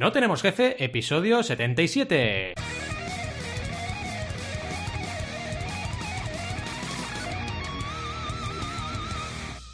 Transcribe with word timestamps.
No 0.00 0.12
tenemos 0.12 0.40
jefe, 0.40 0.82
episodio 0.82 1.42
77. 1.42 2.54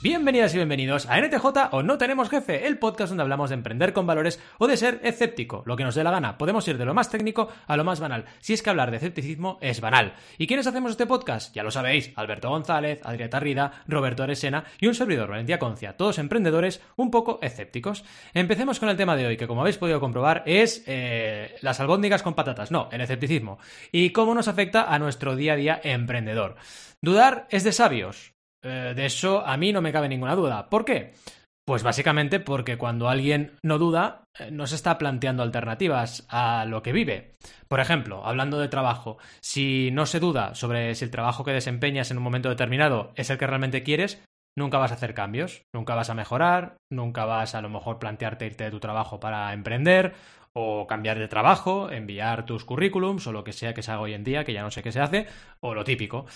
Bienvenidas 0.08 0.54
y 0.54 0.58
bienvenidos 0.58 1.06
a 1.06 1.20
NTJ 1.20 1.46
o 1.72 1.82
No 1.82 1.98
Tenemos 1.98 2.30
Jefe, 2.30 2.68
el 2.68 2.78
podcast 2.78 3.10
donde 3.10 3.22
hablamos 3.22 3.50
de 3.50 3.54
emprender 3.54 3.92
con 3.92 4.06
valores 4.06 4.40
o 4.56 4.68
de 4.68 4.76
ser 4.76 5.00
escéptico, 5.02 5.64
lo 5.66 5.74
que 5.74 5.82
nos 5.82 5.96
dé 5.96 6.04
la 6.04 6.12
gana. 6.12 6.38
Podemos 6.38 6.68
ir 6.68 6.78
de 6.78 6.84
lo 6.84 6.94
más 6.94 7.10
técnico 7.10 7.48
a 7.66 7.76
lo 7.76 7.82
más 7.82 7.98
banal, 7.98 8.24
si 8.38 8.52
es 8.52 8.62
que 8.62 8.70
hablar 8.70 8.92
de 8.92 8.98
escepticismo 8.98 9.58
es 9.60 9.80
banal. 9.80 10.14
¿Y 10.38 10.46
quiénes 10.46 10.68
hacemos 10.68 10.92
este 10.92 11.06
podcast? 11.06 11.52
Ya 11.56 11.64
lo 11.64 11.72
sabéis, 11.72 12.12
Alberto 12.14 12.50
González, 12.50 13.00
Adrián 13.02 13.30
Tarrida, 13.30 13.82
Roberto 13.88 14.22
Aresena 14.22 14.62
y 14.78 14.86
un 14.86 14.94
servidor, 14.94 15.28
Valentía 15.28 15.58
Concia, 15.58 15.96
todos 15.96 16.18
emprendedores 16.18 16.80
un 16.94 17.10
poco 17.10 17.40
escépticos. 17.42 18.04
Empecemos 18.32 18.78
con 18.78 18.88
el 18.88 18.96
tema 18.96 19.16
de 19.16 19.26
hoy, 19.26 19.36
que 19.36 19.48
como 19.48 19.62
habéis 19.62 19.78
podido 19.78 19.98
comprobar 19.98 20.44
es 20.46 20.84
eh, 20.86 21.56
las 21.62 21.80
albóndigas 21.80 22.22
con 22.22 22.34
patatas, 22.34 22.70
no, 22.70 22.88
el 22.92 23.00
escepticismo, 23.00 23.58
y 23.90 24.10
cómo 24.10 24.36
nos 24.36 24.46
afecta 24.46 24.84
a 24.84 25.00
nuestro 25.00 25.34
día 25.34 25.54
a 25.54 25.56
día 25.56 25.80
emprendedor. 25.82 26.54
Dudar 27.02 27.48
es 27.50 27.64
de 27.64 27.72
sabios, 27.72 28.35
eh, 28.66 28.94
de 28.94 29.06
eso 29.06 29.46
a 29.46 29.56
mí 29.56 29.72
no 29.72 29.80
me 29.80 29.92
cabe 29.92 30.08
ninguna 30.08 30.34
duda. 30.34 30.68
¿Por 30.68 30.84
qué? 30.84 31.14
Pues 31.66 31.82
básicamente 31.82 32.38
porque 32.38 32.78
cuando 32.78 33.08
alguien 33.08 33.52
no 33.62 33.78
duda, 33.78 34.24
eh, 34.38 34.50
no 34.52 34.68
se 34.68 34.76
está 34.76 34.98
planteando 34.98 35.42
alternativas 35.42 36.24
a 36.28 36.64
lo 36.64 36.82
que 36.82 36.92
vive. 36.92 37.34
Por 37.68 37.80
ejemplo, 37.80 38.24
hablando 38.24 38.58
de 38.58 38.68
trabajo, 38.68 39.18
si 39.40 39.90
no 39.90 40.06
se 40.06 40.20
duda 40.20 40.54
sobre 40.54 40.94
si 40.94 41.04
el 41.04 41.10
trabajo 41.10 41.44
que 41.44 41.50
desempeñas 41.50 42.10
en 42.10 42.18
un 42.18 42.22
momento 42.22 42.48
determinado 42.48 43.12
es 43.16 43.30
el 43.30 43.38
que 43.38 43.48
realmente 43.48 43.82
quieres, 43.82 44.22
nunca 44.56 44.78
vas 44.78 44.92
a 44.92 44.94
hacer 44.94 45.12
cambios, 45.12 45.62
nunca 45.74 45.96
vas 45.96 46.08
a 46.08 46.14
mejorar, 46.14 46.76
nunca 46.90 47.24
vas 47.24 47.56
a, 47.56 47.60
lo 47.60 47.68
mejor 47.68 47.98
plantearte 47.98 48.46
irte 48.46 48.64
de 48.64 48.70
tu 48.70 48.78
trabajo 48.78 49.18
para 49.18 49.52
emprender 49.52 50.14
o 50.52 50.86
cambiar 50.86 51.18
de 51.18 51.28
trabajo, 51.28 51.90
enviar 51.90 52.46
tus 52.46 52.64
currículums 52.64 53.26
o 53.26 53.32
lo 53.32 53.44
que 53.44 53.52
sea 53.52 53.74
que 53.74 53.82
se 53.82 53.90
haga 53.90 54.00
hoy 54.00 54.14
en 54.14 54.24
día, 54.24 54.44
que 54.44 54.54
ya 54.54 54.62
no 54.62 54.70
sé 54.70 54.82
qué 54.82 54.92
se 54.92 55.00
hace, 55.00 55.26
o 55.60 55.74
lo 55.74 55.84
típico. 55.84 56.26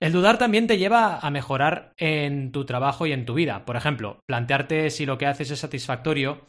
El 0.00 0.12
dudar 0.12 0.38
también 0.38 0.66
te 0.66 0.78
lleva 0.78 1.18
a 1.18 1.30
mejorar 1.30 1.92
en 1.96 2.52
tu 2.52 2.64
trabajo 2.64 3.06
y 3.06 3.12
en 3.12 3.24
tu 3.24 3.34
vida. 3.34 3.64
Por 3.64 3.76
ejemplo, 3.76 4.20
plantearte 4.26 4.90
si 4.90 5.06
lo 5.06 5.18
que 5.18 5.26
haces 5.26 5.50
es 5.50 5.60
satisfactorio 5.60 6.48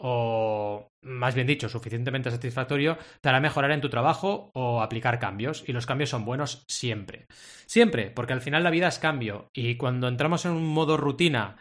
o, 0.00 0.88
más 1.02 1.34
bien 1.34 1.46
dicho, 1.46 1.68
suficientemente 1.68 2.30
satisfactorio, 2.30 2.98
te 3.20 3.28
hará 3.28 3.40
mejorar 3.40 3.72
en 3.72 3.80
tu 3.80 3.90
trabajo 3.90 4.50
o 4.54 4.80
aplicar 4.80 5.18
cambios. 5.18 5.64
Y 5.66 5.72
los 5.72 5.86
cambios 5.86 6.10
son 6.10 6.24
buenos 6.24 6.64
siempre. 6.68 7.26
Siempre, 7.66 8.10
porque 8.10 8.32
al 8.32 8.40
final 8.40 8.62
la 8.62 8.70
vida 8.70 8.88
es 8.88 8.98
cambio. 8.98 9.48
Y 9.52 9.76
cuando 9.76 10.08
entramos 10.08 10.44
en 10.44 10.52
un 10.52 10.66
modo 10.66 10.96
rutina 10.96 11.56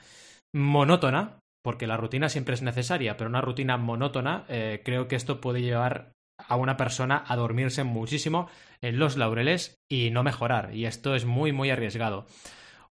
monótona, 0.53 1.39
porque 1.63 1.88
la 1.88 1.97
rutina 1.97 2.30
siempre 2.30 2.53
es 2.53 2.61
necesaria, 2.61 3.17
pero 3.17 3.30
una 3.30 3.41
rutina 3.41 3.77
monótona, 3.77 4.45
eh, 4.47 4.81
creo 4.85 5.08
que 5.08 5.15
esto 5.15 5.41
puede 5.41 5.61
llevar 5.61 6.13
a 6.38 6.55
una 6.55 6.77
persona 6.77 7.23
a 7.27 7.35
dormirse 7.35 7.83
muchísimo 7.83 8.49
en 8.81 8.99
los 8.99 9.17
laureles 9.17 9.80
y 9.89 10.11
no 10.11 10.23
mejorar, 10.23 10.73
y 10.73 10.85
esto 10.85 11.16
es 11.16 11.25
muy, 11.25 11.52
muy 11.52 11.69
arriesgado. 11.69 12.25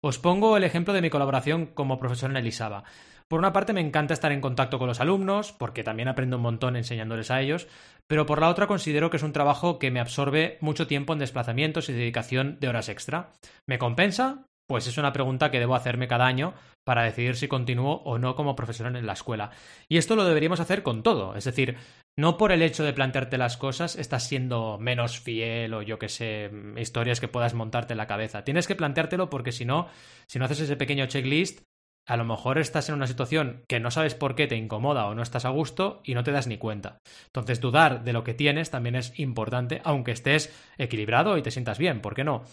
Os 0.01 0.19
pongo 0.19 0.57
el 0.57 0.65
ejemplo 0.65 0.93
de 0.93 1.03
mi 1.03 1.11
colaboración 1.11 1.67
como 1.67 1.99
profesor 1.99 2.31
en 2.31 2.37
Elisaba. 2.37 2.85
Por 3.29 3.41
una 3.41 3.53
parte 3.53 3.73
me 3.73 3.81
encanta 3.81 4.15
estar 4.15 4.31
en 4.31 4.41
contacto 4.41 4.79
con 4.79 4.87
los 4.87 5.01
alumnos, 5.01 5.53
porque 5.53 5.83
también 5.83 6.09
aprendo 6.09 6.37
un 6.37 6.43
montón 6.43 6.77
enseñándoles 6.77 7.31
a 7.31 7.41
ellos, 7.41 7.67
pero 8.07 8.25
por 8.25 8.41
la 8.41 8.49
otra 8.49 8.69
considero 8.69 9.11
que 9.11 9.17
es 9.17 9.23
un 9.25 9.33
trabajo 9.33 9.81
que 9.81 9.91
me 9.91 9.99
absorbe 9.99 10.59
mucho 10.61 10.87
tiempo 10.87 11.13
en 11.13 11.19
desplazamientos 11.19 11.89
y 11.89 11.93
dedicación 11.93 12.59
de 12.61 12.69
horas 12.69 12.89
extra. 12.89 13.33
¿Me 13.67 13.79
compensa? 13.79 14.47
Pues 14.69 14.87
es 14.89 14.99
una 14.99 15.13
pregunta 15.13 15.51
que 15.51 15.61
debo 15.61 15.77
hacerme 15.77 16.09
cada 16.09 16.27
año 16.27 16.55
para 16.85 17.03
decidir 17.03 17.37
si 17.37 17.47
continúo 17.47 18.03
o 18.05 18.19
no 18.19 18.35
como 18.35 18.57
profesor 18.57 18.87
en 18.87 19.07
la 19.07 19.13
escuela. 19.13 19.51
Y 19.89 19.97
esto 19.97 20.17
lo 20.17 20.25
deberíamos 20.25 20.61
hacer 20.61 20.83
con 20.83 21.03
todo, 21.03 21.37
es 21.37 21.45
decir, 21.45 21.77
no 22.17 22.37
por 22.37 22.51
el 22.51 22.63
hecho 22.63 22.83
de 22.83 22.93
plantearte 22.93 23.39
las 23.39 23.57
cosas 23.57 23.97
estás 23.97 24.27
siendo 24.27 24.79
menos 24.79 25.21
fiel 25.21 25.75
o 25.75 25.83
yo 25.83 25.99
que 25.99 26.09
sé, 26.09 26.51
historias 26.77 27.21
que 27.21 27.29
puedas 27.29 27.55
montarte 27.55 27.93
en 27.93 27.99
la 27.99 28.07
cabeza. 28.07 28.43
Tienes 28.43 28.67
que 28.67 28.75
planteártelo 28.75 29.31
porque 29.31 29.53
si 29.53 29.65
no, 29.65 29.89
si 30.27 30.39
no 30.39 30.47
haces 30.47 30.61
ese 30.61 30.77
pequeño 30.77 31.07
checklist, 31.07 31.63
a 32.07 32.17
lo 32.17 32.25
mejor 32.25 32.59
estás 32.59 32.89
en 32.89 32.95
una 32.95 33.07
situación 33.07 33.65
que 33.69 33.81
no 33.81 33.91
sabes 33.91 34.15
por 34.15 34.35
qué 34.35 34.47
te 34.47 34.57
incomoda 34.57 35.07
o 35.07 35.15
no 35.15 35.23
estás 35.23 35.45
a 35.45 35.51
gusto 35.51 36.01
y 36.05 36.15
no 36.15 36.23
te 36.23 36.31
das 36.31 36.47
ni 36.47 36.57
cuenta. 36.57 36.99
Entonces, 37.27 37.61
dudar 37.61 38.05
de 38.05 38.13
lo 38.13 38.23
que 38.23 38.35
tienes 38.35 38.71
también 38.71 38.95
es 38.95 39.19
importante, 39.19 39.81
aunque 39.85 40.13
estés 40.13 40.55
equilibrado 40.79 41.37
y 41.37 41.43
te 41.43 41.51
sientas 41.51 41.79
bien, 41.79 42.01
¿por 42.01 42.15
qué 42.15 42.25
no? 42.25 42.45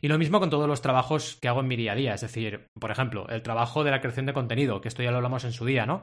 Y 0.00 0.08
lo 0.08 0.16
mismo 0.16 0.38
con 0.38 0.50
todos 0.50 0.68
los 0.68 0.80
trabajos 0.80 1.36
que 1.40 1.48
hago 1.48 1.60
en 1.60 1.68
mi 1.68 1.76
día 1.76 1.92
a 1.92 1.96
día, 1.96 2.14
es 2.14 2.20
decir, 2.20 2.68
por 2.78 2.90
ejemplo, 2.90 3.26
el 3.28 3.42
trabajo 3.42 3.84
de 3.84 3.90
la 3.90 4.00
creación 4.00 4.26
de 4.26 4.32
contenido, 4.32 4.80
que 4.80 4.88
esto 4.88 5.02
ya 5.02 5.10
lo 5.10 5.16
hablamos 5.16 5.44
en 5.44 5.52
su 5.52 5.66
día, 5.66 5.86
¿no? 5.86 6.02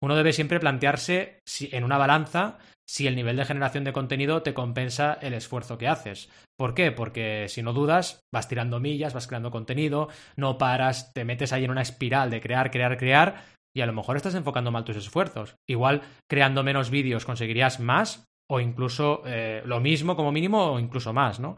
Uno 0.00 0.16
debe 0.16 0.32
siempre 0.32 0.60
plantearse 0.60 1.40
si, 1.44 1.68
en 1.72 1.84
una 1.84 1.98
balanza 1.98 2.58
si 2.88 3.06
el 3.06 3.16
nivel 3.16 3.36
de 3.36 3.44
generación 3.44 3.84
de 3.84 3.92
contenido 3.92 4.42
te 4.42 4.54
compensa 4.54 5.18
el 5.20 5.34
esfuerzo 5.34 5.78
que 5.78 5.88
haces. 5.88 6.30
¿Por 6.56 6.74
qué? 6.74 6.92
Porque 6.92 7.46
si 7.48 7.62
no 7.62 7.72
dudas, 7.72 8.20
vas 8.32 8.48
tirando 8.48 8.80
millas, 8.80 9.14
vas 9.14 9.26
creando 9.26 9.50
contenido, 9.50 10.08
no 10.36 10.58
paras, 10.58 11.12
te 11.12 11.24
metes 11.24 11.52
ahí 11.52 11.64
en 11.64 11.70
una 11.70 11.82
espiral 11.82 12.30
de 12.30 12.40
crear, 12.40 12.70
crear, 12.70 12.96
crear, 12.96 13.44
y 13.76 13.80
a 13.80 13.86
lo 13.86 13.92
mejor 13.92 14.16
estás 14.16 14.34
enfocando 14.34 14.70
mal 14.70 14.84
tus 14.84 14.96
esfuerzos. 14.96 15.56
Igual 15.68 16.02
creando 16.30 16.62
menos 16.62 16.90
vídeos 16.90 17.24
conseguirías 17.24 17.80
más, 17.80 18.24
o 18.48 18.60
incluso 18.60 19.22
eh, 19.26 19.62
lo 19.64 19.80
mismo 19.80 20.16
como 20.16 20.30
mínimo, 20.30 20.72
o 20.72 20.78
incluso 20.78 21.12
más, 21.12 21.40
¿no? 21.40 21.56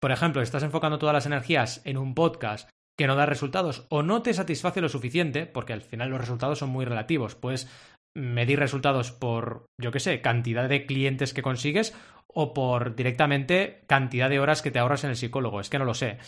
Por 0.00 0.12
ejemplo, 0.12 0.42
estás 0.42 0.62
enfocando 0.62 0.98
todas 0.98 1.14
las 1.14 1.26
energías 1.26 1.80
en 1.84 1.96
un 1.96 2.14
podcast 2.14 2.68
que 2.98 3.06
no 3.06 3.16
da 3.16 3.26
resultados 3.26 3.86
o 3.88 4.02
no 4.02 4.22
te 4.22 4.34
satisface 4.34 4.80
lo 4.80 4.88
suficiente, 4.88 5.46
porque 5.46 5.72
al 5.72 5.80
final 5.80 6.10
los 6.10 6.20
resultados 6.20 6.58
son 6.58 6.70
muy 6.70 6.84
relativos. 6.84 7.34
Puedes 7.34 7.68
medir 8.14 8.58
resultados 8.58 9.12
por, 9.12 9.66
yo 9.80 9.90
qué 9.90 10.00
sé, 10.00 10.20
cantidad 10.20 10.68
de 10.68 10.86
clientes 10.86 11.34
que 11.34 11.42
consigues 11.42 11.94
o 12.26 12.54
por 12.54 12.94
directamente 12.94 13.82
cantidad 13.86 14.30
de 14.30 14.40
horas 14.40 14.62
que 14.62 14.70
te 14.70 14.78
ahorras 14.78 15.04
en 15.04 15.10
el 15.10 15.16
psicólogo. 15.16 15.60
Es 15.60 15.70
que 15.70 15.78
no 15.78 15.84
lo 15.84 15.94
sé. 15.94 16.18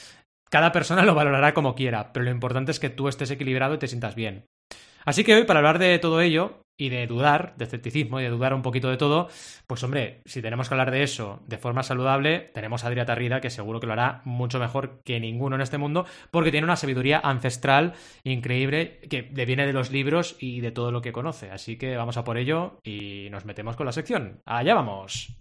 Cada 0.51 0.73
persona 0.73 1.03
lo 1.05 1.15
valorará 1.15 1.55
como 1.55 1.75
quiera, 1.75 2.13
pero 2.13 2.25
lo 2.25 2.31
importante 2.31 2.71
es 2.71 2.81
que 2.81 2.91
tú 2.91 3.09
estés 3.09 3.31
equilibrado 3.31 3.75
y 3.75 3.79
te 3.79 3.89
sientas 3.89 4.15
bien. 4.15 4.47
Así 5.05 5.25
que 5.25 5.35
hoy, 5.35 5.45
para 5.45 5.59
hablar 5.59 5.79
de 5.79 5.99
todo 5.99 6.21
ello, 6.21 6.64
y 6.77 6.89
de 6.89 7.07
dudar, 7.07 7.55
de 7.57 7.65
escepticismo 7.65 8.21
y 8.21 8.25
de 8.25 8.31
dudar 8.31 8.55
un 8.55 8.63
poquito 8.63 8.91
de 8.91 8.97
todo, 8.97 9.29
pues 9.67 9.83
hombre, 9.83 10.23
si 10.25 10.43
tenemos 10.43 10.69
que 10.69 10.75
hablar 10.75 10.91
de 10.91 11.03
eso 11.03 11.41
de 11.47 11.59
forma 11.59 11.83
saludable, 11.83 12.51
tenemos 12.53 12.85
a 12.85 12.89
Adrià 12.89 13.07
Tarrida 13.07 13.41
que 13.41 13.51
seguro 13.51 13.81
que 13.81 13.87
lo 13.87 13.93
hará 13.93 14.23
mucho 14.25 14.59
mejor 14.59 15.01
que 15.05 15.21
ninguno 15.21 15.57
en 15.57 15.63
este 15.63 15.79
mundo 15.79 16.07
porque 16.31 16.51
tiene 16.51 16.65
una 16.65 16.77
sabiduría 16.77 17.21
ancestral 17.23 17.95
increíble 18.25 19.01
que 19.09 19.31
le 19.33 19.47
viene 19.47 19.67
de 19.67 19.73
los 19.73 19.91
libros 19.91 20.37
y 20.41 20.61
de 20.61 20.73
todo 20.73 20.91
lo 20.91 21.01
que 21.01 21.13
conoce. 21.13 21.51
Así 21.51 21.77
que 21.77 21.97
vamos 21.97 22.17
a 22.17 22.25
por 22.25 22.39
ello 22.39 22.79
y 22.83 23.29
nos 23.31 23.45
metemos 23.45 23.77
con 23.77 23.87
la 23.87 23.93
sección. 23.93 24.41
Allá 24.45 24.75
vamos. 24.75 25.37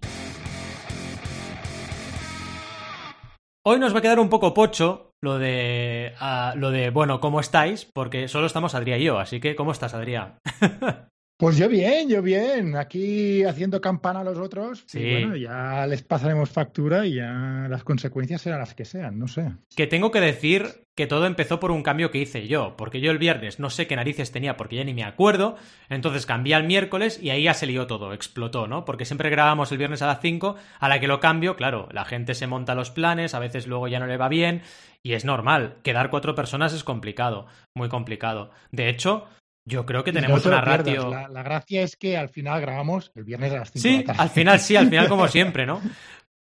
Hoy 3.66 3.80
nos 3.80 3.94
va 3.94 4.00
a 4.00 4.02
quedar 4.02 4.20
un 4.20 4.30
poco 4.30 4.54
pocho 4.54 5.14
lo 5.22 5.40
de, 5.40 6.14
ah, 6.20 6.54
lo 6.58 6.70
de, 6.70 6.90
bueno, 6.90 7.22
¿cómo 7.22 7.40
estáis? 7.40 7.86
Porque 7.86 8.28
solo 8.28 8.46
estamos 8.46 8.76
Adrià 8.76 8.98
y 9.00 9.06
yo, 9.06 9.20
así 9.20 9.40
que 9.40 9.56
¿cómo 9.56 9.72
estás, 9.72 9.94
Adrià? 9.94 10.38
Pues 11.38 11.58
yo 11.58 11.68
bien, 11.68 12.10
yo 12.10 12.22
bien. 12.22 12.76
Aquí 12.76 13.44
haciendo 13.44 13.82
campana 13.82 14.22
a 14.22 14.24
los 14.24 14.38
otros. 14.38 14.84
Sí. 14.88 15.00
Y 15.00 15.12
bueno, 15.12 15.36
ya 15.36 15.86
les 15.88 16.04
pasaremos 16.04 16.50
factura 16.50 17.06
y 17.06 17.16
ya 17.16 17.68
las 17.70 17.84
consecuencias 17.84 18.42
serán 18.42 18.60
las 18.60 18.76
que 18.76 18.86
sean, 18.86 19.20
no 19.20 19.28
sé. 19.28 19.52
Que 19.76 19.88
tengo 19.88 20.12
que 20.12 20.22
decir 20.22 20.84
que 20.96 21.08
todo 21.08 21.26
empezó 21.26 21.60
por 21.60 21.72
un 21.72 21.82
cambio 21.82 22.12
que 22.12 22.20
hice 22.20 22.48
yo, 22.48 22.76
porque 22.78 23.02
yo 23.02 23.10
el 23.10 23.18
viernes 23.18 23.60
no 23.60 23.72
sé 23.72 23.88
qué 23.88 23.96
narices 23.96 24.32
tenía 24.32 24.58
porque 24.58 24.76
ya 24.76 24.84
ni 24.84 24.94
me 24.94 25.04
acuerdo, 25.04 25.56
entonces 25.90 26.28
cambié 26.28 26.54
al 26.54 26.66
miércoles 26.66 27.20
y 27.22 27.32
ahí 27.32 27.44
ya 27.44 27.56
se 27.56 27.66
lió 27.66 27.88
todo, 27.88 28.14
explotó, 28.14 28.68
¿no? 28.68 28.86
Porque 28.86 29.06
siempre 29.06 29.32
grabamos 29.32 29.72
el 29.72 29.80
viernes 29.80 30.04
a 30.04 30.08
las 30.08 30.22
5, 30.22 30.56
a 30.80 30.90
la 30.90 31.00
que 31.00 31.08
lo 31.08 31.20
cambio, 31.20 31.56
claro, 31.56 31.90
la 31.92 32.06
gente 32.06 32.36
se 32.36 32.46
monta 32.46 32.76
los 32.76 32.92
planes, 32.92 33.34
a 33.34 33.40
veces 33.40 33.66
luego 33.66 33.88
ya 33.88 34.00
no 34.00 34.06
le 34.06 34.18
va 34.18 34.30
bien 34.30 34.62
y 35.02 35.14
es 35.14 35.26
normal, 35.26 35.78
quedar 35.82 36.12
cuatro 36.12 36.36
personas 36.36 36.74
es 36.74 36.84
complicado, 36.84 37.48
muy 37.76 37.90
complicado. 37.90 38.52
De 38.72 38.88
hecho, 38.88 39.28
yo 39.66 39.86
creo 39.86 40.04
que 40.04 40.12
tenemos 40.12 40.46
una 40.46 40.62
ratio. 40.62 41.10
La, 41.10 41.44
gracia 41.44 41.84
es 41.84 41.96
que 41.96 42.18
al 42.18 42.30
final 42.30 42.62
grabamos 42.62 43.12
el 43.16 43.24
viernes 43.24 43.52
a 43.54 43.58
las 43.60 43.72
5 43.72 43.82
sí, 43.82 43.92
de 43.92 43.98
la 43.98 44.04
tarde. 44.06 44.22
al 44.22 44.30
final 44.30 44.60
sí, 44.60 44.76
al 44.76 44.90
final 44.90 45.08
como 45.08 45.28
siempre, 45.30 45.66
¿no? 45.66 45.82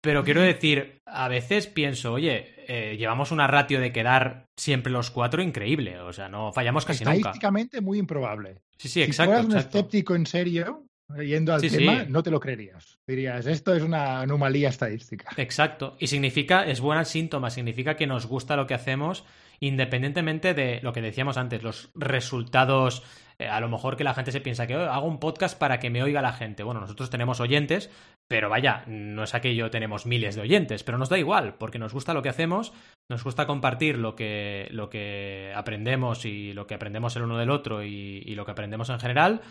Pero 0.00 0.22
quiero 0.22 0.42
decir, 0.42 1.00
a 1.06 1.26
veces 1.28 1.66
pienso, 1.66 2.12
oye, 2.12 2.54
eh, 2.68 2.96
llevamos 2.96 3.32
una 3.32 3.48
ratio 3.48 3.80
de 3.80 3.92
quedar 3.92 4.46
siempre 4.56 4.92
los 4.92 5.10
cuatro 5.10 5.42
increíble. 5.42 5.98
O 6.00 6.12
sea, 6.12 6.28
no 6.28 6.52
fallamos 6.52 6.84
casi 6.84 7.04
nunca. 7.04 7.16
Estadísticamente 7.16 7.80
muy 7.80 7.98
improbable. 7.98 8.62
Sí, 8.76 8.88
sí, 8.88 9.02
exacto. 9.02 9.36
Si 9.36 9.42
fueras 9.42 9.64
un 9.64 9.68
escéptico 9.68 10.14
en 10.14 10.26
serio, 10.26 10.86
yendo 11.16 11.54
al 11.54 11.60
tema, 11.60 12.04
no 12.08 12.22
te 12.22 12.30
lo 12.30 12.40
creerías. 12.40 12.98
Dirías, 13.06 13.46
esto 13.46 13.74
es 13.74 13.82
una 13.82 14.20
anomalía 14.20 14.68
estadística. 14.68 15.30
Exacto. 15.36 15.96
Y 15.98 16.08
significa, 16.08 16.66
es 16.66 16.80
buen 16.80 17.04
síntoma, 17.04 17.50
significa 17.50 17.96
que 17.96 18.06
nos 18.06 18.26
gusta 18.26 18.56
lo 18.56 18.66
que 18.66 18.74
hacemos 18.74 19.24
independientemente 19.60 20.54
de 20.54 20.80
lo 20.82 20.92
que 20.92 21.02
decíamos 21.02 21.36
antes, 21.36 21.62
los 21.62 21.90
resultados, 21.94 23.02
eh, 23.38 23.48
a 23.48 23.60
lo 23.60 23.68
mejor 23.68 23.96
que 23.96 24.04
la 24.04 24.14
gente 24.14 24.32
se 24.32 24.40
piensa 24.40 24.66
que 24.66 24.76
oh, 24.76 24.90
hago 24.90 25.06
un 25.06 25.18
podcast 25.18 25.58
para 25.58 25.80
que 25.80 25.90
me 25.90 26.02
oiga 26.02 26.22
la 26.22 26.32
gente. 26.32 26.62
Bueno, 26.62 26.80
nosotros 26.80 27.10
tenemos 27.10 27.40
oyentes, 27.40 27.90
pero 28.28 28.48
vaya, 28.48 28.84
no 28.86 29.24
es 29.24 29.34
aquello 29.34 29.70
tenemos 29.70 30.06
miles 30.06 30.36
de 30.36 30.42
oyentes, 30.42 30.84
pero 30.84 30.98
nos 30.98 31.08
da 31.08 31.18
igual, 31.18 31.54
porque 31.54 31.78
nos 31.78 31.92
gusta 31.92 32.14
lo 32.14 32.22
que 32.22 32.28
hacemos, 32.28 32.72
nos 33.10 33.24
gusta 33.24 33.46
compartir 33.46 33.98
lo 33.98 34.14
que, 34.14 34.68
lo 34.70 34.90
que 34.90 35.52
aprendemos 35.54 36.24
y 36.24 36.52
lo 36.52 36.66
que 36.66 36.74
aprendemos 36.74 37.16
el 37.16 37.24
uno 37.24 37.38
del 37.38 37.50
otro 37.50 37.82
y, 37.82 38.22
y 38.24 38.34
lo 38.34 38.44
que 38.44 38.52
aprendemos 38.52 38.90
en 38.90 39.00
general, 39.00 39.42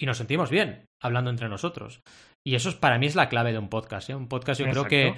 y 0.00 0.06
nos 0.06 0.16
sentimos 0.16 0.50
bien 0.50 0.88
hablando 0.98 1.30
entre 1.30 1.48
nosotros. 1.48 2.02
Y 2.42 2.54
eso 2.54 2.70
es, 2.70 2.74
para 2.74 2.98
mí 2.98 3.06
es 3.06 3.14
la 3.14 3.28
clave 3.28 3.52
de 3.52 3.58
un 3.58 3.68
podcast. 3.68 4.08
¿eh? 4.08 4.14
Un 4.14 4.28
podcast 4.28 4.58
yo 4.58 4.70
creo 4.70 4.84
que... 4.86 5.14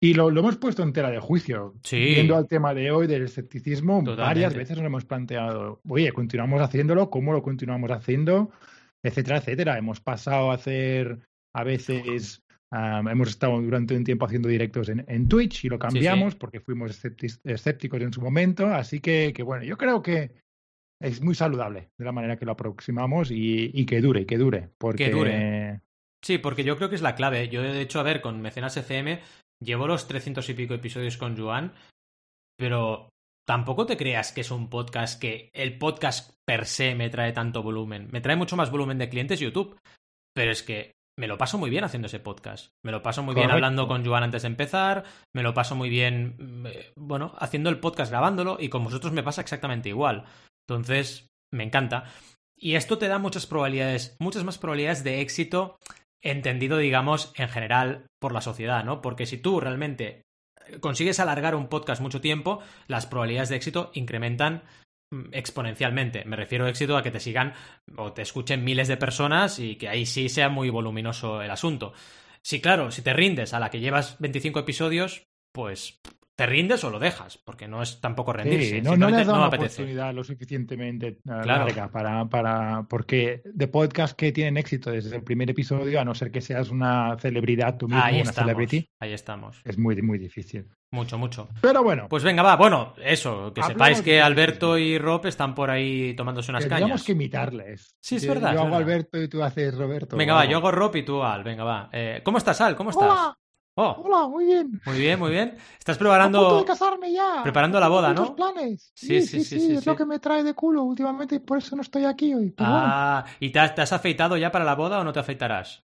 Y, 0.00 0.14
lo, 0.14 0.30
hemos 0.30 0.56
puesto 0.56 0.82
en 0.82 0.92
tela 0.92 1.10
de 1.10 1.20
juicio. 1.20 1.74
Sí. 1.84 1.96
Viendo 1.96 2.36
al 2.36 2.48
tema 2.48 2.74
de 2.74 2.90
hoy 2.90 3.06
del 3.06 3.22
escepticismo, 3.22 4.02
varias 4.02 4.54
veces 4.54 4.76
nos 4.76 4.86
hemos 4.86 5.04
planteado, 5.04 5.80
oye, 5.88 6.10
continuamos 6.10 6.60
haciéndolo, 6.60 7.08
¿cómo 7.08 7.32
lo 7.32 7.42
continuamos 7.42 7.92
haciendo? 7.92 8.50
Etcétera, 9.00 9.38
etcétera. 9.38 9.78
Hemos 9.78 10.00
pasado 10.00 10.50
a 10.50 10.54
hacer 10.54 11.20
a 11.54 11.62
veces... 11.62 12.42
hemos 12.72 13.28
estado 13.28 13.60
durante 13.60 13.94
un 13.94 14.02
tiempo 14.02 14.26
haciendo 14.26 14.48
directos 14.48 14.88
en, 14.88 15.28
Twitch 15.28 15.66
y 15.66 15.68
lo 15.68 15.78
cambiamos 15.78 16.34
porque 16.34 16.58
fuimos 16.58 17.00
escépticos 17.44 18.02
en 18.02 18.12
su 18.12 18.20
momento. 18.20 18.66
Así 18.66 18.98
que, 18.98 19.32
que, 19.32 19.44
bueno, 19.44 19.62
yo 19.62 19.78
creo 19.78 20.02
que 20.02 20.42
es 21.02 21.22
muy 21.22 21.34
saludable 21.34 21.90
de 21.98 22.04
la 22.04 22.12
manera 22.12 22.36
que 22.36 22.46
lo 22.46 22.52
aproximamos 22.52 23.30
y, 23.30 23.84
que 23.86 24.00
dure, 24.00 24.26
que 24.26 24.38
dure. 24.38 24.70
Porque... 24.78 25.06
Que 25.06 25.10
dure. 25.10 25.80
Sí, 26.24 26.38
porque 26.38 26.64
yo 26.64 26.76
creo 26.76 26.88
que 26.88 26.94
es 26.94 27.02
la 27.02 27.16
clave. 27.16 27.48
Yo, 27.48 27.62
de 27.62 27.80
hecho, 27.80 28.00
a 28.00 28.04
ver, 28.04 28.20
con 28.20 28.40
Mecenas 28.40 28.76
FM 28.76 29.20
llevo 29.60 29.86
los 29.86 30.06
trescientos 30.06 30.48
y 30.48 30.54
pico 30.54 30.74
episodios 30.74 31.16
con 31.16 31.36
Joan, 31.36 31.72
pero 32.56 33.08
tampoco 33.44 33.86
te 33.86 33.96
creas 33.96 34.32
que 34.32 34.42
es 34.42 34.50
un 34.50 34.70
podcast 34.70 35.20
que 35.20 35.50
el 35.52 35.78
podcast 35.78 36.38
per 36.44 36.66
se 36.66 36.94
me 36.94 37.10
trae 37.10 37.32
tanto 37.32 37.62
volumen. 37.62 38.08
Me 38.12 38.20
trae 38.20 38.36
mucho 38.36 38.56
más 38.56 38.70
volumen 38.70 38.98
de 38.98 39.08
clientes 39.08 39.40
YouTube. 39.40 39.76
Pero 40.34 40.50
es 40.50 40.62
que 40.62 40.92
me 41.18 41.26
lo 41.26 41.36
paso 41.36 41.58
muy 41.58 41.70
bien 41.70 41.84
haciendo 41.84 42.06
ese 42.06 42.20
podcast. 42.20 42.70
Me 42.84 42.92
lo 42.92 43.02
paso 43.02 43.22
muy 43.22 43.34
bien 43.34 43.50
hablando 43.50 43.86
con 43.86 44.04
Joan 44.04 44.22
antes 44.22 44.42
de 44.42 44.48
empezar, 44.48 45.04
me 45.34 45.42
lo 45.42 45.52
paso 45.52 45.76
muy 45.76 45.90
bien, 45.90 46.64
eh, 46.66 46.92
bueno, 46.96 47.34
haciendo 47.38 47.68
el 47.68 47.80
podcast, 47.80 48.10
grabándolo, 48.10 48.56
y 48.58 48.68
con 48.68 48.84
vosotros 48.84 49.12
me 49.12 49.22
pasa 49.22 49.42
exactamente 49.42 49.90
igual. 49.90 50.24
Entonces, 50.68 51.28
me 51.52 51.64
encanta. 51.64 52.04
Y 52.56 52.76
esto 52.76 52.98
te 52.98 53.08
da 53.08 53.18
muchas 53.18 53.46
probabilidades, 53.46 54.16
muchas 54.20 54.44
más 54.44 54.58
probabilidades 54.58 55.02
de 55.04 55.20
éxito 55.20 55.78
entendido, 56.22 56.78
digamos, 56.78 57.32
en 57.36 57.48
general 57.48 58.06
por 58.20 58.32
la 58.32 58.40
sociedad, 58.40 58.84
¿no? 58.84 59.02
Porque 59.02 59.26
si 59.26 59.38
tú 59.38 59.60
realmente 59.60 60.22
consigues 60.80 61.20
alargar 61.20 61.54
un 61.54 61.68
podcast 61.68 62.00
mucho 62.00 62.20
tiempo, 62.20 62.60
las 62.86 63.06
probabilidades 63.06 63.48
de 63.48 63.56
éxito 63.56 63.90
incrementan 63.94 64.62
mm, 65.10 65.30
exponencialmente. 65.32 66.24
Me 66.24 66.36
refiero 66.36 66.66
a 66.66 66.70
éxito 66.70 66.96
a 66.96 67.02
que 67.02 67.10
te 67.10 67.20
sigan 67.20 67.54
o 67.96 68.12
te 68.12 68.22
escuchen 68.22 68.64
miles 68.64 68.88
de 68.88 68.96
personas 68.96 69.58
y 69.58 69.76
que 69.76 69.88
ahí 69.88 70.06
sí 70.06 70.28
sea 70.28 70.48
muy 70.48 70.70
voluminoso 70.70 71.42
el 71.42 71.50
asunto. 71.50 71.92
Sí, 72.42 72.60
claro, 72.60 72.90
si 72.90 73.02
te 73.02 73.12
rindes 73.12 73.54
a 73.54 73.60
la 73.60 73.70
que 73.70 73.80
llevas 73.80 74.18
25 74.18 74.60
episodios, 74.60 75.24
pues 75.52 76.00
te 76.34 76.46
rindes 76.46 76.82
o 76.84 76.90
lo 76.90 76.98
dejas, 76.98 77.38
porque 77.38 77.68
no 77.68 77.82
es 77.82 78.00
tampoco 78.00 78.32
rendirse. 78.32 78.80
no, 78.80 78.96
no 78.96 79.10
le 79.10 79.22
una 79.22 79.48
oportunidad 79.48 80.14
lo 80.14 80.24
suficientemente 80.24 81.08
eh, 81.08 81.18
larga 81.24 81.90
para, 81.90 82.28
para, 82.28 82.86
porque 82.88 83.42
de 83.44 83.68
podcast 83.68 84.16
que 84.16 84.32
tienen 84.32 84.56
éxito 84.56 84.90
desde 84.90 85.16
el 85.16 85.22
primer 85.22 85.50
episodio, 85.50 86.00
a 86.00 86.04
no 86.04 86.14
ser 86.14 86.30
que 86.30 86.40
seas 86.40 86.70
una 86.70 87.16
celebridad 87.18 87.76
tú 87.76 87.86
mismo, 87.86 88.02
ahí 88.02 88.22
una 88.22 88.32
celebrity, 88.32 88.90
ahí 88.98 89.12
estamos. 89.12 89.60
Es 89.64 89.78
muy, 89.78 90.00
muy 90.00 90.18
difícil. 90.18 90.68
Mucho, 90.90 91.16
mucho. 91.16 91.48
Pero 91.62 91.82
bueno. 91.82 92.06
Pues 92.08 92.22
venga, 92.22 92.42
va. 92.42 92.56
Bueno, 92.56 92.94
eso, 93.02 93.52
que 93.54 93.62
sepáis 93.62 94.02
que 94.02 94.20
Alberto 94.20 94.76
y 94.76 94.98
Rob 94.98 95.24
están 95.26 95.54
por 95.54 95.70
ahí 95.70 96.14
tomándose 96.14 96.50
unas 96.50 96.66
cañas. 96.66 96.80
Tenemos 96.80 97.04
que 97.04 97.12
imitarles. 97.12 97.96
Sí, 97.98 98.16
es 98.16 98.26
verdad. 98.26 98.52
Yo 98.52 98.62
hago 98.62 98.76
Alberto 98.76 99.20
y 99.20 99.28
tú 99.28 99.42
haces 99.42 99.74
Roberto. 99.74 100.18
Venga, 100.18 100.34
va, 100.34 100.44
yo 100.44 100.58
hago 100.58 100.70
Rob 100.70 100.94
y 100.96 101.02
tú 101.02 101.22
Al. 101.22 101.44
Venga, 101.44 101.64
va. 101.64 101.88
Eh, 101.92 102.20
¿Cómo 102.22 102.36
estás, 102.36 102.60
Al? 102.60 102.76
¿Cómo 102.76 102.90
estás? 102.90 103.32
Oh. 103.74 104.02
Hola, 104.04 104.28
muy 104.28 104.44
bien. 104.44 104.80
Muy 104.84 104.98
bien, 104.98 105.18
muy 105.18 105.30
bien. 105.30 105.56
Estás 105.78 105.96
preparando. 105.96 106.38
A 106.38 106.42
punto 106.42 106.58
de 106.58 106.64
casarme 106.66 107.12
ya. 107.12 107.40
Preparando 107.42 107.80
la 107.80 107.88
boda, 107.88 108.12
¿no? 108.12 108.36
planes. 108.36 108.92
Sí 108.94 109.22
sí 109.22 109.42
sí, 109.42 109.76
Es 109.76 109.86
lo 109.86 109.96
que 109.96 110.04
me 110.04 110.18
trae 110.18 110.42
de 110.42 110.52
culo 110.52 110.82
últimamente 110.82 111.36
y 111.36 111.38
por 111.38 111.58
eso 111.58 111.74
no 111.74 111.82
estoy 111.82 112.04
aquí 112.04 112.34
hoy. 112.34 112.54
ah, 112.58 113.24
¿y 113.40 113.50
te 113.50 113.60
has, 113.60 113.92
afeitado 113.92 114.36
ya 114.36 114.52
para 114.52 114.64
la 114.64 114.74
boda 114.74 115.00
o 115.00 115.04
no 115.04 115.12
te 115.12 115.20
afeitarás? 115.20 115.84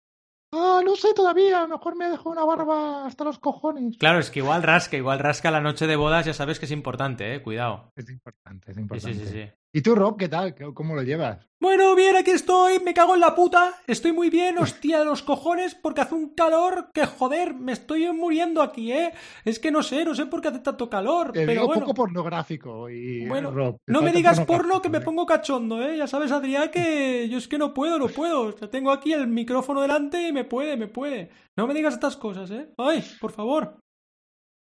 Ah, 0.52 0.82
no 0.84 0.94
sé 0.94 1.14
todavía. 1.14 1.60
A 1.60 1.62
lo 1.62 1.78
mejor 1.78 1.96
me 1.96 2.10
dejo 2.10 2.28
una 2.28 2.44
barba 2.44 3.06
hasta 3.06 3.24
los 3.24 3.38
cojones. 3.38 3.96
Claro, 3.96 4.18
es 4.18 4.30
que 4.30 4.40
igual 4.40 4.62
rasca, 4.62 4.98
igual 4.98 5.18
rasca 5.18 5.50
la 5.50 5.62
noche 5.62 5.86
de 5.86 5.96
bodas, 5.96 6.26
ya 6.26 6.34
sabes 6.34 6.58
que 6.58 6.66
es 6.66 6.72
importante, 6.72 7.34
eh. 7.34 7.42
Cuidado. 7.42 7.92
Es 7.96 8.10
importante, 8.10 8.72
es 8.72 8.76
importante. 8.76 9.18
Sí, 9.18 9.26
sí, 9.26 9.32
sí. 9.32 9.59
¿Y 9.72 9.82
tú, 9.82 9.94
Rob, 9.94 10.16
qué 10.16 10.28
tal? 10.28 10.54
¿Cómo 10.74 10.96
lo 10.96 11.02
llevas? 11.02 11.46
Bueno, 11.60 11.94
bien, 11.94 12.16
aquí 12.16 12.32
estoy, 12.32 12.80
me 12.80 12.92
cago 12.92 13.14
en 13.14 13.20
la 13.20 13.36
puta, 13.36 13.74
estoy 13.86 14.12
muy 14.12 14.30
bien, 14.30 14.58
hostia 14.58 14.98
de 14.98 15.04
los 15.04 15.22
cojones, 15.22 15.76
porque 15.76 16.00
hace 16.00 16.16
un 16.16 16.30
calor 16.30 16.90
que 16.92 17.06
joder, 17.06 17.54
me 17.54 17.72
estoy 17.72 18.10
muriendo 18.12 18.62
aquí, 18.62 18.90
¿eh? 18.92 19.12
Es 19.44 19.60
que 19.60 19.70
no 19.70 19.84
sé, 19.84 20.04
no 20.04 20.14
sé 20.14 20.26
por 20.26 20.40
qué 20.40 20.48
hace 20.48 20.58
tanto 20.58 20.90
calor, 20.90 21.30
pero 21.32 21.68
un 21.68 21.74
poco 21.74 21.94
pornográfico 21.94 22.88
y 22.90 23.28
bueno, 23.28 23.52
Rob, 23.52 23.76
no 23.86 24.02
me 24.02 24.10
digas 24.10 24.40
porno 24.40 24.82
que 24.82 24.88
me 24.88 25.02
pongo 25.02 25.24
cachondo, 25.24 25.86
¿eh? 25.86 25.98
Ya 25.98 26.08
sabes, 26.08 26.32
Adrián, 26.32 26.70
que 26.70 27.28
yo 27.28 27.38
es 27.38 27.46
que 27.46 27.58
no 27.58 27.72
puedo, 27.72 27.98
no 27.98 28.08
puedo, 28.08 28.46
o 28.46 28.68
tengo 28.68 28.90
aquí 28.90 29.12
el 29.12 29.28
micrófono 29.28 29.82
delante 29.82 30.26
y 30.26 30.32
me 30.32 30.44
puede, 30.44 30.76
me 30.76 30.88
puede. 30.88 31.30
No 31.56 31.68
me 31.68 31.74
digas 31.74 31.94
estas 31.94 32.16
cosas, 32.16 32.50
¿eh? 32.50 32.70
Ay, 32.78 33.04
por 33.20 33.30
favor. 33.30 33.78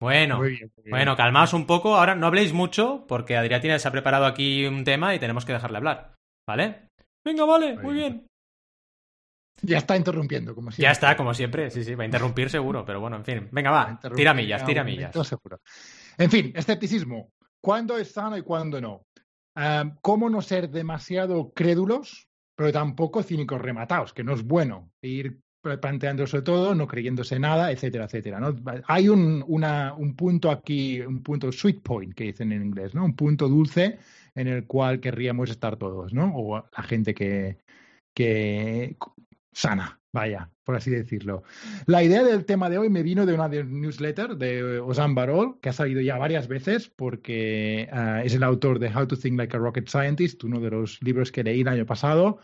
Bueno, 0.00 0.40
bueno, 0.90 1.16
calmaos 1.16 1.54
un 1.54 1.66
poco. 1.66 1.96
Ahora 1.96 2.14
no 2.14 2.26
habléis 2.26 2.52
mucho 2.52 3.06
porque 3.08 3.36
Adrián 3.36 3.80
se 3.80 3.88
ha 3.88 3.92
preparado 3.92 4.26
aquí 4.26 4.66
un 4.66 4.84
tema 4.84 5.14
y 5.14 5.18
tenemos 5.18 5.44
que 5.44 5.52
dejarle 5.52 5.78
hablar. 5.78 6.14
¿Vale? 6.46 6.88
Venga, 7.24 7.44
vale, 7.44 7.76
muy, 7.78 7.94
bien. 7.94 8.26
Ya 9.62 9.78
está 9.78 9.96
interrumpiendo, 9.96 10.54
como 10.54 10.70
siempre. 10.70 10.82
Ya 10.82 10.92
está, 10.92 11.16
como 11.16 11.34
siempre. 11.34 11.70
Sí, 11.70 11.82
sí, 11.82 11.94
va 11.94 12.04
a 12.04 12.06
interrumpir 12.06 12.50
seguro, 12.50 12.84
pero 12.84 13.00
bueno, 13.00 13.16
en 13.16 13.24
fin. 13.24 13.48
Venga, 13.50 13.70
va, 13.70 14.00
tira 14.14 14.34
millas, 14.34 14.64
tira 14.64 14.84
millas. 14.84 15.12
Seguro. 15.26 15.60
En 16.18 16.30
fin, 16.30 16.52
escepticismo. 16.54 17.32
¿Cuándo 17.60 17.96
es 17.96 18.12
sano 18.12 18.36
y 18.36 18.42
cuándo 18.42 18.80
no? 18.80 19.02
¿Cómo 20.02 20.28
no 20.28 20.42
ser 20.42 20.68
demasiado 20.68 21.52
crédulos, 21.52 22.28
pero 22.54 22.70
tampoco 22.70 23.22
cínicos 23.22 23.60
rematados, 23.60 24.12
que 24.12 24.22
no 24.22 24.34
es 24.34 24.44
bueno 24.44 24.90
ir 25.02 25.40
planteándose 25.80 26.42
todo, 26.42 26.74
no 26.74 26.86
creyéndose 26.86 27.38
nada, 27.38 27.70
etcétera, 27.70 28.04
etcétera. 28.04 28.40
Hay 28.86 29.08
un, 29.08 29.44
punto 30.16 30.50
aquí, 30.50 31.00
un 31.00 31.22
punto 31.22 31.50
sweet 31.52 31.82
point 31.82 32.14
que 32.14 32.24
dicen 32.24 32.52
en 32.52 32.64
inglés, 32.64 32.94
¿no? 32.94 33.04
Un 33.04 33.16
punto 33.16 33.48
dulce 33.48 33.98
en 34.34 34.48
el 34.48 34.66
cual 34.66 35.00
querríamos 35.00 35.50
estar 35.50 35.76
todos, 35.76 36.12
¿no? 36.12 36.32
O 36.34 36.56
la 36.56 36.82
gente 36.82 37.14
que, 37.14 37.58
sana, 39.52 40.00
vaya, 40.12 40.50
por 40.64 40.76
así 40.76 40.90
decirlo. 40.90 41.42
La 41.86 42.02
idea 42.02 42.22
del 42.22 42.44
tema 42.44 42.70
de 42.70 42.78
hoy 42.78 42.90
me 42.90 43.02
vino 43.02 43.26
de 43.26 43.34
una 43.34 43.48
newsletter 43.48 44.36
de 44.36 44.80
Osam 44.80 45.14
Barol, 45.14 45.58
que 45.60 45.70
ha 45.70 45.72
salido 45.72 46.00
ya 46.00 46.18
varias 46.18 46.48
veces 46.48 46.88
porque 46.88 47.88
ah, 47.92 48.22
es 48.24 48.34
el 48.34 48.42
autor 48.42 48.78
de 48.78 48.94
How 48.94 49.06
to 49.06 49.16
Think 49.16 49.38
Like 49.38 49.56
a 49.56 49.60
Rocket 49.60 49.88
Scientist, 49.88 50.44
uno 50.44 50.60
de 50.60 50.70
los 50.70 51.02
libros 51.02 51.32
que 51.32 51.42
leí 51.42 51.62
el 51.62 51.68
año 51.68 51.86
pasado 51.86 52.38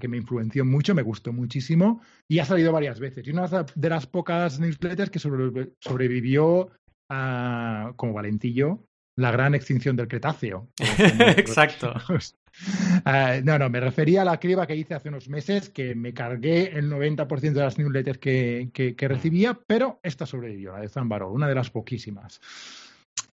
que 0.00 0.08
me 0.08 0.16
influenció 0.16 0.64
mucho, 0.64 0.94
me 0.94 1.02
gustó 1.02 1.32
muchísimo 1.32 2.00
y 2.28 2.38
ha 2.38 2.44
salido 2.44 2.72
varias 2.72 3.00
veces. 3.00 3.26
Y 3.26 3.30
una 3.30 3.46
de 3.46 3.88
las 3.88 4.06
pocas 4.06 4.60
newsletters 4.60 5.10
que 5.10 5.18
sobrevivió 5.18 6.70
como 7.08 8.12
Valentillo 8.12 8.84
la 9.16 9.30
gran 9.30 9.54
extinción 9.54 9.96
del 9.96 10.08
Cretáceo. 10.08 10.68
Exacto. 11.36 11.94
Ah, 13.04 13.40
no, 13.42 13.58
no, 13.58 13.68
me 13.68 13.80
refería 13.80 14.22
a 14.22 14.24
la 14.24 14.38
criba 14.38 14.64
que 14.64 14.76
hice 14.76 14.94
hace 14.94 15.08
unos 15.08 15.28
meses, 15.28 15.70
que 15.70 15.96
me 15.96 16.14
cargué 16.14 16.78
el 16.78 16.88
90% 16.88 17.52
de 17.52 17.60
las 17.60 17.78
newsletters 17.78 18.18
que, 18.18 18.70
que, 18.72 19.08
recibía, 19.08 19.58
pero 19.66 19.98
esta 20.04 20.24
sobrevivió, 20.24 20.72
la 20.72 20.78
de 20.78 20.88
Zambaro, 20.88 21.32
una 21.32 21.48
de 21.48 21.56
las 21.56 21.70
poquísimas. 21.70 22.40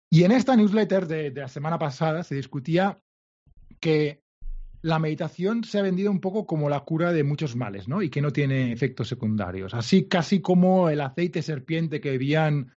Y 0.09 0.23
en 0.23 0.31
esta 0.31 0.55
newsletter 0.55 1.05
de 1.05 1.31
la 1.31 1.49
semana 1.49 1.77
pasada 1.77 2.23
se 2.23 2.35
discutía 2.35 2.97
que 3.81 4.21
la 4.81 4.99
meditación 4.99 5.63
se 5.63 5.79
ha 5.79 5.81
vendido 5.81 6.11
un 6.11 6.21
poco 6.21 6.45
como 6.45 6.69
la 6.69 6.81
cura 6.81 7.11
de 7.11 7.23
muchos 7.23 7.55
males, 7.55 7.87
¿no? 7.87 8.01
Y 8.01 8.09
que 8.09 8.21
no 8.21 8.31
tiene 8.31 8.71
efectos 8.71 9.07
secundarios. 9.07 9.73
Así 9.73 10.07
casi 10.07 10.41
como 10.41 10.89
el 10.89 11.01
aceite 11.01 11.41
serpiente 11.41 11.99
que, 11.99 12.17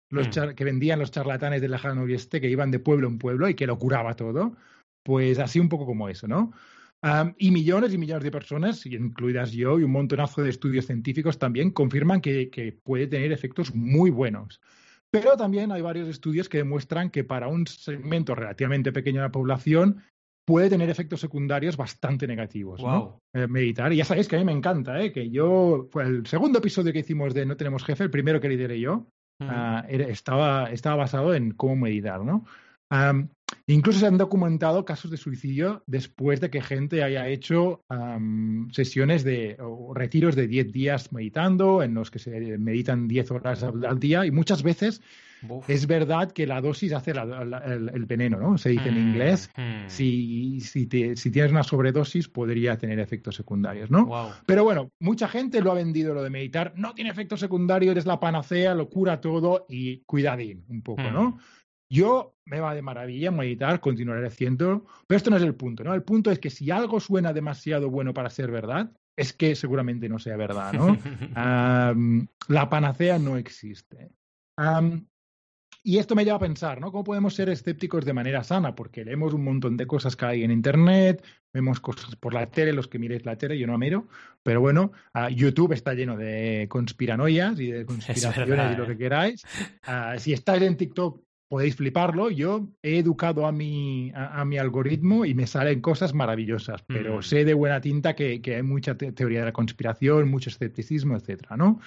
los 0.10 0.28
mm. 0.28 0.56
que 0.56 0.64
vendían 0.64 1.00
los 1.00 1.12
charlatanes 1.12 1.62
del 1.62 1.72
lejano 1.72 2.04
oriente, 2.04 2.40
que 2.40 2.50
iban 2.50 2.72
de 2.72 2.80
pueblo 2.80 3.08
en 3.08 3.18
pueblo 3.18 3.50
y 3.50 3.56
que 3.56 3.68
lo 3.68 3.78
curaba 3.78 4.14
todo. 4.14 4.56
Pues 5.04 5.40
así 5.40 5.60
un 5.60 5.70
poco 5.70 5.86
como 5.86 6.10
eso, 6.10 6.28
¿no? 6.28 6.52
y 7.38 7.52
millones 7.52 7.94
y 7.94 7.98
millones 7.98 8.26
de 8.26 8.32
personas, 8.32 8.86
incluidas 8.86 9.54
yo 9.54 9.80
y 9.80 9.84
un 9.84 9.92
montonazo 9.92 10.44
de 10.44 10.50
estudios 10.50 10.86
científicos 10.86 11.40
también, 11.40 11.72
confirman 11.72 12.20
que, 12.20 12.50
que 12.50 12.74
puede 12.74 13.08
tener 13.08 13.32
efectos 13.32 13.74
muy 13.74 14.10
buenos. 14.10 14.60
Pero 15.10 15.38
también 15.38 15.72
hay 15.72 15.82
varios 15.82 16.10
estudios 16.10 16.50
que 16.50 16.58
demuestran 16.58 17.10
que 17.10 17.24
para 17.24 17.48
un 17.48 17.66
segmento 17.68 18.36
relativamente 18.36 18.92
pequeño 18.92 19.22
de 19.22 19.28
la 19.28 19.32
población 19.32 20.04
puede 20.50 20.68
tener 20.68 20.90
efectos 20.90 21.22
secundarios 21.22 21.78
bastante 21.78 22.26
negativos. 22.26 22.82
Eh, 23.36 23.46
meditar. 23.46 23.94
Y 23.94 23.98
ya 23.98 24.06
sabéis 24.06 24.28
que 24.28 24.36
a 24.36 24.40
mí 24.40 24.46
me 24.46 24.52
encanta, 24.52 25.00
¿eh? 25.00 25.12
que 25.12 25.30
yo, 25.30 25.88
fue 25.92 26.06
el 26.06 26.26
segundo 26.26 26.58
episodio 26.58 26.92
que 26.92 27.00
hicimos 27.00 27.36
de 27.36 27.46
No 27.46 27.56
tenemos 27.56 27.86
jefe, 27.86 28.06
el 28.06 28.10
primero 28.10 28.42
que 28.42 28.50
lideré 28.50 28.80
yo, 28.80 29.06
mm. 29.40 29.48
ah, 29.48 29.86
estaba, 29.88 30.72
estaba 30.72 30.96
basado 30.96 31.36
en 31.36 31.52
cómo 31.52 31.76
meditar, 31.76 32.22
¿no? 32.22 32.46
Incluso 33.74 34.00
se 34.00 34.08
han 34.08 34.18
documentado 34.18 34.86
casos 34.86 35.12
de 35.12 35.18
suicidio 35.18 35.84
después 35.86 36.42
de 36.42 36.50
que 36.50 36.62
gente 36.62 37.04
haya 37.04 37.28
hecho 37.28 37.84
sesiones 38.72 39.24
de 39.24 39.58
o 39.60 39.94
retiros 39.94 40.36
de 40.36 40.48
10 40.48 40.72
días 40.72 41.12
meditando, 41.14 41.84
en 41.84 41.94
los 41.94 42.10
que 42.12 42.20
se 42.20 42.58
meditan 42.58 43.08
10 43.08 43.32
horas 43.32 43.64
al, 43.64 44.00
día, 44.00 44.26
y 44.26 44.32
muchas 44.32 44.64
veces 44.64 45.02
es 45.68 45.88
verdad 45.88 46.32
que 46.32 46.46
la 46.46 46.62
dosis 46.62 46.92
hace 46.94 47.12
el, 47.12 48.06
veneno, 48.06 48.40
¿no? 48.40 48.58
Se 48.58 48.70
dice 48.70 48.90
en 48.90 48.96
mm, 48.96 49.10
inglés, 49.10 49.50
mm. 49.56 49.88
si, 49.88 50.60
si, 50.62 50.86
tienes 50.88 51.52
una 51.52 51.64
sobredosis 51.64 52.28
podría 52.28 52.78
tener 52.78 53.00
efectos 53.00 53.36
secundarios, 53.36 53.90
¿no? 53.90 54.34
Pero 54.46 54.64
bueno, 54.64 54.92
mucha 55.00 55.28
gente 55.28 55.62
lo 55.62 55.72
ha 55.72 55.76
vendido 55.76 56.14
lo 56.14 56.24
de 56.24 56.30
meditar, 56.30 56.74
no 56.76 56.94
tiene 56.94 57.12
efectos 57.12 57.40
secundarios, 57.40 57.96
es 57.96 58.06
la 58.06 58.20
panacea, 58.20 58.76
lo 58.76 58.90
cura 58.90 59.22
todo 59.22 59.66
y 59.70 60.00
cuidadín 60.00 60.66
un 60.68 60.82
poco, 60.82 61.04
¿no? 61.04 61.38
Yo 61.92 62.36
me 62.46 62.60
va 62.60 62.76
de 62.76 62.82
maravilla 62.82 63.32
meditar, 63.32 63.80
continuaré 63.80 64.28
haciendo, 64.28 64.86
pero 65.08 65.18
esto 65.18 65.30
no 65.32 65.38
es 65.38 65.44
el 65.44 65.56
punto, 65.56 65.84
¿no? 65.84 65.94
El 65.94 66.04
punto 66.04 66.30
es 66.30 66.40
que 66.40 66.50
si 66.50 66.70
algo 66.70 67.00
suena 67.00 67.34
demasiado 67.34 67.90
bueno 67.90 68.14
para 68.14 68.30
ser 68.30 68.52
verdad, 68.52 68.92
es 69.18 69.34
que 69.34 69.56
seguramente 69.56 70.08
no 70.08 70.20
sea 70.20 70.38
verdad, 70.38 70.74
¿no? 70.74 70.98
la 72.48 72.70
panacea 72.70 73.18
no 73.18 73.38
existe. 73.38 74.12
y 75.84 75.98
esto 75.98 76.16
me 76.16 76.24
lleva 76.24 76.38
a 76.38 76.42
pensar, 76.42 76.80
¿no? 76.80 76.92
¿Cómo 76.92 77.04
podemos 77.04 77.34
ser 77.34 77.50
escépticos 77.50 78.06
de 78.06 78.14
manera 78.14 78.44
sana? 78.44 78.76
Porque 78.76 79.04
leemos 79.04 79.34
un 79.34 79.44
montón 79.44 79.76
de 79.76 79.88
cosas 79.88 80.16
que 80.16 80.26
hay 80.26 80.44
en 80.44 80.52
Internet, 80.52 81.24
vemos 81.52 81.80
cosas 81.80 82.16
por 82.16 82.34
la 82.36 82.52
tele, 82.52 82.72
los 82.72 82.88
que 82.88 83.00
miréis 83.00 83.26
la 83.26 83.36
tele, 83.36 83.58
yo 83.58 83.66
no 83.66 83.78
miro, 83.80 84.08
pero 84.44 84.62
bueno, 84.62 84.92
YouTube 85.32 85.74
está 85.74 85.96
lleno 85.96 86.16
de 86.18 86.68
conspiranoias 86.70 87.60
y 87.60 87.72
de 87.72 87.86
conspiraciones 87.88 88.74
y 88.74 88.78
lo 88.78 88.86
que 88.86 88.98
queráis. 88.98 89.44
si 90.18 90.34
estáis 90.34 90.62
en 90.62 90.78
TikTok, 90.78 91.22
podéis 91.50 91.76
fliparlo. 91.76 92.30
Yo 92.30 92.70
he 92.82 93.00
educado 93.00 93.46
a 93.46 93.52
mi, 93.52 94.12
a, 94.16 94.46
mi 94.46 94.58
algoritmo 94.58 95.26
y 95.26 95.34
me 95.34 95.48
salen 95.48 95.82
cosas 95.82 96.14
maravillosas, 96.14 96.84
pero 96.84 97.18
mm. 97.18 97.24
sé 97.24 97.44
de 97.44 97.54
buena 97.54 97.82
tinta 97.82 98.16
que, 98.16 98.42
hay 98.46 98.64
mucha 98.64 98.96
teoría 98.96 99.40
de 99.40 99.46
la 99.46 99.54
conspiración, 99.54 100.30
mucho 100.30 100.50
escepticismo, 100.50 101.18
etcétera, 101.18 101.58
¿no? 101.58 101.82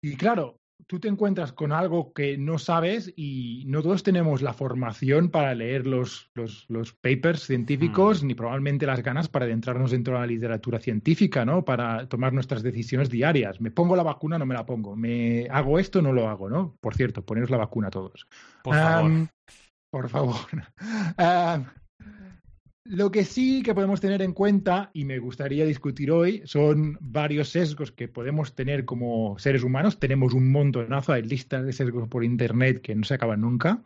y 0.00 0.16
claro, 0.16 0.60
tú 0.86 1.00
te 1.00 1.08
encuentras 1.08 1.52
con 1.52 1.72
algo 1.72 2.12
que 2.12 2.36
no 2.36 2.58
sabes 2.58 3.12
y 3.16 3.64
no 3.66 3.82
todos 3.82 4.02
tenemos 4.02 4.42
la 4.42 4.52
formación 4.52 5.30
para 5.30 5.54
leer 5.54 5.86
los, 5.86 6.30
los, 6.34 6.92
papers 6.92 7.42
científicos 7.42 8.22
mm. 8.22 8.26
ni 8.26 8.34
probablemente 8.34 8.86
las 8.86 9.02
ganas 9.02 9.28
para 9.28 9.46
adentrarnos 9.46 9.90
dentro 9.90 10.14
de 10.14 10.20
la 10.20 10.26
literatura 10.26 10.78
científica, 10.78 11.44
¿no? 11.44 11.64
Para 11.64 12.08
tomar 12.08 12.32
nuestras 12.32 12.62
decisiones 12.62 13.10
diarias. 13.10 13.60
Me 13.60 13.70
pongo 13.70 13.96
la 13.96 14.02
vacuna, 14.02 14.38
no 14.38 14.46
me 14.46 14.54
la 14.54 14.66
pongo. 14.66 14.96
Me 14.96 15.48
hago 15.50 15.78
esto, 15.78 16.02
no 16.02 16.12
lo 16.12 16.28
hago, 16.28 16.48
¿no? 16.48 16.76
Por 16.80 16.94
cierto, 16.94 17.24
poneros 17.24 17.50
la 17.50 17.56
vacuna 17.58 17.90
todos. 17.90 18.26
Por 18.62 18.74
favor. 18.74 19.28
por 19.90 20.08
favor. 20.08 20.36
Lo 22.86 23.10
que 23.10 23.24
sí 23.24 23.62
que 23.62 23.74
podemos 23.74 24.02
tener 24.02 24.20
en 24.20 24.34
cuenta, 24.34 24.90
y 24.92 25.06
me 25.06 25.18
gustaría 25.18 25.64
discutir 25.64 26.10
hoy, 26.10 26.42
son 26.44 26.98
varios 27.00 27.48
sesgos 27.48 27.92
que 27.92 28.08
podemos 28.08 28.54
tener 28.54 28.84
como 28.84 29.38
seres 29.38 29.62
humanos. 29.62 29.98
Tenemos 29.98 30.34
un 30.34 30.52
montonazo, 30.52 31.14
hay 31.14 31.22
listas 31.22 31.64
de 31.64 31.72
sesgos 31.72 32.08
por 32.08 32.24
Internet 32.24 32.82
que 32.82 32.94
no 32.94 33.04
se 33.04 33.14
acaban 33.14 33.40
nunca, 33.40 33.82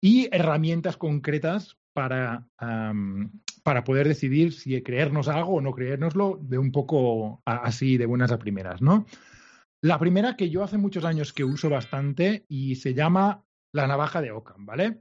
y 0.00 0.28
herramientas 0.32 0.96
concretas 0.96 1.78
para, 1.92 2.48
para 3.62 3.84
poder 3.84 4.08
decidir 4.08 4.52
si 4.52 4.82
creernos 4.82 5.28
algo 5.28 5.54
o 5.54 5.60
no 5.60 5.70
creérnoslo 5.70 6.40
de 6.42 6.58
un 6.58 6.72
poco 6.72 7.40
así, 7.44 7.96
de 7.98 8.06
buenas 8.06 8.32
a 8.32 8.38
primeras, 8.40 8.82
¿no? 8.82 9.06
La 9.80 10.00
primera 10.00 10.36
que 10.36 10.50
yo 10.50 10.64
hace 10.64 10.76
muchos 10.76 11.04
años 11.04 11.32
que 11.32 11.44
uso 11.44 11.70
bastante 11.70 12.46
y 12.48 12.74
se 12.74 12.94
llama 12.94 13.44
la 13.72 13.86
navaja 13.86 14.20
de 14.20 14.32
Ockham, 14.32 14.66
¿vale? 14.66 14.98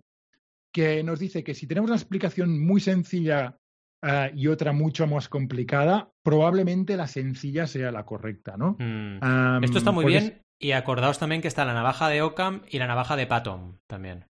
Que 0.74 1.03
nos 1.03 1.20
dice 1.20 1.44
que 1.44 1.53
si 1.53 1.68
tenemos 1.68 1.89
una 1.89 1.98
explicación 1.98 2.65
muy 2.65 2.82
sencilla 2.82 3.60
uh, 4.03 4.36
y 4.36 4.48
otra 4.48 4.74
mucho 4.74 5.08
más 5.08 5.30
complicada, 5.30 6.12
probablemente 6.24 6.98
la 6.98 7.08
sencilla 7.08 7.68
sea 7.68 7.92
la 7.92 8.06
correcta, 8.06 8.58
¿no? 8.58 8.75
Mm. 8.80 9.20
Um, 9.24 9.63
Esto 9.63 9.77
está 9.77 9.92
muy 9.92 10.06
bien 10.06 10.42
y 10.60 10.72
acordaos 10.72 11.20
también 11.20 11.42
que 11.42 11.48
está 11.48 11.65
la 11.65 11.74
navaja 11.74 12.10
de 12.10 12.22
Ockham 12.22 12.63
y 12.70 12.80
la 12.80 12.88
navaja 12.88 13.15
de 13.15 13.27
Patton 13.27 13.80
también. 13.88 14.25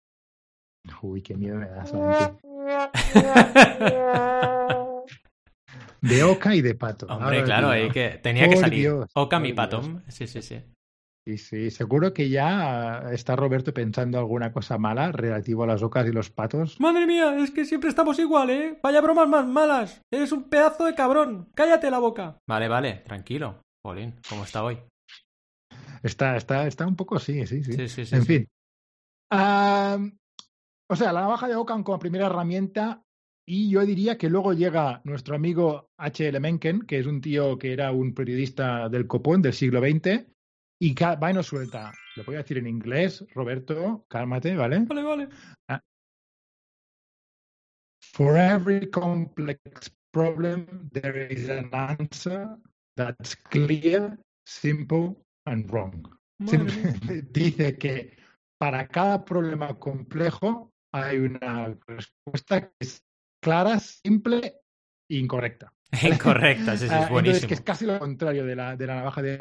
Uy, 1.01 1.21
qué 1.21 1.35
miedo 1.35 1.57
me 1.57 1.67
das. 1.67 1.91
de 6.01 6.23
Oca 6.23 6.55
y 6.55 6.61
de 6.61 6.75
Patton. 6.75 7.11
Hombre, 7.11 7.43
claro, 7.43 7.71
que, 7.91 8.19
tenía 8.23 8.47
que 8.47 8.57
salir. 8.57 8.93
Ockham 9.13 9.45
y 9.45 9.53
Patton. 9.53 10.03
Sí, 10.07 10.27
sí, 10.27 10.41
sí. 10.41 10.63
Sí, 11.25 11.37
sí, 11.37 11.71
seguro 11.71 12.13
que 12.13 12.29
ya 12.29 13.11
está 13.11 13.35
Roberto 13.35 13.73
pensando 13.73 14.17
alguna 14.17 14.51
cosa 14.51 14.77
mala 14.77 15.11
relativo 15.11 15.63
a 15.63 15.67
las 15.67 15.83
ocas 15.83 16.07
y 16.07 16.11
los 16.11 16.29
patos. 16.29 16.79
Madre 16.79 17.05
mía, 17.05 17.37
es 17.39 17.51
que 17.51 17.65
siempre 17.65 17.89
estamos 17.89 18.17
igual, 18.19 18.49
¿eh? 18.49 18.79
Vaya 18.81 19.01
bromas 19.01 19.27
más 19.27 19.45
malas. 19.45 20.01
Eres 20.11 20.31
un 20.31 20.49
pedazo 20.49 20.85
de 20.85 20.95
cabrón. 20.95 21.49
Cállate 21.53 21.91
la 21.91 21.99
boca. 21.99 22.39
Vale, 22.47 22.67
vale, 22.67 23.03
tranquilo. 23.05 23.61
Jolín, 23.85 24.15
¿cómo 24.27 24.43
está 24.43 24.63
hoy? 24.63 24.79
Está, 26.03 26.37
está, 26.37 26.67
está 26.67 26.87
un 26.87 26.95
poco 26.95 27.17
así, 27.17 27.45
sí, 27.45 27.63
sí. 27.63 27.73
sí, 27.73 27.87
sí, 27.89 28.05
sí 28.05 28.15
en 28.15 28.25
fin. 28.25 28.47
o 29.31 30.95
sea, 30.95 31.13
la 31.13 31.21
navaja 31.21 31.47
de 31.47 31.55
Ockham 31.55 31.83
como 31.83 31.99
primera 31.99 32.27
herramienta 32.27 33.03
y 33.51 33.69
yo 33.71 33.85
diría 33.85 34.17
que 34.17 34.29
luego 34.29 34.53
llega 34.53 35.01
nuestro 35.03 35.35
amigo 35.35 35.89
H.L. 35.97 36.39
Mencken, 36.39 36.83
que 36.83 36.99
es 36.99 37.07
un 37.07 37.19
tío 37.19 37.57
que 37.57 37.73
era 37.73 37.91
un 37.91 38.13
periodista 38.13 38.89
del 38.89 39.07
copón 39.07 39.41
del 39.41 39.53
siglo 39.53 39.81
XX, 39.81 40.27
y 40.79 40.93
va 40.93 41.29
y 41.29 41.33
nos 41.33 41.47
suelta. 41.47 41.91
Lo 42.15 42.23
voy 42.23 42.35
a 42.35 42.39
decir 42.39 42.57
en 42.57 42.67
inglés, 42.67 43.25
Roberto, 43.33 44.05
cálmate, 44.07 44.55
¿vale? 44.55 44.79
Vale, 44.79 45.03
vale. 45.03 45.29
Ah. 45.67 45.81
For 48.13 48.37
every 48.37 48.89
complex 48.89 49.91
problem, 50.11 50.89
there 50.93 51.27
is 51.31 51.49
an 51.49 51.69
answer 51.73 52.57
that's 52.95 53.35
clear, 53.35 54.17
simple 54.45 55.17
and 55.45 55.69
wrong. 55.69 56.07
Dice 57.31 57.77
que 57.77 58.17
para 58.57 58.87
cada 58.87 59.23
problema 59.25 59.77
complejo 59.77 60.71
hay 60.93 61.17
una 61.17 61.77
respuesta 61.87 62.61
que 62.61 62.75
es 62.79 63.03
clara, 63.41 63.79
simple 63.79 64.61
e 65.09 65.17
incorrecta. 65.17 65.73
Incorrecta, 66.03 66.77
sí, 66.77 66.87
sí, 66.87 66.93
es 66.93 67.09
buenísimo. 67.09 67.11
Ah, 67.11 67.19
entonces, 67.19 67.45
que 67.45 67.53
es 67.55 67.61
casi 67.61 67.85
lo 67.85 67.99
contrario 67.99 68.45
de 68.45 68.55
la, 68.55 68.75
de 68.75 68.87
la 68.87 68.95
navaja 68.95 69.21
de 69.21 69.37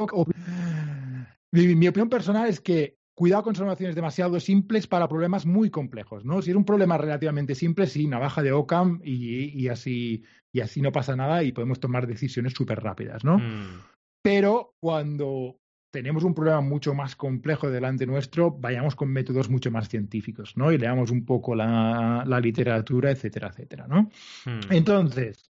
mi, 1.53 1.89
opinión 1.89 2.09
personal 2.09 2.49
es 2.49 2.61
que 2.61 2.97
cuidado 3.15 3.43
con 3.43 3.57
soluciones 3.57 3.97
demasiado 3.97 4.39
simples 4.39 4.87
para 4.87 5.09
problemas 5.09 5.45
muy 5.45 5.71
complejos, 5.71 6.25
¿no? 6.25 6.41
Si 6.41 6.51
es 6.51 6.57
un 6.57 6.65
problema 6.65 6.97
relativamente 6.99 7.55
simple, 7.55 7.87
sí, 7.87 8.07
navaja 8.07 8.43
de 8.43 8.53
Ockham 8.53 9.01
y, 9.03 9.69
así, 9.69 10.23
y 10.53 10.61
así 10.61 10.81
no 10.81 10.93
pasa 10.93 11.17
nada 11.17 11.43
y 11.43 11.53
podemos 11.53 11.81
tomar 11.81 12.07
decisiones 12.07 12.53
súper 12.53 12.81
rápidas, 12.81 13.25
¿no? 13.25 13.39
Mm. 13.39 13.83
Pero 14.23 14.75
cuando 14.81 15.59
tenemos 15.91 16.23
un 16.23 16.35
problema 16.35 16.61
mucho 16.61 16.95
más 16.95 17.17
complejo 17.17 17.71
delante 17.71 18.07
nuestro, 18.07 18.51
vayamos 18.51 18.95
con 18.95 19.11
métodos 19.11 19.49
mucho 19.49 19.71
más 19.71 19.89
científicos, 19.89 20.57
¿no? 20.57 20.71
Y 20.71 20.79
leamos 20.79 21.11
un 21.11 21.25
poco 21.25 21.55
la, 21.55 22.25
literatura, 22.41 23.11
etcétera, 23.11 23.49
etcétera, 23.49 23.89
¿no? 23.89 24.03
Mm. 24.45 24.73
Entonces, 24.73 25.51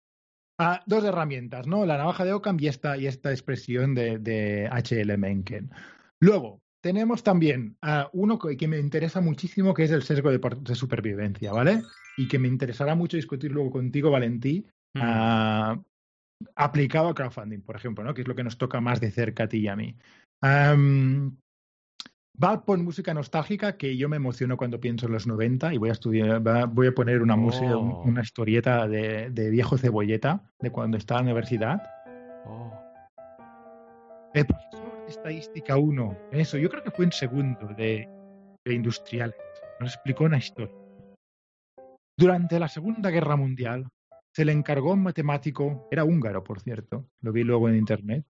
Ah, 0.58 0.82
dos 0.86 1.04
herramientas, 1.04 1.66
¿no? 1.66 1.84
La 1.84 1.98
navaja 1.98 2.25
de 2.25 2.32
Ockham 2.32 2.56
y 2.58 2.68
esta, 2.68 2.96
y 2.96 3.06
esta 3.06 3.30
expresión 3.30 3.94
de, 3.94 4.18
de 4.18 4.68
H.L. 4.70 5.16
Mencken. 5.18 5.70
Luego, 6.20 6.62
tenemos 6.80 7.22
también 7.22 7.76
uh, 7.82 8.08
uno 8.12 8.38
que, 8.38 8.68
me 8.68 8.78
interesa 8.78 9.20
muchísimo, 9.20 9.75
que 9.75 9.84
es 9.84 9.90
el 9.90 10.02
sesgo 10.02 10.30
de, 10.30 10.75
supervivencia, 10.75 11.52
¿vale? 11.52 11.82
Y 12.16 12.28
que 12.28 12.38
me 12.38 12.48
interesará 12.48 12.94
mucho 12.94 13.16
discutir 13.16 13.50
luego 13.52 13.70
contigo, 13.70 14.10
Valentí, 14.10 14.64
mm. 14.94 15.00
ah, 15.02 15.82
aplicado 16.54 17.08
a 17.08 17.14
crowdfunding, 17.14 17.60
por 17.60 17.76
ejemplo, 17.76 18.04
¿no? 18.04 18.14
Que 18.14 18.22
es 18.22 18.28
lo 18.28 18.34
que 18.34 18.44
nos 18.44 18.56
toca 18.56 18.80
más 18.80 19.00
de 19.00 19.10
cerca 19.10 19.44
a 19.44 19.48
ti 19.48 19.58
y 19.58 19.68
a 19.68 19.76
mí. 19.76 19.96
Va 22.42 22.52
a 22.52 22.60
poner 22.60 22.84
música 22.84 23.14
nostálgica 23.14 23.78
que 23.78 23.96
yo 23.96 24.10
me 24.10 24.16
emociono 24.16 24.58
cuando 24.58 24.78
pienso 24.78 25.06
en 25.06 25.12
los 25.12 25.26
90 25.26 25.72
y 25.72 25.78
voy 25.78 25.88
a 25.88 25.92
estudiar, 25.92 26.42
voy 26.68 26.88
a 26.88 26.92
poner 26.92 27.22
una 27.22 27.34
música, 27.34 27.76
oh. 27.78 28.02
una 28.02 28.20
historieta 28.20 28.86
de, 28.86 29.30
viejo 29.50 29.78
cebolleta 29.78 30.42
de 30.60 30.70
cuando 30.70 30.98
estaba 30.98 31.20
en 31.20 31.26
la 31.26 31.32
universidad. 31.32 31.82
Oh. 32.44 32.72
El 34.34 34.44
profesor 34.44 35.04
de 35.04 35.08
estadística 35.08 35.78
1, 35.78 36.18
eso, 36.32 36.58
yo 36.58 36.68
creo 36.68 36.82
que 36.82 36.90
fue 36.90 37.06
en 37.06 37.12
segundo 37.12 37.68
de, 37.68 38.06
de 38.66 38.74
industriales, 38.74 39.36
nos 39.80 39.94
explicó 39.94 40.24
una 40.24 40.36
historia. 40.36 40.74
Durante 42.18 42.58
la 42.58 42.68
Segunda 42.68 43.08
Guerra 43.10 43.36
Mundial 43.36 43.88
se 44.34 44.44
le 44.44 44.52
encargó 44.52 44.92
un 44.92 45.02
matemático, 45.02 45.88
era 45.90 46.04
húngaro 46.04 46.44
por 46.44 46.60
cierto, 46.60 47.08
lo 47.22 47.32
vi 47.32 47.44
luego 47.44 47.70
en 47.70 47.76
internet, 47.76 48.26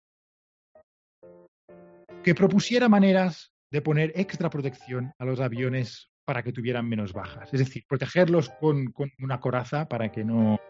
que 2.23 2.34
propusiera 2.34 2.88
maneras 2.90 3.53
de 3.75 3.83
poner 3.83 4.12
extra 4.14 4.49
protección 4.50 5.12
a 5.19 5.25
los 5.25 5.40
aviones 5.40 6.09
para 6.25 6.45
que 6.45 6.52
tuvieran 6.52 6.88
menos 6.88 7.12
bajas. 7.12 7.52
Es 7.52 7.59
decir, 7.59 7.83
protegerlos 7.88 8.49
con, 8.61 8.95
una 9.19 9.40
coraza 9.40 9.88
para 9.88 10.12
que 10.12 10.23
no... 10.23 10.61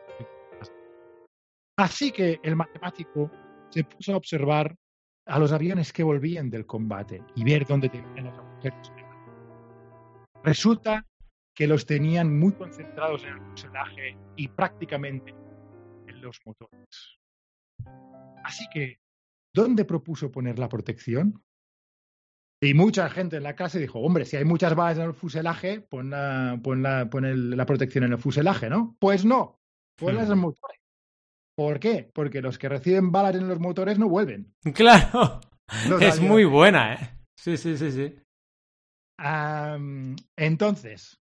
Así 1.77 2.13
que 2.13 2.41
el 2.43 2.57
matemático 2.57 3.31
se 3.69 3.85
puso 3.85 4.15
a 4.15 4.17
observar 4.17 4.75
a 5.27 5.39
los 5.39 5.53
aviones 5.53 5.93
que 5.93 6.03
volvían 6.03 6.49
del 6.49 6.65
combate 6.65 7.23
y 7.37 7.45
ver 7.45 7.67
dónde 7.67 7.91
tenían 7.91 8.25
los 8.25 8.39
agujeros. 8.39 8.93
Resulta 10.43 11.07
que 11.55 11.67
los 11.67 11.85
tenían 11.85 12.35
muy 12.35 12.55
concentrados 12.55 13.23
en 13.25 13.35
el 13.35 13.41
fuselaje 13.51 14.17
y 14.37 14.49
prácticamente 14.49 15.35
en 16.07 16.23
los 16.23 16.41
motores. 16.47 17.19
Así 18.43 18.65
que, 18.73 18.99
¿dónde 19.53 19.85
propuso 19.85 20.33
poner 20.33 20.59
la 20.59 20.71
protección? 20.71 21.45
Y 22.65 22.75
mucha 22.75 23.09
gente 23.11 23.37
en 23.37 23.43
la 23.43 23.55
clase 23.57 23.79
dijo, 23.79 23.99
hombre, 24.01 24.25
si 24.25 24.37
hay 24.37 24.45
muchas 24.45 24.75
balas 24.75 24.99
en 24.99 25.05
el 25.05 25.15
fuselaje, 25.15 25.81
pon 25.81 26.11
la, 26.11 26.59
pon 26.63 26.83
la, 26.83 27.11
pon 27.11 27.25
el- 27.25 27.51
la 27.57 27.67
protección 27.67 28.05
en 28.05 28.13
el 28.13 28.19
fuselaje, 28.19 28.71
¿no? 28.71 28.97
Pues 29.01 29.25
no, 29.25 29.59
ponlas 29.99 30.27
en 30.27 30.33
el 30.33 30.37
motores. 30.39 30.79
¿Por 31.57 31.79
qué? 31.79 32.11
Porque 32.15 32.41
los 32.43 32.59
que 32.59 32.69
reciben 32.69 33.13
balas 33.13 33.37
en 33.37 33.49
los 33.49 33.61
motores 33.61 33.99
no 33.99 34.09
vuelven. 34.09 34.53
Claro. 34.75 35.41
Los 35.89 36.03
es 36.03 36.21
muy 36.21 36.45
buena, 36.45 36.95
¿eh? 36.95 36.99
Sí, 37.39 37.57
sí, 37.57 37.77
sí, 37.77 37.91
sí. 37.91 38.15
Entonces, 40.37 41.19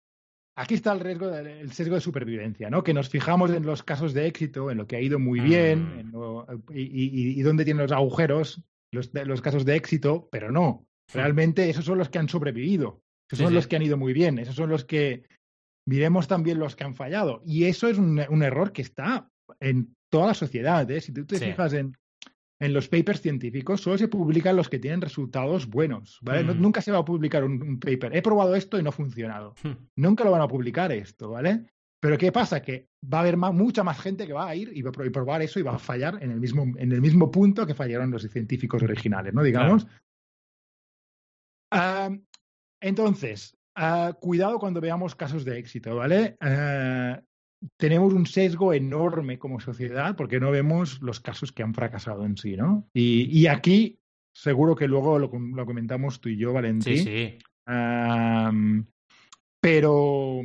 aquí 0.58 0.74
está 0.76 0.92
el 0.94 1.00
riesgo, 1.00 1.28
del- 1.28 1.48
el 1.48 1.72
sesgo 1.72 1.96
de 1.96 2.02
supervivencia, 2.02 2.70
¿no? 2.70 2.84
Que 2.84 2.94
nos 2.94 3.10
fijamos 3.10 3.52
en 3.52 3.66
los 3.66 3.84
casos 3.84 4.14
de 4.14 4.28
éxito, 4.28 4.70
en 4.72 4.78
lo 4.78 4.88
que 4.88 4.96
ha 4.98 5.02
ido 5.02 5.20
muy 5.20 5.40
bien, 5.40 5.96
Mm. 5.96 6.00
en 6.00 6.12
lo- 6.12 6.48
y, 6.74 6.82
y- 6.82 7.40
y 7.40 7.42
dónde 7.42 7.66
tienen 7.66 7.84
los 7.84 7.92
agujeros, 7.92 8.62
los, 8.92 9.12
de- 9.12 9.26
los 9.26 9.42
casos 9.42 9.66
de 9.66 9.76
éxito, 9.76 10.28
pero 10.32 10.52
no. 10.52 10.86
Realmente 11.14 11.70
esos 11.70 11.86
son 11.86 11.98
los 11.98 12.10
que 12.10 12.20
han 12.20 12.30
sobrevivido, 12.30 13.02
esos 13.30 13.40
Sí, 13.40 13.44
son 13.44 13.50
sí. 13.52 13.56
los 13.56 13.68
que 13.68 13.76
han 13.76 13.82
ido 13.84 13.98
muy 13.98 14.14
bien, 14.14 14.40
esos 14.40 14.56
son 14.56 14.70
los 14.70 14.86
que 14.86 15.24
miremos 15.88 16.28
también 16.28 16.60
los 16.60 16.76
que 16.76 16.84
han 16.84 16.96
fallado. 16.96 17.42
Y 17.46 17.66
eso 17.66 17.88
es 17.88 17.98
un, 17.98 18.22
un 18.30 18.44
error 18.44 18.72
que 18.72 18.82
está 18.82 19.30
en 19.60 19.96
toda 20.10 20.28
la 20.28 20.34
sociedad. 20.34 20.90
¿eh? 20.90 21.02
Si 21.02 21.12
tú 21.12 21.26
te 21.26 21.38
Sí. 21.38 21.46
fijas 21.46 21.74
en, 21.74 21.98
en 22.62 22.74
los 22.74 22.88
papers 22.88 23.22
científicos, 23.22 23.82
solo 23.82 23.98
se 23.98 24.08
publican 24.08 24.56
los 24.56 24.70
que 24.70 24.80
tienen 24.80 25.02
resultados 25.02 25.68
buenos. 25.68 26.20
¿vale? 26.22 26.44
No- 26.44 26.54
Mm. 26.56 26.62
nunca 26.62 26.82
se 26.82 26.92
va 26.92 27.00
a 27.00 27.06
publicar 27.06 27.44
un, 27.44 27.62
un 27.62 27.80
paper. 27.80 28.16
He 28.16 28.22
probado 28.22 28.56
esto 28.56 28.80
y 28.80 28.84
no 28.84 28.90
ha 28.90 28.94
funcionado. 28.94 29.56
Hmm. 29.64 29.72
Nunca 29.98 30.24
lo 30.24 30.32
van 30.32 30.42
a 30.42 30.48
publicar 30.48 30.92
esto, 30.92 31.30
¿vale? 31.32 31.66
Pero 32.00 32.18
¿qué 32.18 32.32
pasa? 32.34 32.62
Que 32.62 32.88
va 33.14 33.20
a 33.20 33.22
haber 33.22 33.38
mucha 33.38 33.84
más 33.84 34.00
gente 34.00 34.28
que 34.28 34.34
va 34.34 34.48
a 34.50 34.56
ir 34.56 34.72
y 34.76 34.82
va 34.82 34.90
a 34.90 34.94
probar 34.94 35.42
eso 35.42 35.60
y 35.60 35.64
va 35.64 35.76
a 35.76 35.80
fallar 35.80 36.20
en 36.22 36.32
el 36.32 36.40
mismo, 36.40 36.64
en 36.78 36.92
el 36.92 37.00
mismo 37.02 37.32
punto 37.32 37.66
que 37.66 37.74
fallaron 37.76 38.12
los 38.12 38.24
científicos 38.30 38.84
originales, 38.84 39.34
¿no? 39.34 39.42
Digamos. 39.42 39.88
Ah, 41.74 42.10
entonces, 42.82 43.58
ah, 43.76 44.16
cuidado 44.20 44.60
cuando 44.60 44.80
veamos 44.82 45.16
casos 45.16 45.44
de 45.46 45.58
éxito, 45.58 45.96
¿vale? 45.96 46.38
Ah, 46.40 47.22
tenemos 47.80 48.14
un 48.14 48.26
sesgo 48.26 48.74
enorme 48.74 49.40
como 49.40 49.60
sociedad 49.60 50.16
porque 50.16 50.40
no 50.40 50.52
vemos 50.52 51.02
los 51.02 51.20
casos 51.20 51.52
que 51.52 51.64
han 51.64 51.74
fracasado 51.74 52.26
en 52.26 52.38
sí, 52.38 52.58
¿no? 52.58 52.88
Y, 52.94 53.24
y 53.40 53.48
aquí 53.48 54.00
seguro 54.36 54.76
que 54.76 54.88
luego 54.88 55.18
lo, 55.20 55.30
com- 55.30 55.54
lo 55.56 55.66
comentamos 55.66 56.20
tú 56.20 56.30
y 56.30 56.38
yo, 56.38 56.54
Valentín. 56.54 56.98
Sí, 56.98 57.04
sí. 57.04 57.38
Pero, 59.62 60.42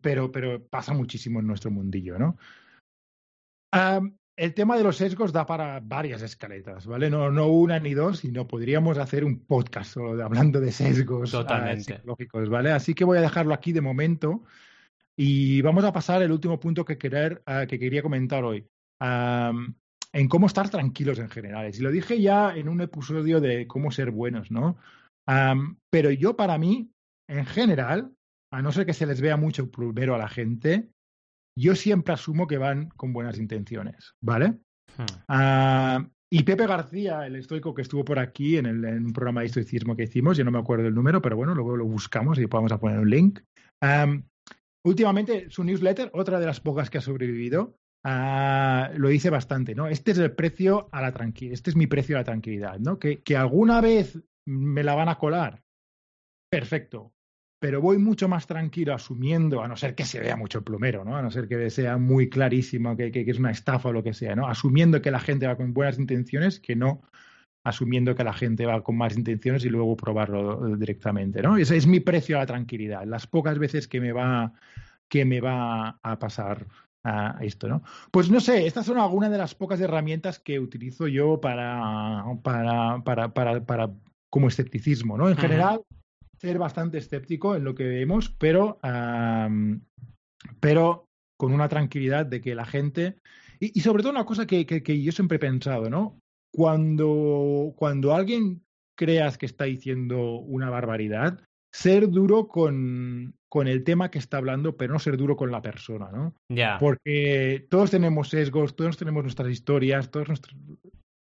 pero, 0.00 0.30
pero 0.30 0.64
pasa 0.68 0.92
muchísimo 0.92 1.40
en 1.40 1.46
nuestro 1.48 1.70
mundillo, 1.70 2.18
¿no? 2.18 2.36
Am, 3.72 4.16
el 4.38 4.54
tema 4.54 4.76
de 4.76 4.84
los 4.84 4.96
sesgos 4.96 5.32
da 5.32 5.44
para 5.44 5.80
varias 5.80 6.22
escaletas, 6.22 6.86
¿vale? 6.86 7.10
No, 7.10 7.30
no 7.30 7.48
una 7.48 7.78
ni 7.80 7.92
dos, 7.92 8.20
sino 8.20 8.46
podríamos 8.46 8.96
hacer 8.96 9.24
un 9.24 9.44
podcast 9.44 9.92
solo 9.92 10.16
de- 10.16 10.22
hablando 10.22 10.60
de 10.60 10.70
sesgos 10.72 11.34
ah, 11.34 11.38
Totalmente. 11.38 11.96
psicológicos, 11.96 12.48
¿vale? 12.48 12.70
Así 12.70 12.94
que 12.94 13.04
voy 13.04 13.18
a 13.18 13.22
dejarlo 13.22 13.52
aquí 13.52 13.72
de 13.72 13.80
momento 13.80 14.44
y 15.16 15.60
vamos 15.62 15.84
a 15.84 15.92
pasar 15.92 16.22
al 16.22 16.30
último 16.30 16.60
punto 16.60 16.84
que, 16.84 16.96
querer, 16.96 17.42
ah, 17.46 17.66
que 17.66 17.78
quería 17.80 18.00
comentar 18.02 18.44
hoy. 18.44 18.64
En 19.00 20.28
cómo 20.28 20.46
estar 20.46 20.70
tranquilos 20.70 21.18
en 21.18 21.28
general. 21.28 21.70
Y 21.74 21.80
lo 21.80 21.90
dije 21.90 22.20
ya 22.20 22.56
en 22.56 22.68
un 22.68 22.80
episodio 22.80 23.40
de 23.40 23.66
cómo 23.66 23.90
ser 23.90 24.10
buenos, 24.10 24.50
¿no? 24.50 24.78
Pero 25.90 26.10
yo 26.10 26.36
para 26.36 26.56
mí, 26.58 26.90
en 27.28 27.44
general, 27.44 28.12
a 28.50 28.62
no 28.62 28.72
ser 28.72 28.86
que 28.86 28.94
se 28.94 29.04
les 29.06 29.20
vea 29.20 29.36
mucho 29.36 29.70
plumero 29.70 30.14
a 30.14 30.18
la 30.18 30.28
gente, 30.28 30.88
yo 31.58 31.74
siempre 31.74 32.14
asumo 32.14 32.46
que 32.46 32.58
van 32.58 32.88
con 32.90 33.12
buenas 33.12 33.38
intenciones, 33.38 34.14
¿vale? 34.20 34.58
Hmm. 34.96 35.06
Ah, 35.28 36.08
y 36.30 36.42
Pepe 36.42 36.66
García, 36.66 37.26
el 37.26 37.36
estoico 37.36 37.74
que 37.74 37.82
estuvo 37.82 38.04
por 38.04 38.18
aquí 38.18 38.58
en, 38.58 38.66
el, 38.66 38.84
en 38.84 39.06
un 39.06 39.12
programa 39.12 39.40
de 39.40 39.46
estoicismo 39.46 39.96
que 39.96 40.04
hicimos, 40.04 40.36
yo 40.36 40.44
no 40.44 40.50
me 40.50 40.58
acuerdo 40.58 40.86
el 40.86 40.94
número, 40.94 41.22
pero 41.22 41.36
bueno, 41.36 41.54
luego 41.54 41.76
lo 41.76 41.86
buscamos 41.86 42.38
y 42.38 42.44
a 42.44 42.48
poner 42.48 42.98
un 42.98 43.08
link. 43.08 43.40
Am, 43.80 44.24
últimamente, 44.84 45.48
su 45.48 45.64
newsletter, 45.64 46.10
otra 46.12 46.38
de 46.38 46.46
las 46.46 46.60
pocas 46.60 46.90
que 46.90 46.98
ha 46.98 47.00
sobrevivido, 47.00 47.78
ah, 48.04 48.90
lo 48.96 49.08
dice 49.08 49.30
bastante, 49.30 49.74
¿no? 49.74 49.86
Este 49.86 50.10
es 50.10 50.18
el 50.18 50.32
precio 50.32 50.88
a 50.92 51.00
la 51.00 51.12
tranquilidad, 51.12 51.54
este 51.54 51.70
es 51.70 51.76
mi 51.76 51.86
precio 51.86 52.16
a 52.16 52.20
la 52.20 52.24
tranquilidad, 52.24 52.78
¿no? 52.78 52.98
Que, 52.98 53.22
que 53.22 53.36
alguna 53.36 53.80
vez 53.80 54.20
me 54.46 54.84
la 54.84 54.94
van 54.94 55.08
a 55.08 55.18
colar, 55.18 55.62
perfecto, 56.50 57.14
pero 57.60 57.80
voy 57.80 57.98
mucho 57.98 58.28
más 58.28 58.46
tranquilo 58.46 58.94
asumiendo, 58.94 59.62
a 59.62 59.68
no 59.68 59.76
ser 59.76 59.94
que 59.94 60.04
se 60.04 60.20
vea 60.20 60.36
mucho 60.36 60.58
el 60.58 60.64
plumero, 60.64 61.04
¿no? 61.04 61.16
A 61.16 61.22
no 61.22 61.30
ser 61.30 61.48
que 61.48 61.70
sea 61.70 61.96
muy 61.98 62.28
clarísimo 62.28 62.96
que, 62.96 63.10
que- 63.10 63.24
que 63.24 63.30
es 63.30 63.38
una 63.38 63.50
estafa 63.50 63.88
o 63.88 63.92
lo 63.92 64.02
que 64.02 64.14
sea, 64.14 64.36
¿no? 64.36 64.46
Asumiendo 64.48 65.02
que 65.02 65.10
la 65.10 65.20
gente 65.20 65.46
va 65.46 65.56
con 65.56 65.72
buenas 65.74 65.98
intenciones, 65.98 66.60
que 66.60 66.76
no 66.76 67.02
asumiendo 67.64 68.14
que 68.14 68.24
la 68.24 68.32
gente 68.32 68.64
va 68.64 68.82
con 68.82 68.96
más 68.96 69.16
intenciones 69.16 69.64
y 69.64 69.68
luego 69.68 69.96
probarlo 69.96 70.76
directamente, 70.76 71.42
¿no? 71.42 71.56
Ese 71.56 71.76
es 71.76 71.86
mi 71.86 72.00
precio 72.00 72.36
a 72.36 72.40
la 72.40 72.46
tranquilidad. 72.46 73.04
Las 73.04 73.26
pocas 73.26 73.58
veces 73.58 73.88
que 73.88 74.00
me 74.00 74.12
va 74.12 74.52
que 75.08 75.24
me 75.24 75.40
va 75.40 75.98
a 76.02 76.18
pasar 76.18 76.66
a 77.02 77.38
esto, 77.40 77.68
¿no? 77.68 77.82
Pues 78.10 78.30
no 78.30 78.40
sé, 78.40 78.66
estas 78.66 78.86
son 78.86 78.98
algunas 78.98 79.30
de 79.30 79.38
las 79.38 79.54
pocas 79.54 79.80
herramientas 79.80 80.38
que 80.38 80.60
utilizo 80.60 81.08
yo 81.08 81.40
para, 81.40 82.24
para, 82.42 83.02
para, 83.04 83.32
para, 83.34 83.64
para 83.64 83.90
como 84.30 84.48
escepticismo, 84.48 85.16
¿no? 85.16 85.28
En 85.28 85.36
general, 85.48 85.80
ser 86.40 86.58
bastante 86.58 86.98
escéptico 86.98 87.54
en 87.56 87.64
lo 87.64 87.74
que 87.74 87.84
vemos, 87.84 88.30
pero, 88.38 88.78
pero 90.60 91.04
con 91.38 91.52
una 91.52 91.68
tranquilidad 91.68 92.26
de 92.26 92.40
que 92.40 92.54
la 92.54 92.64
gente. 92.64 93.16
Y, 93.60 93.76
y 93.78 93.82
sobre 93.82 94.02
todo 94.02 94.12
una 94.12 94.24
cosa 94.24 94.46
que, 94.46 94.66
que- 94.66 94.82
que 94.82 95.02
yo 95.02 95.12
siempre 95.12 95.36
he 95.36 95.40
pensado, 95.40 95.90
¿no? 95.90 96.18
Cuando, 96.54 97.74
cuando 97.76 98.14
alguien 98.14 98.62
creas 98.96 99.38
que 99.38 99.46
está 99.46 99.64
diciendo 99.64 100.38
una 100.40 100.70
barbaridad, 100.70 101.40
ser 101.72 102.08
duro 102.08 102.48
con, 102.48 103.34
con 103.50 103.68
el 103.68 103.84
tema 103.84 104.10
que 104.10 104.18
está 104.18 104.38
hablando, 104.38 104.76
pero 104.76 104.92
no 104.94 104.98
ser 104.98 105.16
duro 105.16 105.36
con 105.36 105.52
la 105.52 105.62
persona, 105.62 106.10
¿no? 106.10 106.34
Ya. 106.50 106.78
Porque 106.80 107.66
todos 107.70 107.90
tenemos 107.90 108.30
sesgos, 108.30 108.74
todos 108.74 108.96
tenemos 108.96 109.22
nuestras 109.22 109.50
historias, 109.50 110.10
todos 110.10 110.28
nuestros- 110.28 110.56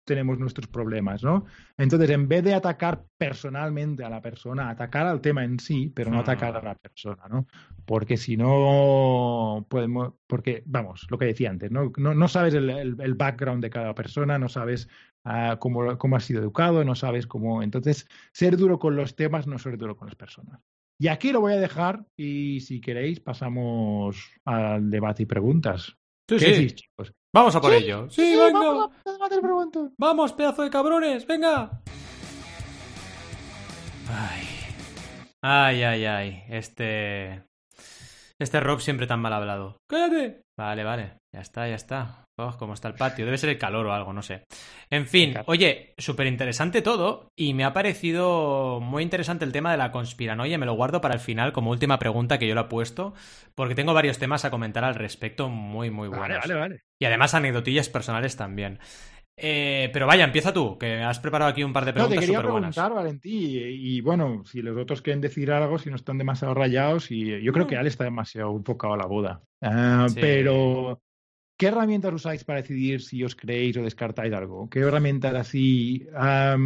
tenemos 0.08 0.40
nuestros 0.40 0.68
problemas, 0.68 1.22
¿no? 1.24 1.46
Entonces, 1.78 2.10
en 2.10 2.28
vez 2.28 2.44
de 2.44 2.56
atacar 2.56 3.06
personalmente 3.18 4.04
a 4.04 4.10
la 4.10 4.22
persona, 4.22 4.70
atacar 4.72 5.06
al 5.06 5.22
tema 5.22 5.44
en 5.44 5.60
sí, 5.60 5.92
pero 5.94 6.10
no 6.10 6.20
atacar 6.22 6.56
a 6.58 6.62
la 6.64 6.76
persona, 6.76 7.24
¿no? 7.30 7.46
Porque 7.86 8.18
si 8.18 8.38
no 8.38 9.66
podemos, 9.70 10.14
porque, 10.28 10.64
vamos, 10.66 11.06
lo 11.10 11.18
que 11.18 11.26
decía 11.26 11.50
antes, 11.52 11.72
¿no? 11.72 11.92
No, 11.98 12.14
no 12.16 12.28
sabes 12.28 12.54
el, 12.56 12.70
el- 12.70 12.96
el 13.00 13.14
background 13.16 13.62
de 13.64 13.70
cada 13.70 13.94
persona, 13.94 14.40
no 14.40 14.50
sabes 14.50 14.88
ah, 15.24 15.58
cómo, 15.60 15.98
cómo 15.98 16.16
has 16.16 16.24
sido 16.26 16.42
educado, 16.42 16.84
no 16.84 16.96
sabes 16.96 17.28
cómo. 17.28 17.62
Entonces, 17.62 18.08
ser 18.32 18.58
duro 18.58 18.80
con 18.80 18.96
los 18.96 19.16
temas, 19.16 19.46
no 19.48 19.60
ser 19.60 19.78
duro 19.78 19.96
con 19.98 20.08
las 20.08 20.16
personas. 20.16 20.62
Y 21.00 21.10
aquí 21.10 21.32
lo 21.32 21.42
voy 21.42 21.54
a 21.54 21.58
dejar 21.58 22.06
y 22.16 22.62
si 22.62 22.82
queréis 22.82 23.20
pasamos 23.20 24.18
al 24.46 24.90
debate 24.90 25.24
y 25.24 25.26
preguntas. 25.28 25.96
Sí, 26.30 26.38
¿Qué 26.38 26.56
sí. 26.56 26.72
chicos? 26.72 27.14
Vamos 27.34 27.56
a 27.56 27.62
por 27.62 27.74
ello. 27.74 28.10
Sí, 28.10 28.36
venga. 28.36 28.60
vamos 28.60 28.92
a. 28.92 29.90
Vamos, 29.98 30.34
pedazo 30.34 30.64
de 30.64 30.70
cabrones, 30.70 31.26
venga. 31.26 31.82
Ay. 34.10 34.48
Ay, 35.42 35.84
ay, 35.84 36.06
ay. 36.06 36.44
Este. 36.50 37.47
Este 38.40 38.60
Rob 38.60 38.82
siempre 38.82 39.08
tan 39.08 39.20
mal 39.20 39.34
hablado. 39.34 39.78
¡Cállate! 39.90 40.42
Vale, 40.58 40.84
vale. 40.84 41.18
Ya 41.34 41.42
está, 41.42 41.68
ya 41.68 41.76
está. 41.76 42.24
Oh, 42.40 42.56
cómo 42.58 42.74
está 42.74 42.88
el 42.88 42.94
patio. 42.94 43.26
Debe 43.26 43.38
ser 43.38 43.50
el 43.50 43.58
calor 43.58 43.88
o 43.88 43.94
algo, 43.94 44.14
no 44.14 44.22
sé. 44.22 44.44
En 44.92 45.08
fin, 45.08 45.34
oye, 45.48 45.94
súper 45.98 46.28
interesante 46.28 46.84
todo. 46.84 47.30
Y 47.36 47.56
me 47.56 47.64
ha 47.64 47.74
parecido 47.74 48.80
muy 48.80 49.02
interesante 49.02 49.44
el 49.44 49.52
tema 49.52 49.72
de 49.72 49.78
la 49.78 49.92
conspiranoia. 49.92 50.60
Me 50.60 50.68
lo 50.68 50.76
guardo 50.76 51.02
para 51.02 51.16
el 51.16 51.20
final 51.20 51.52
como 51.52 51.72
última 51.72 51.98
pregunta 51.98 52.38
que 52.38 52.48
yo 52.48 52.54
lo 52.54 52.62
he 52.62 52.66
puesto. 52.66 53.16
Porque 53.56 53.76
tengo 53.76 53.96
varios 53.96 54.20
temas 54.20 54.46
a 54.46 54.52
comentar 54.52 54.84
al 54.84 54.96
respecto 54.96 55.50
muy, 55.50 55.90
muy 55.90 56.08
buenos. 56.08 56.40
Vale, 56.40 56.54
vale, 56.54 56.60
vale. 56.60 56.82
Y 57.00 57.06
además 57.06 57.34
anecdotillas 57.34 57.90
personales 57.90 58.36
también. 58.36 58.80
Eh, 59.40 59.92
pero 59.94 60.08
vaya, 60.08 60.24
empieza 60.24 60.52
tú, 60.52 60.78
que 60.80 60.96
has 61.04 61.20
preparado 61.20 61.52
aquí 61.52 61.64
un 61.64 61.72
par 61.72 61.86
de 61.86 61.92
No, 61.92 61.94
te 61.94 62.16
preguntas 62.16 62.22
quería 62.26 62.42
preguntar, 62.42 62.92
Valentí, 62.94 63.60
y, 63.60 63.98
y 63.98 64.02
bueno, 64.02 64.44
si 64.46 64.64
los 64.64 64.76
otros 64.76 65.04
quieren 65.04 65.22
decir 65.22 65.52
algo, 65.52 65.78
si 65.78 65.92
no 65.92 65.96
están 65.96 66.18
demasiado 66.18 66.56
rayados, 66.56 67.12
y 67.12 67.40
yo 67.44 67.54
creo 67.54 67.66
No. 67.66 67.68
que 67.70 67.78
Ale 67.78 67.90
está 67.90 68.04
demasiado 68.04 68.56
enfocado 68.58 68.96
a 68.96 68.98
la 68.98 69.06
boda. 69.06 69.42
Ah, 69.62 70.08
Sí. 70.10 70.18
Pero, 70.20 71.02
¿qué 71.56 71.68
herramientas 71.68 72.14
usáis 72.16 72.44
para 72.44 72.62
decidir 72.62 73.00
si 73.02 73.24
os 73.24 73.36
creéis 73.36 73.78
o 73.78 73.84
descartáis 73.84 74.34
algo? 74.34 74.68
¿Qué 74.72 74.80
herramientas 74.80 75.36
así 75.36 76.08
a 76.16 76.58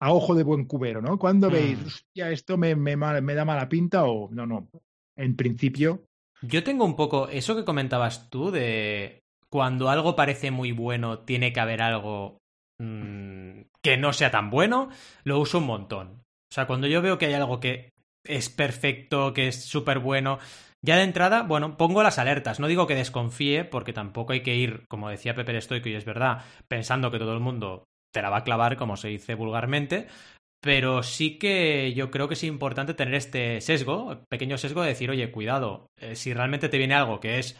ojo 0.00 0.34
de 0.34 0.42
buen 0.42 0.64
cubero, 0.64 1.00
¿no? 1.00 1.18
¿Cuándo 1.20 1.48
Mm. 1.50 1.52
veis, 1.52 1.78
hostia, 1.86 2.32
esto 2.32 2.56
me, 2.56 2.74
me, 2.74 2.96
me 2.96 3.34
da 3.34 3.44
mala 3.44 3.68
pinta 3.68 4.04
o 4.06 4.28
no, 4.32 4.44
no? 4.44 4.68
En 5.16 5.36
principio, 5.36 6.04
Yo 6.42 6.62
tengo 6.62 6.84
un 6.84 6.94
poco 6.94 7.28
eso 7.28 7.56
que 7.56 7.64
comentabas 7.64 8.28
tú 8.30 8.50
de 8.52 9.22
cuando 9.50 9.90
algo 9.90 10.16
parece 10.16 10.50
muy 10.50 10.72
bueno, 10.72 11.20
tiene 11.20 11.52
que 11.52 11.60
haber 11.60 11.82
algo 11.82 12.38
mm, 12.80 13.62
que 13.82 13.96
no 13.96 14.12
sea 14.12 14.30
tan 14.30 14.50
bueno, 14.50 14.90
lo 15.24 15.38
uso 15.38 15.58
un 15.58 15.66
montón. 15.66 16.22
O 16.50 16.54
sea, 16.54 16.66
cuando 16.66 16.86
yo 16.86 17.02
veo 17.02 17.18
que 17.18 17.26
hay 17.26 17.34
algo 17.34 17.60
que 17.60 17.92
es 18.24 18.48
perfecto, 18.48 19.32
que 19.32 19.48
es 19.48 19.64
súper 19.64 19.98
bueno. 19.98 20.38
Ya 20.84 20.96
de 20.96 21.02
entrada, 21.02 21.42
bueno, 21.42 21.76
pongo 21.76 22.02
las 22.02 22.18
alertas. 22.18 22.60
No 22.60 22.68
digo 22.68 22.86
que 22.86 22.94
desconfíe, 22.94 23.64
porque 23.64 23.92
tampoco 23.92 24.32
hay 24.32 24.42
que 24.42 24.54
ir, 24.54 24.86
como 24.88 25.08
decía 25.08 25.34
Pepe 25.34 25.60
Stoico, 25.60 25.88
y 25.88 25.94
es 25.94 26.04
verdad, 26.04 26.44
pensando 26.68 27.10
que 27.10 27.18
todo 27.18 27.34
el 27.34 27.40
mundo 27.40 27.84
te 28.12 28.22
la 28.22 28.30
va 28.30 28.38
a 28.38 28.44
clavar, 28.44 28.76
como 28.76 28.96
se 28.96 29.08
dice 29.08 29.34
vulgarmente. 29.34 30.06
Pero 30.60 31.02
sí 31.02 31.38
que 31.38 31.92
yo 31.94 32.10
creo 32.10 32.28
que 32.28 32.34
es 32.34 32.44
importante 32.44 32.94
tener 32.94 33.14
este 33.14 33.60
sesgo, 33.60 34.24
pequeño 34.28 34.58
sesgo 34.58 34.82
de 34.82 34.88
decir, 34.88 35.10
oye, 35.10 35.30
cuidado, 35.30 35.90
eh, 36.00 36.16
si 36.16 36.34
realmente 36.34 36.68
te 36.68 36.78
viene 36.78 36.94
algo 36.94 37.20
que 37.20 37.38
es 37.38 37.56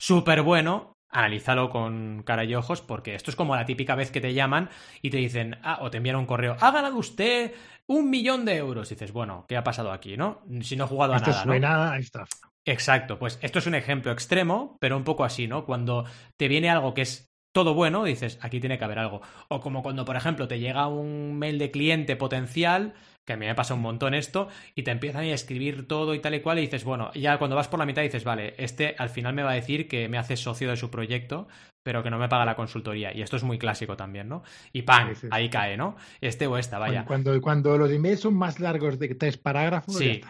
súper 0.00 0.42
bueno, 0.42 0.94
analízalo 1.10 1.70
con 1.70 2.22
cara 2.24 2.44
y 2.44 2.54
ojos, 2.54 2.82
porque 2.82 3.14
esto 3.14 3.30
es 3.30 3.36
como 3.36 3.56
la 3.56 3.66
típica 3.66 3.94
vez 3.94 4.10
que 4.10 4.20
te 4.20 4.34
llaman 4.34 4.70
y 5.02 5.10
te 5.10 5.16
dicen, 5.18 5.58
ah, 5.62 5.78
o 5.82 5.90
te 5.90 5.98
envían 5.98 6.16
un 6.16 6.26
correo, 6.26 6.56
ha 6.60 6.70
ganado 6.70 6.96
usted 6.96 7.52
un 7.86 8.08
millón 8.08 8.44
de 8.44 8.56
euros. 8.56 8.90
Y 8.90 8.94
dices, 8.94 9.12
bueno, 9.12 9.44
¿qué 9.48 9.56
ha 9.56 9.64
pasado 9.64 9.92
aquí, 9.92 10.16
no? 10.16 10.42
Si 10.60 10.76
no 10.76 10.84
he 10.84 10.88
jugado 10.88 11.14
a 11.14 11.16
esto 11.16 11.30
nada. 11.30 11.42
Suena 11.42 11.76
¿no? 11.76 12.24
Exacto, 12.64 13.18
pues 13.18 13.38
esto 13.42 13.58
es 13.58 13.66
un 13.66 13.74
ejemplo 13.74 14.12
extremo, 14.12 14.76
pero 14.80 14.96
un 14.96 15.04
poco 15.04 15.24
así, 15.24 15.48
¿no? 15.48 15.64
Cuando 15.64 16.04
te 16.36 16.46
viene 16.46 16.70
algo 16.70 16.94
que 16.94 17.02
es 17.02 17.30
todo 17.52 17.74
bueno, 17.74 18.04
dices, 18.04 18.38
aquí 18.42 18.60
tiene 18.60 18.78
que 18.78 18.84
haber 18.84 18.98
algo. 18.98 19.22
O 19.48 19.60
como 19.60 19.82
cuando, 19.82 20.04
por 20.04 20.16
ejemplo, 20.16 20.46
te 20.46 20.60
llega 20.60 20.86
un 20.86 21.38
mail 21.38 21.58
de 21.58 21.70
cliente 21.70 22.16
potencial, 22.16 22.94
que 23.26 23.34
a 23.34 23.36
mí 23.36 23.46
me 23.46 23.54
pasa 23.54 23.74
un 23.74 23.80
montón 23.80 24.14
esto, 24.14 24.48
y 24.74 24.82
te 24.82 24.90
empiezan 24.90 25.22
a 25.22 25.32
escribir 25.32 25.86
todo 25.86 26.14
y 26.14 26.20
tal 26.20 26.34
y 26.34 26.40
cual, 26.40 26.58
y 26.58 26.62
dices, 26.62 26.84
bueno, 26.84 27.12
ya 27.14 27.38
cuando 27.38 27.56
vas 27.56 27.68
por 27.68 27.78
la 27.78 27.86
mitad 27.86 28.02
dices, 28.02 28.24
vale, 28.24 28.54
este 28.58 28.94
al 28.98 29.10
final 29.10 29.34
me 29.34 29.42
va 29.42 29.52
a 29.52 29.54
decir 29.54 29.88
que 29.88 30.08
me 30.08 30.18
hace 30.18 30.36
socio 30.36 30.70
de 30.70 30.76
su 30.76 30.90
proyecto, 30.90 31.48
pero 31.82 32.02
que 32.02 32.10
no 32.10 32.18
me 32.18 32.28
paga 32.28 32.44
la 32.44 32.56
consultoría. 32.56 33.16
Y 33.16 33.22
esto 33.22 33.36
es 33.36 33.42
muy 33.42 33.58
clásico 33.58 33.96
también, 33.96 34.28
¿no? 34.28 34.42
Y 34.72 34.82
¡pam! 34.82 35.14
Ahí 35.30 35.48
cae, 35.48 35.76
¿no? 35.76 35.96
Este 36.20 36.46
o 36.46 36.58
esta, 36.58 36.78
vaya. 36.78 37.04
Cuando, 37.04 37.40
cuando 37.40 37.78
los 37.78 37.90
emails 37.90 38.20
son 38.20 38.34
más 38.34 38.60
largos 38.60 38.98
de 38.98 39.14
tres 39.14 39.38
parágrafos, 39.38 39.96
sí. 39.96 40.20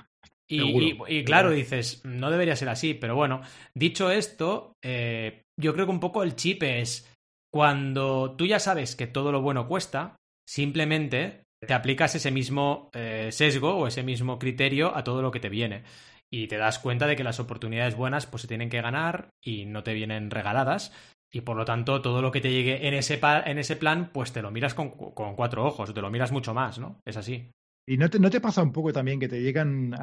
Y, 0.52 1.24
claro, 1.24 1.50
dices, 1.50 2.02
no 2.04 2.30
debería 2.30 2.56
ser 2.56 2.70
así, 2.70 2.94
pero 2.94 3.14
bueno, 3.14 3.40
dicho 3.72 4.10
esto, 4.10 4.74
eh, 4.82 5.44
yo 5.56 5.72
creo 5.74 5.86
que 5.86 5.92
un 5.92 6.00
poco 6.00 6.24
el 6.24 6.34
chip 6.34 6.64
es 6.64 7.08
cuando 7.52 8.34
tú 8.36 8.46
ya 8.46 8.58
sabes 8.58 8.96
que 8.96 9.06
todo 9.06 9.30
lo 9.30 9.42
bueno 9.42 9.68
cuesta, 9.68 10.16
simplemente 10.48 11.44
te 11.66 11.74
aplicas 11.74 12.14
ese 12.14 12.30
mismo 12.30 12.90
eh, 12.92 13.28
sesgo 13.32 13.76
o 13.76 13.86
ese 13.86 14.02
mismo 14.02 14.38
criterio 14.38 14.96
a 14.96 15.04
todo 15.04 15.22
lo 15.22 15.30
que 15.30 15.40
te 15.40 15.48
viene. 15.48 15.84
Y 16.32 16.46
te 16.46 16.56
das 16.56 16.78
cuenta 16.78 17.06
de 17.06 17.16
que 17.16 17.24
las 17.24 17.40
oportunidades 17.40 17.96
buenas 17.96 18.26
pues 18.26 18.42
se 18.42 18.48
tienen 18.48 18.70
que 18.70 18.80
ganar 18.80 19.30
y 19.44 19.66
no 19.66 19.82
te 19.82 19.94
vienen 19.94 20.30
regaladas. 20.30 20.92
Y 21.32 21.42
por 21.42 21.56
lo 21.56 21.64
tanto, 21.64 22.02
todo 22.02 22.22
lo 22.22 22.32
que 22.32 22.40
te 22.40 22.50
llegue 22.50 22.88
en 22.88 22.94
ese, 22.94 23.20
en 23.22 23.58
ese 23.58 23.76
plan, 23.76 24.10
pues 24.12 24.32
te 24.32 24.42
lo 24.42 24.50
miras 24.50 24.74
con, 24.74 24.90
con 24.90 25.36
cuatro 25.36 25.64
ojos, 25.64 25.94
te 25.94 26.00
lo 26.00 26.10
miras 26.10 26.32
mucho 26.32 26.54
más, 26.54 26.78
¿no? 26.78 27.00
Es 27.04 27.16
así. 27.16 27.50
¿Y 27.88 27.96
no 27.96 28.08
te, 28.08 28.18
no 28.18 28.30
te 28.30 28.40
pasa 28.40 28.62
un 28.62 28.72
poco 28.72 28.92
también 28.92 29.20
que 29.20 29.28
te 29.28 29.40
llegan 29.40 29.94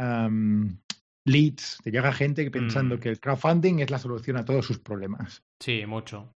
leads, 1.26 1.80
te 1.84 1.92
llega 1.92 2.14
gente 2.14 2.50
pensando 2.50 2.96
mm. 2.96 3.00
que 3.00 3.10
el 3.10 3.20
crowdfunding 3.20 3.80
es 3.80 3.90
la 3.90 4.00
solución 4.00 4.38
a 4.38 4.46
todos 4.46 4.66
sus 4.66 4.80
problemas? 4.80 5.44
Sí, 5.62 5.86
mucho. 5.86 6.34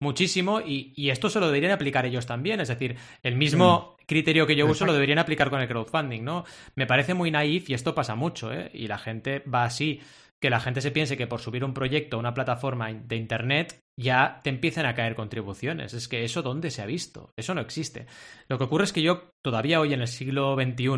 Muchísimo, 0.00 0.60
y, 0.60 1.10
esto 1.10 1.28
se 1.28 1.40
lo 1.40 1.46
deberían 1.46 1.72
aplicar 1.72 2.06
ellos 2.06 2.26
también, 2.26 2.60
es 2.60 2.68
decir, 2.68 2.96
el 3.22 3.34
mismo 3.34 3.96
mm. 3.98 4.04
criterio 4.06 4.46
que 4.46 4.54
yo 4.54 4.66
uso 4.66 4.86
lo 4.86 4.92
deberían 4.92 5.18
aplicar 5.18 5.50
con 5.50 5.60
el 5.60 5.66
crowdfunding, 5.66 6.22
¿no? 6.22 6.44
Me 6.76 6.86
parece 6.86 7.14
muy 7.14 7.30
naif 7.32 7.68
y 7.68 7.74
esto 7.74 7.94
pasa 7.94 8.14
mucho, 8.14 8.52
¿eh? 8.52 8.70
Y 8.72 8.86
la 8.86 8.98
gente 8.98 9.40
va 9.40 9.64
así 9.64 10.00
que 10.40 10.50
la 10.50 10.60
gente 10.60 10.80
se 10.80 10.90
piense 10.90 11.16
que 11.16 11.26
por 11.26 11.40
subir 11.40 11.64
un 11.64 11.74
proyecto 11.74 12.16
a 12.16 12.20
una 12.20 12.34
plataforma 12.34 12.92
de 12.92 13.16
Internet 13.16 13.80
ya 13.96 14.40
te 14.44 14.50
empiezan 14.50 14.86
a 14.86 14.94
caer 14.94 15.16
contribuciones. 15.16 15.94
Es 15.94 16.06
que 16.06 16.24
eso 16.24 16.42
dónde 16.42 16.70
se 16.70 16.80
ha 16.80 16.86
visto? 16.86 17.32
Eso 17.36 17.54
no 17.54 17.60
existe. 17.60 18.06
Lo 18.48 18.56
que 18.56 18.64
ocurre 18.64 18.84
es 18.84 18.92
que 18.92 19.02
yo 19.02 19.32
todavía 19.42 19.80
hoy 19.80 19.94
en 19.94 20.00
el 20.00 20.08
siglo 20.08 20.54
XXI, 20.54 20.88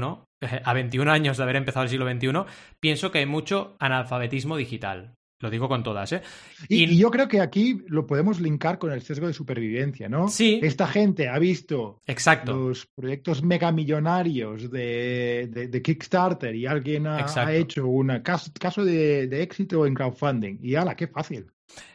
a 0.65 0.73
21 0.75 1.11
años 1.11 1.39
de 1.39 1.43
haber 1.43 1.57
empezado 1.57 1.85
el 1.85 1.89
siglo 1.89 2.11
XXI, 2.11 2.53
pienso 2.81 3.11
que 3.11 3.21
hay 3.21 3.27
mucho 3.27 3.77
analfabetismo 3.79 4.57
digital. 4.57 5.15
Lo 5.41 5.49
digo 5.49 5.69
con 5.69 5.83
todas, 5.83 6.13
¿eh? 6.13 6.23
Y, 6.69 6.99
yo 6.99 7.11
creo 7.11 7.27
que 7.27 7.41
aquí 7.41 7.83
lo 7.87 8.07
podemos 8.07 8.41
linkar 8.41 8.79
con 8.79 8.93
el 8.93 9.01
sesgo 9.01 9.27
de 9.27 9.33
supervivencia, 9.33 10.07
¿no? 10.07 10.29
Sí. 10.29 10.61
Esta 10.63 10.87
gente 10.87 11.29
ha 11.29 11.39
visto 11.39 12.03
Exacto. 12.07 12.53
los 12.53 12.87
proyectos 12.95 13.43
megamillonarios 13.43 14.71
de, 14.71 15.49
de, 15.51 15.83
Kickstarter 15.83 16.55
y 16.55 16.67
alguien 16.67 17.07
ha, 17.07 17.53
hecho 17.55 17.87
un 17.87 18.21
caso, 18.21 18.85
de, 18.85 19.43
éxito 19.43 19.87
en 19.87 19.95
crowdfunding. 19.95 20.59
Y 20.61 20.75
ala, 20.75 20.95
qué 20.95 21.07
fácil. 21.07 21.47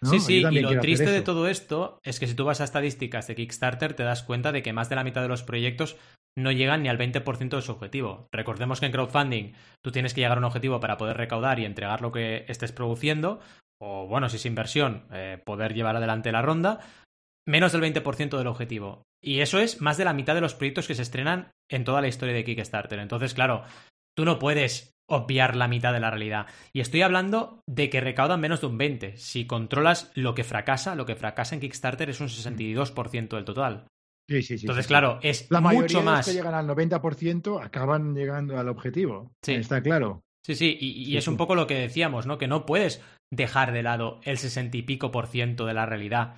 Sí, 0.02 0.20
sí, 0.20 0.36
y 0.38 0.60
lo 0.60 0.80
triste 0.80 1.10
de 1.10 1.22
todo 1.22 1.48
esto 1.48 2.00
es 2.04 2.20
que 2.20 2.28
si 2.28 2.36
tú 2.36 2.46
vas 2.46 2.62
a 2.62 2.64
estadísticas 2.64 3.28
de 3.28 3.36
Kickstarter 3.36 3.94
te 3.94 4.04
das 4.04 4.24
cuenta 4.24 4.52
de 4.52 4.62
que 4.62 4.74
más 4.74 4.90
de 4.90 4.96
la 4.96 5.04
mitad 5.04 5.22
de 5.22 5.28
los 5.28 5.44
proyectos 5.44 5.98
no 6.38 6.52
llegan 6.52 6.84
ni 6.84 6.90
al 6.90 6.98
20% 6.98 7.56
de 7.56 7.62
su 7.62 7.72
objetivo. 7.72 8.28
Recordemos 8.32 8.80
que 8.80 8.88
en 8.88 8.92
crowdfunding 8.92 9.54
tú 9.84 9.92
tienes 9.92 10.14
que 10.14 10.22
llegar 10.22 10.38
a 10.38 10.40
un 10.40 10.46
objetivo 10.46 10.80
para 10.80 10.98
poder 10.98 11.18
recaudar 11.18 11.60
y 11.60 11.66
entregar 11.66 12.02
lo 12.02 12.12
que 12.12 12.46
estés 12.48 12.72
produciendo, 12.72 13.40
o 13.82 14.08
bueno, 14.08 14.30
si 14.30 14.36
es 14.36 14.46
inversión, 14.46 15.06
eh, 15.12 15.42
poder 15.44 15.74
llevar 15.74 15.96
adelante 15.96 16.32
la 16.32 16.42
ronda, 16.42 16.80
menos 17.48 17.72
del 17.72 17.82
20% 17.82 18.38
del 18.38 18.48
objetivo. 18.48 19.04
Y 19.24 19.40
eso 19.40 19.60
es 19.60 19.82
más 19.82 19.98
de 19.98 20.06
la 20.06 20.14
mitad 20.14 20.36
de 20.36 20.42
los 20.42 20.56
proyectos 20.56 20.88
que 20.88 20.96
se 20.96 21.02
estrenan 21.02 21.52
en 21.70 21.84
toda 21.84 22.02
la 22.02 22.08
historia 22.08 22.36
de 22.36 22.44
Kickstarter. 22.44 23.00
Entonces, 23.00 23.34
claro, 23.34 23.64
tú 24.16 24.26
no 24.26 24.38
puedes 24.40 24.95
obviar 25.08 25.56
la 25.56 25.68
mitad 25.68 25.94
de 25.94 26.00
la 26.00 26.10
realidad. 26.10 26.48
Y 26.74 26.80
estoy 26.80 27.02
hablando 27.02 27.62
de 27.68 27.90
que 27.90 28.02
recaudan 28.02 28.40
menos 28.42 28.62
de 28.62 28.68
un 28.68 28.78
20. 28.78 29.18
Si 29.18 29.46
controlas 29.46 30.12
lo 30.16 30.36
que 30.36 30.44
fracasa, 30.44 30.96
lo 30.96 31.06
que 31.06 31.16
fracasa 31.16 31.56
en 31.56 31.62
Kickstarter 31.62 32.10
es 32.10 32.20
un 32.22 32.28
62% 32.28 33.36
del 33.36 33.46
total. 33.46 33.88
Sí, 34.28 34.42
sí, 34.42 34.58
sí. 34.58 34.66
Entonces, 34.66 34.88
claro, 34.88 35.20
es 35.22 35.50
la 35.52 35.62
mucho 35.62 36.02
más. 36.02 36.26
De 36.26 36.32
los 36.32 36.44
que 36.44 36.44
llegan 36.44 36.56
al 36.56 36.68
90% 36.68 37.64
acaban 37.64 38.16
llegando 38.16 38.58
al 38.58 38.70
objetivo. 38.70 39.32
Sí. 39.44 39.54
Está 39.54 39.82
claro. 39.82 40.22
Sí, 40.46 40.54
sí, 40.54 40.78
y, 40.80 41.18
es 41.18 41.28
un 41.28 41.38
poco 41.38 41.56
lo 41.56 41.66
que 41.66 41.74
decíamos, 41.74 42.28
¿no? 42.28 42.38
Que 42.38 42.48
no 42.48 42.68
puedes 42.68 43.02
dejar 43.32 43.72
de 43.72 43.82
lado 43.82 44.20
el 44.24 44.38
sesenta 44.38 44.78
y 44.78 44.84
pico 44.84 45.10
por 45.12 45.26
ciento 45.26 45.66
de 45.66 45.74
la 45.74 45.88
realidad 45.88 46.36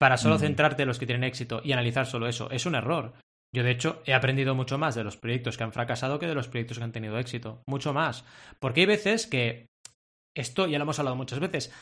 para 0.00 0.16
solo 0.16 0.38
centrarte 0.38 0.82
en 0.82 0.88
los 0.88 0.98
que 0.98 1.06
tienen 1.06 1.22
éxito 1.22 1.60
y 1.62 1.70
analizar 1.70 2.04
solo 2.04 2.26
eso. 2.26 2.50
Es 2.50 2.66
un 2.66 2.74
error. 2.74 3.14
Yo, 3.54 3.62
de 3.62 3.70
hecho, 3.70 4.02
he 4.04 4.12
aprendido 4.12 4.56
mucho 4.56 4.78
más 4.78 4.96
de 4.96 5.04
los 5.04 5.16
proyectos 5.16 5.56
que 5.56 5.62
han 5.62 5.72
fracasado 5.72 6.18
que 6.18 6.26
de 6.26 6.34
los 6.34 6.48
proyectos 6.48 6.78
que 6.78 6.84
han 6.84 6.90
tenido 6.90 7.18
éxito. 7.20 7.62
Mucho 7.68 7.94
más. 7.94 8.24
Porque 8.58 8.80
hay 8.80 8.86
veces 8.86 9.28
que, 9.28 9.68
esto 10.36 10.66
ya 10.66 10.78
lo 10.78 10.82
hemos 10.82 10.98
hablado 10.98 11.14
muchas 11.14 11.38
veces, 11.38 11.72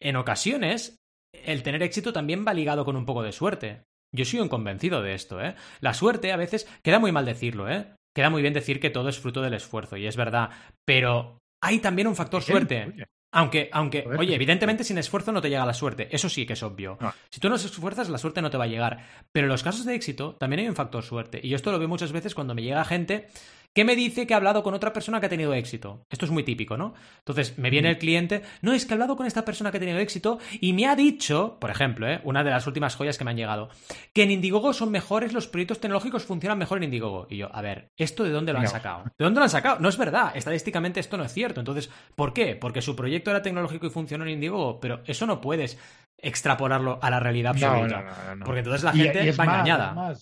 en 0.00 0.16
ocasiones 0.16 0.96
el 1.34 1.62
tener 1.62 1.82
éxito 1.82 2.14
también 2.14 2.46
va 2.48 2.54
ligado 2.54 2.86
con 2.86 2.96
un 2.96 3.04
poco 3.04 3.22
de 3.22 3.32
suerte. 3.32 3.82
Yo 4.10 4.24
soy 4.24 4.40
un 4.40 4.48
convencido 4.48 5.02
de 5.02 5.12
esto, 5.12 5.38
¿eh? 5.42 5.54
La 5.80 5.92
suerte 5.92 6.32
a 6.32 6.38
veces 6.38 6.66
queda 6.82 6.98
muy 6.98 7.12
mal 7.12 7.26
decirlo, 7.26 7.68
¿eh? 7.68 7.94
Queda 8.16 8.30
muy 8.30 8.40
bien 8.40 8.54
decir 8.54 8.80
que 8.80 8.88
todo 8.88 9.10
es 9.10 9.18
fruto 9.18 9.42
del 9.42 9.52
esfuerzo, 9.52 9.98
y 9.98 10.06
es 10.06 10.16
verdad, 10.16 10.48
pero 10.86 11.38
hay 11.62 11.80
también 11.80 12.08
un 12.08 12.16
factor 12.16 12.42
suerte. 12.42 13.06
Aunque, 13.38 13.70
aunque, 13.72 14.04
oye, 14.18 14.34
evidentemente 14.34 14.82
sin 14.82 14.98
esfuerzo 14.98 15.30
no 15.30 15.40
te 15.40 15.48
llega 15.48 15.64
la 15.64 15.72
suerte, 15.72 16.08
eso 16.10 16.28
sí 16.28 16.44
que 16.44 16.54
es 16.54 16.62
obvio. 16.64 16.98
Si 17.30 17.38
tú 17.38 17.48
no 17.48 17.54
esfuerzas, 17.54 18.08
la 18.08 18.18
suerte 18.18 18.42
no 18.42 18.50
te 18.50 18.56
va 18.56 18.64
a 18.64 18.66
llegar. 18.66 18.98
Pero 19.30 19.46
en 19.46 19.52
los 19.52 19.62
casos 19.62 19.84
de 19.84 19.94
éxito 19.94 20.34
también 20.34 20.60
hay 20.60 20.68
un 20.68 20.74
factor 20.74 21.04
suerte. 21.04 21.38
Y 21.40 21.48
yo 21.48 21.54
esto 21.54 21.70
lo 21.70 21.78
veo 21.78 21.86
muchas 21.86 22.10
veces 22.10 22.34
cuando 22.34 22.56
me 22.56 22.64
llega 22.64 22.84
gente 22.84 23.28
¿Qué 23.74 23.84
me 23.84 23.94
dice 23.94 24.26
que 24.26 24.34
ha 24.34 24.38
hablado 24.38 24.62
con 24.62 24.74
otra 24.74 24.92
persona 24.92 25.20
que 25.20 25.26
ha 25.26 25.28
tenido 25.28 25.54
éxito? 25.54 26.04
Esto 26.10 26.24
es 26.24 26.30
muy 26.30 26.42
típico, 26.42 26.76
¿no? 26.76 26.94
Entonces 27.18 27.58
me 27.58 27.70
viene 27.70 27.90
el 27.90 27.98
cliente, 27.98 28.42
no, 28.60 28.72
es 28.72 28.84
que 28.84 28.92
he 28.92 28.94
hablado 28.94 29.16
con 29.16 29.26
esta 29.26 29.44
persona 29.44 29.70
que 29.70 29.76
ha 29.76 29.80
tenido 29.80 29.98
éxito 29.98 30.38
y 30.60 30.72
me 30.72 30.86
ha 30.86 30.96
dicho, 30.96 31.58
por 31.60 31.70
ejemplo, 31.70 32.08
¿eh? 32.08 32.20
una 32.24 32.42
de 32.42 32.50
las 32.50 32.66
últimas 32.66 32.96
joyas 32.96 33.18
que 33.18 33.24
me 33.24 33.30
han 33.30 33.36
llegado, 33.36 33.68
que 34.12 34.24
en 34.24 34.32
Indiegogo 34.32 34.72
son 34.72 34.90
mejores, 34.90 35.32
los 35.32 35.46
proyectos 35.46 35.80
tecnológicos 35.80 36.24
funcionan 36.24 36.58
mejor 36.58 36.78
en 36.78 36.84
Indiegogo. 36.84 37.26
Y 37.30 37.36
yo, 37.36 37.54
a 37.54 37.62
ver, 37.62 37.92
¿esto 37.96 38.24
de 38.24 38.30
dónde 38.30 38.52
lo 38.52 38.58
han 38.58 38.68
sacado? 38.68 39.04
¿De 39.16 39.24
dónde 39.24 39.38
lo 39.38 39.44
han 39.44 39.50
sacado? 39.50 39.78
No 39.78 39.88
es 39.88 39.96
verdad, 39.96 40.32
estadísticamente 40.34 41.00
esto 41.00 41.16
no 41.16 41.24
es 41.24 41.32
cierto. 41.32 41.60
Entonces, 41.60 41.90
¿por 42.16 42.32
qué? 42.32 42.56
Porque 42.56 42.82
su 42.82 42.96
proyecto 42.96 43.30
era 43.30 43.42
tecnológico 43.42 43.86
y 43.86 43.90
funcionó 43.90 44.24
en 44.24 44.30
Indiegogo, 44.30 44.80
pero 44.80 45.02
eso 45.06 45.26
no 45.26 45.40
puedes 45.40 45.78
extrapolarlo 46.20 46.98
a 47.00 47.10
la 47.10 47.20
realidad 47.20 47.52
absoluta. 47.52 48.36
porque 48.44 48.60
entonces 48.60 48.82
la 48.82 48.92
gente 48.92 49.32
va 49.32 49.44
engañada. 49.44 50.16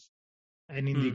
en 0.69 0.85
mm. 0.85 1.15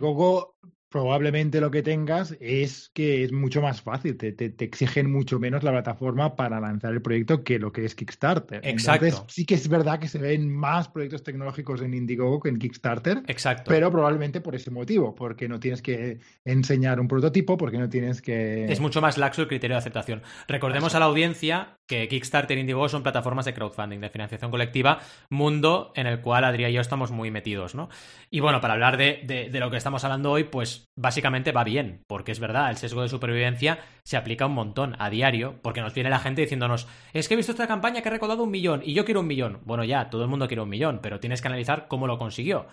Probablemente 0.92 1.62
lo 1.62 1.72
que 1.72 1.84
tengas 1.84 2.36
es 2.42 2.92
que 2.94 3.24
es 3.24 3.32
mucho 3.32 3.62
más 3.62 3.82
fácil, 3.82 4.18
te, 4.18 4.34
te, 4.34 4.66
exigen 4.66 5.10
mucho 5.10 5.40
menos 5.40 5.64
la 5.64 5.72
plataforma 5.72 6.36
para 6.36 6.60
lanzar 6.60 6.92
el 6.92 7.02
proyecto 7.02 7.46
que 7.46 7.60
lo 7.60 7.72
que 7.72 7.86
es 7.86 7.96
Kickstarter. 7.96 8.60
Exacto. 8.66 9.06
Entonces, 9.06 9.34
sí 9.34 9.46
que 9.46 9.56
es 9.56 9.70
verdad 9.70 10.00
que 10.00 10.10
se 10.10 10.20
ven 10.20 10.54
más 10.54 10.90
proyectos 10.90 11.24
tecnológicos 11.24 11.82
en 11.82 11.94
Indiegogo 11.94 12.42
que 12.42 12.50
en 12.50 12.60
Kickstarter. 12.60 13.24
Exacto. 13.28 13.72
Pero 13.72 13.90
probablemente 13.90 14.42
por 14.42 14.54
ese 14.54 14.70
motivo, 14.70 15.16
porque 15.16 15.48
no 15.48 15.62
tienes 15.62 15.82
que 15.82 16.20
enseñar 16.44 17.00
un 17.00 17.08
prototipo, 17.08 17.56
porque 17.56 17.78
no 17.78 17.88
tienes 17.88 18.22
que... 18.22 18.66
Es 18.66 18.82
mucho 18.82 19.00
más 19.00 19.18
laxo 19.18 19.44
el 19.44 19.48
criterio 19.48 19.76
de 19.76 19.80
aceptación. 19.80 20.22
Recordemos 20.50 20.94
a 20.94 21.00
la 21.00 21.06
audiencia 21.06 21.78
que 21.88 22.10
Kickstarter 22.10 22.58
e 22.58 22.60
Indiegogo 22.60 22.90
son 22.90 23.02
plataformas 23.02 23.46
de 23.46 23.54
crowdfunding, 23.54 24.02
de 24.02 24.10
financiación 24.10 24.52
colectiva, 24.52 25.00
mundo 25.30 25.94
en 25.96 26.06
el 26.08 26.20
cual 26.20 26.44
Adrián 26.44 26.72
y 26.72 26.74
yo 26.74 26.82
estamos 26.82 27.12
muy 27.12 27.32
metidos, 27.32 27.76
¿no? 27.76 27.88
Y 28.30 28.42
bueno, 28.42 28.60
para 28.60 28.74
hablar 28.74 28.98
de, 28.98 29.22
de 29.26 29.60
lo 29.62 29.72
que 29.72 29.78
estamos 29.78 30.04
hablando 30.04 30.32
hoy, 30.32 30.44
pues 30.44 30.81
básicamente 30.98 31.52
va 31.52 31.64
bien, 31.64 32.04
porque 32.08 32.32
es 32.32 32.40
verdad, 32.40 32.70
el 32.70 32.78
sesgo 32.78 33.02
de 33.02 33.10
supervivencia 33.10 33.80
se 34.06 34.18
aplica 34.18 34.46
un 34.46 34.54
montón 34.54 34.96
a 35.00 35.10
diario, 35.10 35.60
porque 35.62 35.82
nos 35.82 35.94
viene 35.94 36.10
la 36.10 36.20
gente 36.20 36.42
diciéndonos, 36.42 36.88
es 37.14 37.28
que 37.28 37.34
he 37.34 37.38
visto 37.38 37.52
esta 37.52 37.68
campaña 37.68 38.02
que 38.02 38.10
ha 38.10 38.12
recaudado 38.12 38.44
un 38.44 38.52
millón 38.52 38.82
y 38.84 38.94
yo 38.94 39.06
quiero 39.06 39.22
un 39.22 39.28
millón. 39.28 39.62
Bueno, 39.66 39.84
ya, 39.84 40.10
todo 40.10 40.24
el 40.24 40.30
mundo 40.30 40.48
quiere 40.48 40.62
un 40.62 40.70
millón, 40.70 41.00
pero 41.02 41.20
tienes 41.20 41.42
que 41.42 41.48
analizar 41.48 41.88
cómo 41.88 42.08
lo 42.08 42.18
consiguió. 42.18 42.68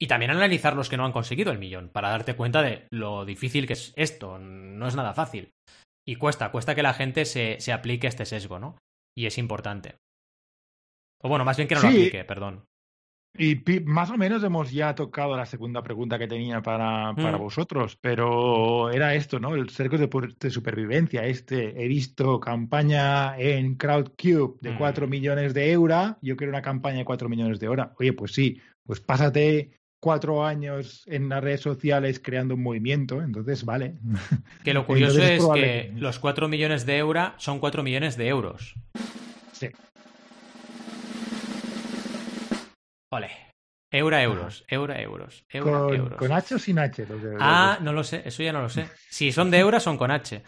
Y 0.00 0.06
también 0.06 0.30
analizar 0.30 0.76
los 0.76 0.88
que 0.88 0.96
no 0.96 1.04
han 1.04 1.12
conseguido 1.12 1.52
el 1.52 1.58
millón, 1.58 1.88
para 1.88 2.10
darte 2.10 2.34
cuenta 2.34 2.62
de 2.62 2.86
lo 2.90 3.24
difícil 3.24 3.66
que 3.66 3.74
es 3.74 3.92
esto, 3.96 4.38
no 4.38 4.88
es 4.88 4.96
nada 4.96 5.14
fácil. 5.14 5.50
Y 6.06 6.16
cuesta, 6.16 6.50
cuesta 6.50 6.74
que 6.74 6.82
la 6.82 6.94
gente 6.94 7.24
se, 7.24 7.60
se 7.60 7.72
aplique 7.72 8.06
este 8.06 8.26
sesgo, 8.26 8.58
¿no? 8.58 8.76
Y 9.16 9.26
es 9.26 9.38
importante. 9.38 9.96
O 11.22 11.28
bueno, 11.28 11.44
más 11.44 11.56
bien 11.56 11.68
que 11.68 11.74
no 11.74 11.80
lo 11.80 11.88
aplique, 11.88 12.24
perdón. 12.24 12.64
Y 13.36 13.60
más 13.84 14.10
o 14.10 14.16
menos 14.16 14.44
hemos 14.44 14.70
ya 14.70 14.94
tocado 14.94 15.36
la 15.36 15.44
segunda 15.46 15.82
pregunta 15.82 16.18
que 16.20 16.28
tenía 16.28 16.62
para, 16.62 17.12
para 17.16 17.36
Mm. 17.36 17.40
vosotros, 17.40 17.98
pero 18.00 18.90
era 18.92 19.14
esto, 19.14 19.40
¿no? 19.40 19.56
El 19.56 19.70
cerco 19.70 19.98
de, 19.98 20.08
de 20.38 20.50
supervivencia. 20.50 21.24
Este, 21.26 21.82
he 21.84 21.88
visto 21.88 22.38
campaña 22.38 23.36
en 23.38 23.74
CrowdCube 23.74 24.58
de 24.60 24.70
Mm. 24.72 24.78
4 24.78 25.08
millones 25.08 25.52
de 25.52 25.72
euros, 25.72 26.12
yo 26.22 26.36
quiero 26.36 26.52
una 26.52 26.62
campaña 26.62 26.98
de 26.98 27.04
4 27.04 27.28
millones 27.28 27.58
de 27.58 27.66
euros. 27.66 27.88
Oye, 27.98 28.12
pues 28.12 28.32
sí, 28.32 28.60
pues 28.86 29.00
pásate 29.00 29.80
cuatro 29.98 30.44
años 30.44 31.02
en 31.06 31.28
las 31.30 31.42
redes 31.42 31.62
sociales 31.62 32.20
creando 32.22 32.54
un 32.54 32.62
movimiento, 32.62 33.20
entonces 33.22 33.64
vale. 33.64 33.94
Que 34.62 34.74
lo 34.74 34.86
curioso 34.86 35.18
Entonces 35.20 35.40
es 35.42 35.48
que 35.54 35.60
que- 35.94 36.00
los 36.00 36.18
4 36.20 36.46
millones 36.46 36.86
de 36.86 36.98
euros 36.98 37.30
son 37.38 37.58
4 37.58 37.82
millones 37.82 38.16
de 38.16 38.28
euros. 38.28 38.74
Sí. 39.52 39.68
Ole. 43.14 43.30
Eura 43.90 44.22
euros, 44.22 44.64
eura 44.66 45.00
euros, 45.00 45.44
eura 45.48 45.78
Con, 45.78 45.94
euros. 45.94 46.18
con 46.18 46.32
H 46.32 46.56
o 46.56 46.58
sin 46.58 46.80
H. 46.80 47.06
Ah, 47.38 47.78
no 47.80 47.92
lo 47.92 48.02
sé, 48.02 48.22
eso 48.24 48.42
ya 48.42 48.52
no 48.52 48.60
lo 48.62 48.68
sé. 48.68 48.88
Si 49.08 49.30
son 49.30 49.52
de 49.52 49.58
euros, 49.58 49.84
son 49.84 49.96
con 49.96 50.10
H. 50.10 50.42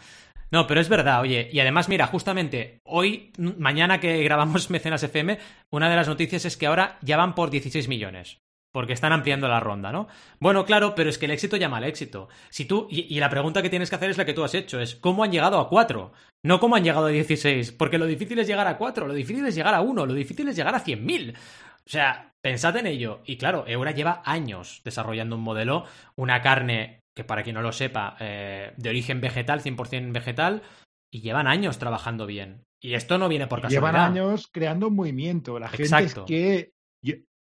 No, 0.51 0.67
pero 0.67 0.81
es 0.81 0.89
verdad, 0.89 1.21
oye. 1.21 1.49
Y 1.51 1.59
además, 1.61 1.87
mira, 1.87 2.07
justamente 2.07 2.81
hoy, 2.83 3.31
mañana 3.37 3.99
que 4.01 4.21
grabamos 4.23 4.69
Mecenas 4.69 5.03
FM, 5.03 5.39
una 5.69 5.89
de 5.89 5.95
las 5.95 6.07
noticias 6.09 6.43
es 6.43 6.57
que 6.57 6.67
ahora 6.67 6.97
ya 7.01 7.15
van 7.15 7.35
por 7.35 7.49
16 7.49 7.87
millones. 7.87 8.39
Porque 8.73 8.93
están 8.93 9.13
ampliando 9.13 9.47
la 9.47 9.61
ronda, 9.61 9.93
¿no? 9.93 10.07
Bueno, 10.39 10.65
claro, 10.65 10.93
pero 10.93 11.09
es 11.09 11.17
que 11.17 11.25
el 11.25 11.31
éxito 11.31 11.55
llama 11.55 11.77
al 11.77 11.85
éxito. 11.85 12.27
Si 12.49 12.65
tú, 12.65 12.87
y, 12.91 13.15
y 13.15 13.19
la 13.21 13.29
pregunta 13.29 13.61
que 13.61 13.69
tienes 13.69 13.89
que 13.89 13.95
hacer 13.95 14.09
es 14.09 14.17
la 14.17 14.25
que 14.25 14.33
tú 14.33 14.43
has 14.43 14.53
hecho, 14.53 14.79
es 14.81 14.95
¿cómo 14.95 15.23
han 15.23 15.31
llegado 15.31 15.57
a 15.59 15.69
4? 15.69 16.11
No 16.43 16.59
cómo 16.59 16.75
han 16.75 16.83
llegado 16.83 17.05
a 17.07 17.09
16, 17.09 17.71
porque 17.71 17.97
lo 17.97 18.05
difícil 18.05 18.37
es 18.39 18.45
llegar 18.47 18.67
a 18.67 18.77
4, 18.77 19.07
lo 19.07 19.13
difícil 19.13 19.45
es 19.45 19.55
llegar 19.55 19.73
a 19.73 19.81
1, 19.81 20.05
lo 20.05 20.13
difícil 20.13 20.49
es 20.49 20.55
llegar 20.57 20.75
a 20.75 20.83
100.000. 20.83 21.33
O 21.87 21.89
sea, 21.89 22.33
pensad 22.41 22.75
en 22.75 22.85
ello. 22.85 23.21
Y 23.25 23.37
claro, 23.37 23.65
Eura 23.65 23.91
lleva 23.91 24.21
años 24.25 24.81
desarrollando 24.83 25.37
un 25.37 25.41
modelo, 25.41 25.85
una 26.17 26.41
carne 26.41 26.99
que 27.15 27.23
para 27.23 27.43
quien 27.43 27.55
no 27.55 27.61
lo 27.61 27.71
sepa, 27.71 28.17
eh, 28.19 28.73
de 28.75 28.89
origen 28.89 29.21
vegetal, 29.21 29.61
100% 29.61 30.11
vegetal, 30.11 30.61
y 31.11 31.21
llevan 31.21 31.47
años 31.47 31.79
trabajando 31.79 32.25
bien. 32.25 32.65
Y 32.79 32.93
esto 32.93 33.17
no 33.17 33.29
viene 33.29 33.47
por 33.47 33.61
casualidad. 33.61 33.91
Llevan 33.91 34.11
años 34.11 34.49
creando 34.51 34.89
un 34.89 34.95
movimiento. 34.95 35.57
La 35.57 35.69
gente 35.69 35.83
Exacto. 35.83 36.21
es 36.21 36.27
que 36.27 36.73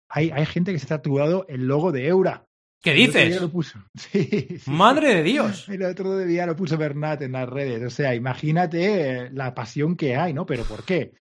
hay, 0.09 0.31
hay 0.31 0.47
gente 0.47 0.73
que 0.73 0.79
se 0.79 0.87
ha 0.87 0.97
tatuado 0.97 1.45
el 1.49 1.67
logo 1.67 1.93
de 1.93 2.07
Eura. 2.07 2.47
¿Qué 2.81 2.93
dices? 2.93 3.41
lo 3.41 3.51
puso. 3.51 3.79
Sí, 3.99 4.59
sí, 4.61 4.71
¡Madre 4.71 5.17
de 5.17 5.23
Dios! 5.25 5.69
El 5.69 5.83
otro 5.83 6.17
día 6.19 6.47
lo 6.47 6.55
puso 6.55 6.79
Bernat 6.79 7.23
en 7.23 7.33
las 7.33 7.49
redes. 7.49 7.83
O 7.83 7.91
sea, 7.91 8.15
imagínate 8.15 9.25
eh, 9.25 9.31
la 9.33 9.53
pasión 9.53 9.97
que 9.97 10.17
hay, 10.17 10.33
¿no? 10.33 10.47
Pero 10.47 10.65
¿por 10.65 10.85
qué? 10.85 11.13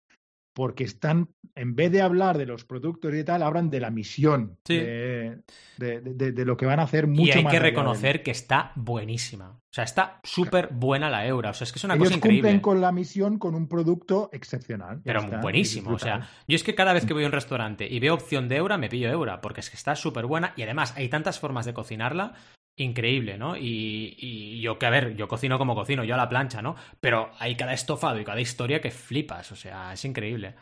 Porque 0.56 0.84
están, 0.84 1.28
en 1.54 1.76
vez 1.76 1.92
de 1.92 2.00
hablar 2.00 2.38
de 2.38 2.46
los 2.46 2.64
productos 2.64 3.14
y 3.14 3.22
tal, 3.24 3.42
hablan 3.42 3.68
de 3.68 3.78
la 3.78 3.90
misión, 3.90 4.56
Sí. 4.64 4.78
de, 4.78 5.42
de- 5.76 6.00
de- 6.00 6.32
de 6.32 6.44
lo 6.46 6.56
que 6.56 6.64
van 6.64 6.80
a 6.80 6.84
hacer 6.84 7.06
mucho 7.06 7.24
Y 7.24 7.30
hay 7.32 7.44
más 7.44 7.52
que 7.52 7.58
reconocer 7.60 8.22
que 8.22 8.30
está 8.30 8.72
buenísima. 8.74 9.50
O 9.50 9.60
sea, 9.70 9.84
está 9.84 10.18
súper 10.24 10.70
buena 10.72 11.10
la 11.10 11.26
Eura. 11.26 11.50
O 11.50 11.52
sea, 11.52 11.66
es 11.66 11.72
que 11.72 11.78
es 11.78 11.84
una 11.84 11.92
Ellos 11.96 12.06
cosa 12.08 12.16
increíble. 12.16 12.40
cumplen 12.48 12.60
con 12.60 12.80
la 12.80 12.90
misión 12.90 13.38
con 13.38 13.54
un 13.54 13.68
producto 13.68 14.30
excepcional. 14.32 15.02
Pero 15.04 15.20
está, 15.20 15.42
buenísimo, 15.42 15.90
o 15.90 15.98
sea, 15.98 16.26
yo 16.48 16.56
es 16.56 16.64
que 16.64 16.74
cada 16.74 16.94
vez 16.94 17.04
que 17.04 17.12
voy 17.12 17.24
a 17.24 17.26
un 17.26 17.32
restaurante 17.32 17.86
y 17.86 18.00
veo 18.00 18.14
opción 18.14 18.48
de 18.48 18.56
Eura, 18.56 18.78
me 18.78 18.88
pillo 18.88 19.10
Eura, 19.10 19.42
porque 19.42 19.60
es 19.60 19.68
que 19.68 19.76
está 19.76 19.94
súper 19.94 20.24
buena 20.24 20.54
y 20.56 20.62
además 20.62 20.94
hay 20.96 21.10
tantas 21.10 21.38
formas 21.38 21.66
de 21.66 21.74
cocinarla, 21.74 22.32
increíble, 22.76 23.38
¿no? 23.38 23.56
Y, 23.56 24.16
y 24.18 24.60
yo 24.60 24.78
que, 24.78 24.86
a 24.86 24.90
ver, 24.90 25.16
yo 25.16 25.28
cocino 25.28 25.58
como 25.58 25.74
cocino, 25.74 26.04
yo 26.04 26.14
a 26.14 26.18
la 26.18 26.28
plancha, 26.28 26.62
¿no? 26.62 26.76
Pero 27.00 27.30
hay 27.38 27.56
cada 27.56 27.72
estofado 27.72 28.20
y 28.20 28.24
cada 28.24 28.40
historia 28.40 28.80
que 28.80 28.90
flipas, 28.90 29.50
o 29.52 29.56
sea, 29.56 29.92
es 29.92 30.04
increíble. 30.04 30.54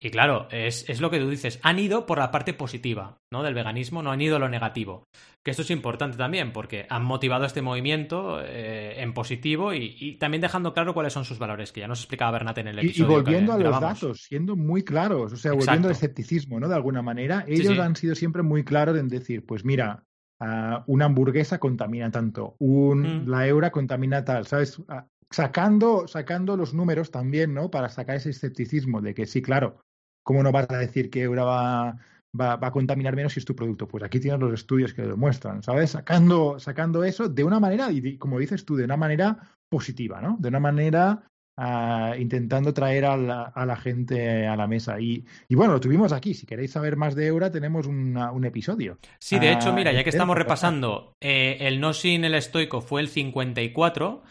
Y 0.00 0.10
claro, 0.10 0.46
es, 0.52 0.88
es 0.88 1.00
lo 1.00 1.10
que 1.10 1.18
tú 1.18 1.28
dices, 1.28 1.58
han 1.64 1.80
ido 1.80 2.06
por 2.06 2.18
la 2.18 2.30
parte 2.30 2.54
positiva, 2.54 3.18
¿no? 3.32 3.42
Del 3.42 3.54
veganismo, 3.54 4.00
no 4.00 4.12
han 4.12 4.20
ido 4.20 4.36
a 4.36 4.38
lo 4.38 4.48
negativo. 4.48 5.08
Que 5.44 5.50
esto 5.50 5.62
es 5.62 5.70
importante 5.72 6.16
también, 6.16 6.52
porque 6.52 6.86
han 6.88 7.02
motivado 7.04 7.44
este 7.44 7.62
movimiento 7.62 8.40
eh, 8.40 9.02
en 9.02 9.12
positivo 9.12 9.74
y, 9.74 9.96
y 9.98 10.16
también 10.16 10.40
dejando 10.40 10.72
claro 10.72 10.94
cuáles 10.94 11.12
son 11.12 11.24
sus 11.24 11.40
valores, 11.40 11.72
que 11.72 11.80
ya 11.80 11.88
nos 11.88 11.98
explicaba 11.98 12.30
Bernat 12.30 12.58
en 12.58 12.68
el 12.68 12.78
Y, 12.78 12.86
y 12.86 12.90
episodio. 12.90 13.08
que 13.08 13.14
volviendo 13.24 13.52
a 13.52 13.58
los 13.58 13.80
datos, 13.80 14.22
siendo 14.22 14.54
muy 14.54 14.84
claros, 14.84 15.32
o 15.32 15.36
sea, 15.36 15.50
Exacto. 15.52 15.66
volviendo 15.66 15.88
al 15.88 15.92
escepticismo, 15.94 16.60
¿no? 16.60 16.68
De 16.68 16.76
alguna 16.76 17.02
manera, 17.02 17.44
ellos 17.48 17.74
sí. 17.74 17.80
han 17.80 17.96
sido 17.96 18.14
siempre 18.14 18.42
muy 18.44 18.62
claros 18.62 18.96
en 18.96 19.08
decir, 19.08 19.44
pues 19.46 19.64
mira, 19.64 20.04
ah, 20.40 20.84
una 20.86 21.06
hamburguesa 21.06 21.58
contamina 21.58 22.10
tanto, 22.10 22.56
un, 22.58 23.24
Mm. 23.24 23.28
la 23.28 23.46
eura 23.46 23.70
contamina 23.70 24.24
tal, 24.24 24.46
¿sabes? 24.46 24.82
Ah, 24.88 25.06
sacando, 25.30 26.08
sacando 26.08 26.56
los 26.56 26.74
números 26.74 27.10
también, 27.10 27.54
¿no? 27.54 27.70
Para 27.70 27.88
sacar 27.88 28.16
ese 28.16 28.30
escepticismo 28.30 29.00
de 29.00 29.14
que 29.14 29.26
sí, 29.26 29.42
claro, 29.42 29.80
¿cómo 30.22 30.42
no 30.42 30.52
vas 30.52 30.70
a 30.70 30.78
decir 30.78 31.10
que 31.10 31.22
eura 31.22 31.44
va, 31.44 31.96
va, 32.38 32.56
va 32.56 32.68
a 32.68 32.72
contaminar 32.72 33.14
menos 33.14 33.32
si 33.34 33.40
es 33.40 33.44
tu 33.44 33.54
producto? 33.54 33.86
Pues 33.88 34.02
aquí 34.04 34.20
tienes 34.20 34.40
los 34.40 34.54
estudios 34.54 34.94
que 34.94 35.02
lo 35.02 35.08
demuestran, 35.08 35.62
¿sabes? 35.62 35.90
Sacando, 35.90 36.58
sacando 36.58 37.04
eso 37.04 37.28
de 37.28 37.44
una 37.44 37.60
manera, 37.60 37.90
y 37.92 38.16
como 38.16 38.38
dices 38.38 38.64
tú, 38.64 38.76
de 38.76 38.84
una 38.84 38.96
manera 38.96 39.38
positiva, 39.70 40.20
¿no? 40.20 40.36
De 40.40 40.48
una 40.48 40.60
manera 40.60 41.22
ah, 41.60 42.14
intentando 42.18 42.72
traer 42.72 43.04
a 43.04 43.16
la, 43.16 43.42
a 43.42 43.66
la 43.66 43.76
gente 43.76 44.46
a 44.46 44.54
la 44.56 44.66
mesa. 44.68 45.00
Y, 45.00 45.24
y 45.48 45.54
bueno, 45.56 45.72
lo 45.74 45.80
tuvimos 45.80 46.12
aquí. 46.12 46.32
Si 46.32 46.46
queréis 46.46 46.70
saber 46.70 46.96
más 46.96 47.14
de 47.16 47.26
Eura, 47.26 47.50
tenemos 47.50 47.86
una- 47.86 48.30
un 48.30 48.44
episodio. 48.44 48.98
Sí, 49.18 49.38
de 49.38 49.52
hecho, 49.52 49.70
Ah, 49.70 49.72
mira, 49.72 49.90
ya 49.92 50.04
que 50.04 50.10
espera, 50.10 50.22
estamos 50.22 50.36
repasando, 50.36 51.12
eh, 51.22 51.56
el 51.60 51.80
no 51.80 51.92
sin 51.92 52.24
el 52.24 52.34
estoico 52.34 52.80
fue 52.80 53.00
el 53.00 53.08
54 53.08 54.22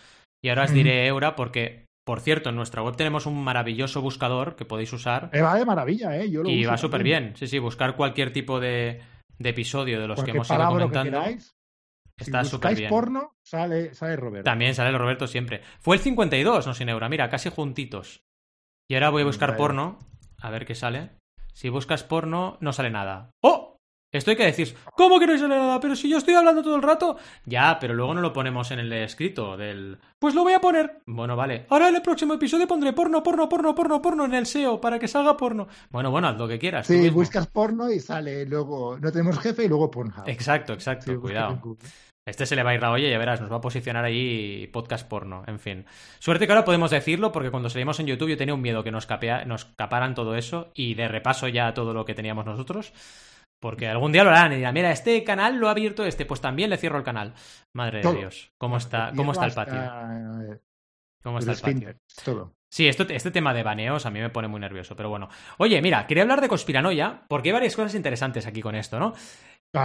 y 0.44 0.50
ahora 0.50 0.64
os 0.64 0.72
diré 0.72 1.06
Eura 1.08 1.36
porque, 1.36 1.86
por 2.06 2.22
cierto, 2.22 2.50
en 2.50 2.56
nuestra 2.56 2.82
web 2.82 2.96
tenemos 2.96 3.26
un 3.26 3.44
maravilloso 3.44 4.02
buscador 4.02 4.56
que 4.56 4.64
podéis 4.66 4.94
usar 4.94 5.30
Eh, 5.34 5.42
va 5.42 5.56
de 5.56 5.66
maravilla, 5.66 6.16
¿eh? 6.18 6.30
Yo 6.32 6.44
lo 6.44 6.50
y 6.50 6.62
uso 6.62 6.72
va 6.72 6.78
súper 6.78 7.04
bien. 7.04 7.34
Sí, 7.36 7.48
sí, 7.48 7.60
buscar 7.60 7.96
cualquier 7.98 8.32
tipo 8.32 8.60
de, 8.62 9.02
de 9.38 9.50
episodio 9.50 10.00
de 10.00 10.08
los 10.08 10.24
que 10.24 10.32
hemos 10.32 10.48
ido 10.50 10.58
que 10.58 10.64
comentando. 10.86 11.20
Está 12.18 12.44
si 12.44 12.52
buscáis 12.52 12.78
bien. 12.78 12.90
porno, 12.90 13.36
sale, 13.44 13.94
sale 13.94 14.16
Roberto. 14.16 14.44
También 14.50 14.74
sale 14.74 14.90
el 14.90 14.98
Roberto 14.98 15.28
siempre. 15.28 15.62
Fue 15.80 15.96
el 15.96 16.02
52, 16.02 16.66
no 16.66 16.74
sin 16.74 16.90
Eura, 16.90 17.10
mira, 17.10 17.30
casi 17.30 17.50
juntitos. 17.50 18.24
Y 18.90 18.96
ahora 18.96 19.10
voy 19.10 19.22
a 19.22 19.26
buscar 19.26 19.50
Vale. 19.50 19.58
porno, 19.58 20.00
a 20.42 20.50
ver 20.50 20.66
qué 20.66 20.76
sale. 20.76 21.12
Si 21.54 21.70
buscas 21.70 22.04
porno, 22.04 22.58
no 22.62 22.74
sale 22.74 22.90
nada. 22.90 23.32
¡Oh! 23.44 23.78
Esto 24.10 24.32
hay 24.32 24.38
que 24.38 24.46
decir, 24.46 24.74
¿cómo 24.96 25.20
que 25.20 25.28
no 25.28 25.38
sale 25.38 25.58
nada? 25.58 25.82
Pero 25.82 25.94
si 25.96 26.10
yo 26.10 26.18
estoy 26.18 26.34
hablando 26.34 26.64
todo 26.64 26.78
el 26.78 26.82
rato. 26.82 27.18
Ya, 27.46 27.78
pero 27.78 27.94
luego 27.94 28.14
no 28.14 28.22
lo 28.22 28.32
ponemos 28.32 28.72
en 28.72 28.80
el 28.80 28.94
escrito 28.94 29.58
del... 29.58 30.00
Pues 30.18 30.34
lo 30.34 30.44
voy 30.44 30.54
a 30.54 30.62
poner. 30.62 31.02
Bueno, 31.06 31.36
vale. 31.36 31.66
Ahora 31.70 31.90
en 31.90 31.96
el 31.96 32.02
próximo 32.02 32.34
episodio 32.36 32.68
pondré 32.68 32.94
porno, 32.94 33.22
porno, 33.22 33.50
porno, 33.50 33.76
porno, 33.76 34.02
porno 34.02 34.24
en 34.24 34.34
el 34.34 34.46
SEO 34.46 34.80
para 34.80 34.98
que 34.98 35.10
salga 35.10 35.36
porno. 35.36 35.68
Bueno, 35.90 36.10
bueno, 36.10 36.30
haz 36.30 36.38
lo 36.38 36.48
que 36.48 36.58
quieras. 36.58 36.88
Sí, 36.88 37.10
buscas 37.10 37.48
porno 37.48 37.92
y 37.92 38.00
sale 38.00 38.46
luego 38.46 38.98
no 38.98 39.12
tenemos 39.12 39.40
jefe 39.40 39.66
y 39.66 39.68
luego 39.68 39.92
Pornhub. 39.92 40.24
Exacto, 40.28 40.74
exacto, 40.74 41.12
Sí, 41.12 41.18
cuidado. 41.18 41.60
Este 42.28 42.46
se 42.46 42.58
le 42.58 42.64
va 42.64 42.72
a 42.72 42.74
ir 42.76 42.82
la 42.82 42.92
olla 42.92 43.08
ya 43.08 43.18
verás, 43.18 43.40
nos 43.40 43.50
va 43.50 43.56
a 43.56 43.62
posicionar 43.62 44.04
ahí 44.04 44.68
podcast 44.74 45.08
porno, 45.08 45.44
en 45.48 45.60
fin. 45.60 45.86
Suerte 46.20 46.46
que 46.46 46.52
ahora 46.52 46.66
podemos 46.66 46.92
decirlo 46.92 47.32
porque 47.32 47.52
cuando 47.52 47.70
salimos 47.70 48.02
en 48.02 48.08
YouTube 48.08 48.30
yo 48.30 48.38
tenía 48.38 48.54
un 48.54 48.62
miedo 48.62 48.84
que 48.84 48.92
nos, 48.92 49.06
capea, 49.06 49.46
nos 49.46 49.64
caparan 49.64 50.14
todo 50.14 50.36
eso 50.36 50.70
y 50.76 50.94
de 50.96 51.08
repaso 51.08 51.48
ya 51.48 51.74
todo 51.74 51.94
lo 51.94 52.04
que 52.04 52.16
teníamos 52.16 52.46
nosotros. 52.46 52.92
Porque 53.62 53.88
algún 53.88 54.12
día 54.12 54.26
lo 54.26 54.30
harán 54.30 54.52
y 54.52 54.58
dirán, 54.58 54.74
mira, 54.74 54.92
este 54.92 55.24
canal 55.24 55.56
lo 55.58 55.70
ha 55.70 55.72
abierto 55.72 56.04
este, 56.06 56.26
pues 56.26 56.42
también 56.42 56.70
le 56.70 56.78
cierro 56.78 56.98
el 56.98 57.06
canal. 57.06 57.34
Madre 57.74 58.02
Todo. 58.02 58.14
de 58.14 58.20
Dios, 58.20 58.52
¿cómo 58.58 58.76
está, 58.76 59.14
cómo 59.16 59.32
está 59.32 59.46
el 59.46 59.54
patio? 59.54 59.82
eh, 59.82 60.60
¿Cómo 61.24 61.40
está 61.40 61.54
el 61.54 61.60
patio? 61.60 61.96
todo. 62.26 62.54
Sí, 62.70 62.88
esto, 62.88 63.06
este 63.10 63.32
tema 63.32 63.54
de 63.54 63.64
baneos 63.64 64.06
a 64.06 64.12
mí 64.12 64.20
me 64.20 64.30
pone 64.30 64.50
muy 64.50 64.60
nervioso, 64.60 64.96
pero 64.96 65.10
bueno. 65.10 65.30
Oye, 65.58 65.82
mira, 65.82 66.06
quería 66.06 66.24
hablar 66.24 66.42
de 66.42 66.50
conspiranoia 66.50 67.24
porque 67.30 67.50
hay 67.50 67.54
varias 67.54 67.76
cosas 67.76 67.96
interesantes 67.96 68.46
aquí 68.46 68.62
con 68.62 68.76
esto, 68.76 69.00
¿no? 69.00 69.14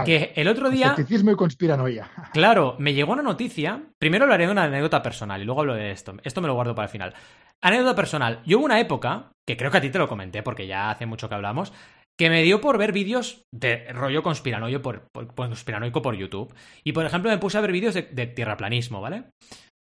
Que 0.05 0.33
el 0.35 0.47
otro 0.47 0.69
día... 0.69 0.87
Escepticismo 0.91 1.31
y 1.31 1.35
conspiranoia. 1.35 2.09
Claro, 2.33 2.75
me 2.79 2.93
llegó 2.93 3.13
una 3.13 3.21
noticia. 3.21 3.83
Primero 3.99 4.23
hablaré 4.25 4.45
de 4.45 4.51
una 4.51 4.63
anécdota 4.63 5.03
personal 5.03 5.41
y 5.41 5.45
luego 5.45 5.61
hablo 5.61 5.75
de 5.75 5.91
esto. 5.91 6.15
Esto 6.23 6.41
me 6.41 6.47
lo 6.47 6.55
guardo 6.55 6.73
para 6.75 6.85
el 6.87 6.91
final. 6.91 7.13
Anécdota 7.61 7.95
personal. 7.95 8.41
Yo 8.45 8.57
hubo 8.57 8.65
una 8.65 8.79
época, 8.79 9.31
que 9.47 9.55
creo 9.57 9.71
que 9.71 9.77
a 9.77 9.81
ti 9.81 9.89
te 9.89 9.99
lo 9.99 10.07
comenté 10.07 10.41
porque 10.43 10.67
ya 10.67 10.89
hace 10.89 11.05
mucho 11.05 11.29
que 11.29 11.35
hablamos, 11.35 11.73
que 12.17 12.29
me 12.29 12.43
dio 12.43 12.59
por 12.61 12.77
ver 12.77 12.91
vídeos 12.91 13.43
de 13.53 13.91
rollo 13.93 14.23
conspiranoico 14.23 14.81
por, 14.81 15.07
por- 15.13 15.27
por- 15.33 15.47
conspiranoico 15.49 16.01
por 16.01 16.15
YouTube. 16.15 16.53
Y 16.83 16.91
por 16.93 17.05
ejemplo 17.05 17.29
me 17.31 17.37
puse 17.37 17.57
a 17.57 17.61
ver 17.61 17.71
vídeos 17.71 17.93
de, 17.93 18.03
de 18.03 18.27
tierraplanismo, 18.27 19.01
¿vale? 19.01 19.25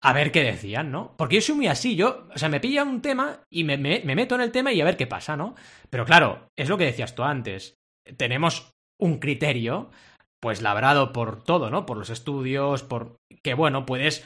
A 0.04 0.14
ver 0.14 0.32
qué 0.32 0.44
decían, 0.44 0.92
¿no? 0.92 1.16
Porque 1.18 1.36
yo 1.36 1.42
soy 1.42 1.56
muy 1.56 1.68
así, 1.68 1.96
yo, 1.96 2.28
o 2.34 2.38
sea, 2.38 2.50
me 2.50 2.60
pilla 2.60 2.84
un 2.84 3.02
tema 3.02 3.42
y 3.52 3.64
me, 3.64 3.78
me- 3.78 4.02
me 4.06 4.16
meto 4.16 4.36
en 4.36 4.42
el 4.42 4.52
tema 4.52 4.72
y 4.72 4.80
a 4.82 4.86
ver 4.86 4.96
qué 4.98 5.08
pasa, 5.08 5.36
¿no? 5.36 5.56
Pero 5.90 6.06
claro, 6.06 6.48
es 6.58 6.70
lo 6.70 6.78
que 6.78 6.86
decías 6.86 7.16
tú 7.16 7.24
antes. 7.24 7.76
Tenemos 8.16 8.72
un 9.00 9.20
criterio, 9.20 9.90
pues 10.40 10.62
labrado 10.62 11.14
por 11.14 11.44
todo, 11.44 11.70
¿no? 11.70 11.86
Por 11.86 11.98
los 11.98 12.10
estudios, 12.10 12.84
por 12.84 13.18
que 13.44 13.54
bueno, 13.54 13.86
puedes 13.86 14.26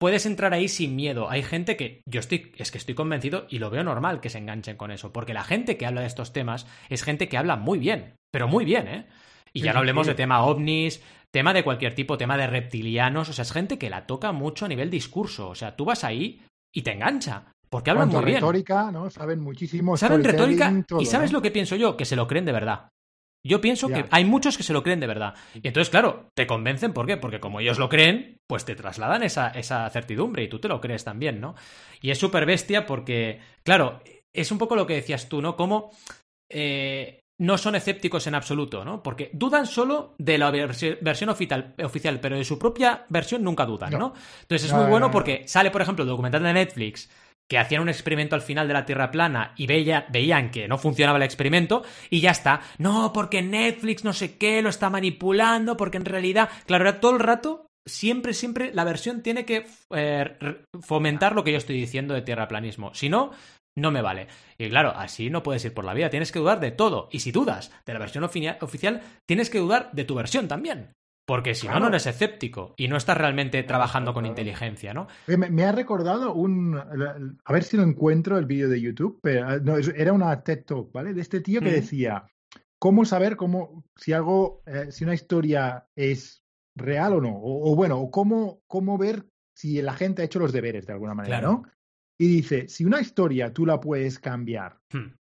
puedes 0.00 0.24
entrar 0.24 0.54
ahí 0.54 0.68
sin 0.68 0.96
miedo. 0.96 1.30
Hay 1.30 1.42
gente 1.42 1.76
que 1.76 2.02
yo 2.06 2.20
estoy 2.20 2.52
es 2.56 2.70
que 2.70 2.78
estoy 2.78 2.94
convencido 2.94 3.46
y 3.50 3.58
lo 3.58 3.70
veo 3.70 3.84
normal 3.84 4.20
que 4.20 4.30
se 4.30 4.38
enganchen 4.38 4.76
con 4.76 4.90
eso, 4.90 5.12
porque 5.12 5.34
la 5.34 5.44
gente 5.44 5.76
que 5.76 5.86
habla 5.86 6.00
de 6.00 6.06
estos 6.06 6.32
temas 6.32 6.66
es 6.88 7.02
gente 7.02 7.28
que 7.28 7.36
habla 7.36 7.56
muy 7.56 7.78
bien, 7.78 8.14
pero 8.30 8.48
muy 8.48 8.64
bien, 8.64 8.88
¿eh? 8.88 9.06
Y 9.52 9.60
Sí, 9.60 9.64
ya 9.66 9.72
no 9.72 9.80
hablemos 9.80 10.06
sí. 10.06 10.12
de 10.12 10.14
tema 10.14 10.44
ovnis, 10.44 11.02
tema 11.30 11.52
de 11.52 11.64
cualquier 11.64 11.94
tipo, 11.94 12.16
tema 12.16 12.36
de 12.36 12.46
reptilianos, 12.46 13.28
o 13.28 13.32
sea, 13.32 13.42
es 13.42 13.52
gente 13.52 13.78
que 13.78 13.90
la 13.90 14.06
toca 14.06 14.32
mucho 14.32 14.64
a 14.64 14.68
nivel 14.68 14.90
discurso, 14.90 15.50
o 15.50 15.54
sea, 15.54 15.76
tú 15.76 15.84
vas 15.84 16.04
ahí 16.04 16.40
y 16.74 16.82
te 16.82 16.92
engancha. 16.92 17.52
Porque 17.68 17.90
hablan 17.90 18.08
muy 18.08 18.24
bien. 18.24 18.36
retórica, 18.36 18.90
¿no? 18.90 19.10
Saben 19.10 19.40
muchísimo. 19.40 19.96
Saben 19.96 20.24
retórica 20.24 20.72
y 20.98 21.06
¿sabes 21.06 21.30
lo 21.30 21.40
que 21.40 21.52
pienso 21.52 21.76
yo? 21.76 21.96
Que 21.96 22.04
se 22.04 22.16
lo 22.16 22.26
creen 22.26 22.44
de 22.44 22.52
verdad. 22.52 22.88
Yo 23.42 23.60
pienso 23.60 23.88
que 23.88 24.04
hay 24.10 24.24
muchos 24.24 24.56
que 24.56 24.62
se 24.62 24.72
lo 24.72 24.82
creen 24.82 25.00
de 25.00 25.06
verdad. 25.06 25.34
Y 25.54 25.66
entonces, 25.68 25.90
claro, 25.90 26.30
te 26.34 26.46
convencen, 26.46 26.92
¿por 26.92 27.06
qué? 27.06 27.16
Porque 27.16 27.40
como 27.40 27.60
ellos 27.60 27.78
lo 27.78 27.88
creen, 27.88 28.38
pues 28.46 28.64
te 28.64 28.74
trasladan 28.74 29.22
esa, 29.22 29.48
esa 29.48 29.88
certidumbre 29.90 30.42
y 30.42 30.48
tú 30.48 30.58
te 30.58 30.68
lo 30.68 30.80
crees 30.80 31.04
también, 31.04 31.40
¿no? 31.40 31.54
Y 32.02 32.10
es 32.10 32.18
súper 32.18 32.44
bestia 32.44 32.84
porque, 32.84 33.40
claro, 33.62 34.02
es 34.32 34.52
un 34.52 34.58
poco 34.58 34.76
lo 34.76 34.86
que 34.86 34.94
decías 34.94 35.28
tú, 35.28 35.40
¿no? 35.40 35.56
Como 35.56 35.90
eh, 36.50 37.20
no 37.38 37.56
son 37.56 37.74
escépticos 37.74 38.26
en 38.26 38.34
absoluto, 38.34 38.84
¿no? 38.84 39.02
Porque 39.02 39.30
dudan 39.32 39.66
solo 39.66 40.14
de 40.18 40.36
la 40.36 40.50
versión 40.50 41.30
oficial, 41.30 41.74
oficial, 41.82 42.20
pero 42.20 42.36
de 42.36 42.44
su 42.44 42.58
propia 42.58 43.06
versión 43.08 43.42
nunca 43.42 43.64
dudan, 43.64 43.92
¿no? 43.92 44.12
Entonces 44.42 44.68
es 44.68 44.76
muy 44.76 44.86
bueno 44.86 45.10
porque 45.10 45.48
sale, 45.48 45.70
por 45.70 45.80
ejemplo, 45.80 46.02
el 46.02 46.10
documental 46.10 46.42
de 46.42 46.52
Netflix 46.52 47.08
que 47.50 47.58
hacían 47.58 47.82
un 47.82 47.88
experimento 47.88 48.36
al 48.36 48.42
final 48.42 48.68
de 48.68 48.74
la 48.74 48.86
Tierra 48.86 49.10
plana 49.10 49.54
y 49.56 49.66
veían 49.66 50.50
que 50.52 50.68
no 50.68 50.78
funcionaba 50.78 51.18
el 51.18 51.24
experimento 51.24 51.82
y 52.08 52.20
ya 52.20 52.30
está. 52.30 52.60
No, 52.78 53.12
porque 53.12 53.42
Netflix 53.42 54.04
no 54.04 54.12
sé 54.12 54.38
qué 54.38 54.62
lo 54.62 54.68
está 54.68 54.88
manipulando, 54.88 55.76
porque 55.76 55.96
en 55.96 56.04
realidad, 56.04 56.48
claro, 56.66 56.88
era 56.88 57.00
todo 57.00 57.12
el 57.12 57.18
rato, 57.18 57.66
siempre, 57.84 58.34
siempre 58.34 58.72
la 58.72 58.84
versión 58.84 59.22
tiene 59.22 59.44
que 59.44 59.66
eh, 59.92 60.36
fomentar 60.80 61.34
lo 61.34 61.42
que 61.42 61.50
yo 61.50 61.58
estoy 61.58 61.74
diciendo 61.74 62.14
de 62.14 62.22
tierraplanismo. 62.22 62.94
Si 62.94 63.08
no, 63.08 63.32
no 63.76 63.90
me 63.90 64.00
vale. 64.00 64.28
Y 64.56 64.68
claro, 64.68 64.92
así 64.94 65.28
no 65.28 65.42
puedes 65.42 65.64
ir 65.64 65.74
por 65.74 65.84
la 65.84 65.94
vida, 65.94 66.08
tienes 66.08 66.30
que 66.30 66.38
dudar 66.38 66.60
de 66.60 66.70
todo. 66.70 67.08
Y 67.10 67.18
si 67.18 67.32
dudas 67.32 67.72
de 67.84 67.92
la 67.92 67.98
versión 67.98 68.22
oficial, 68.22 69.02
tienes 69.26 69.50
que 69.50 69.58
dudar 69.58 69.90
de 69.90 70.04
tu 70.04 70.14
versión 70.14 70.46
también. 70.46 70.92
Porque 71.26 71.54
si 71.54 71.68
no, 71.68 71.78
no 71.78 71.88
eres 71.88 72.06
escéptico 72.06 72.74
y 72.76 72.88
no 72.88 72.96
estás 72.96 73.16
realmente 73.16 73.62
trabajando 73.62 74.12
con 74.12 74.26
inteligencia, 74.26 74.92
¿no? 74.92 75.06
Me, 75.28 75.64
ha 75.64 75.72
recordado 75.72 76.34
un. 76.34 76.76
A 76.76 77.52
ver 77.52 77.62
si 77.62 77.76
lo 77.76 77.84
encuentro 77.84 78.36
el 78.36 78.46
vídeo 78.46 78.68
de 78.68 78.80
YouTube, 78.80 79.20
pero 79.22 79.46
ah, 79.46 79.58
no, 79.58 79.76
era 79.76 80.12
una 80.12 80.42
TED 80.42 80.64
Talk, 80.64 80.92
¿vale? 80.92 81.14
De 81.14 81.20
este 81.20 81.40
tío 81.40 81.60
que 81.60 81.70
decía: 81.70 82.26
¿Cómo 82.80 83.04
saber 83.04 83.36
cómo, 83.36 83.84
si 83.94 84.12
algo, 84.12 84.62
eh, 84.66 84.90
si 84.90 85.04
una 85.04 85.14
historia 85.14 85.86
es 85.94 86.42
real 86.74 87.12
o 87.12 87.20
no? 87.20 87.38
O, 87.40 87.76
bueno, 87.76 88.00
o 88.00 88.10
cómo, 88.10 88.62
cómo 88.66 88.98
ver 88.98 89.26
si 89.54 89.80
la 89.82 89.92
gente 89.92 90.22
ha 90.22 90.24
hecho 90.24 90.38
los 90.38 90.52
deberes 90.52 90.86
de 90.86 90.94
alguna 90.94 91.14
manera, 91.14 91.40
¿no? 91.40 91.62
Y 92.18 92.26
dice: 92.26 92.66
si 92.68 92.84
una 92.84 93.00
historia 93.00 93.52
tú 93.52 93.66
la 93.66 93.78
puedes 93.78 94.18
cambiar 94.18 94.80
hmm. 94.92 95.14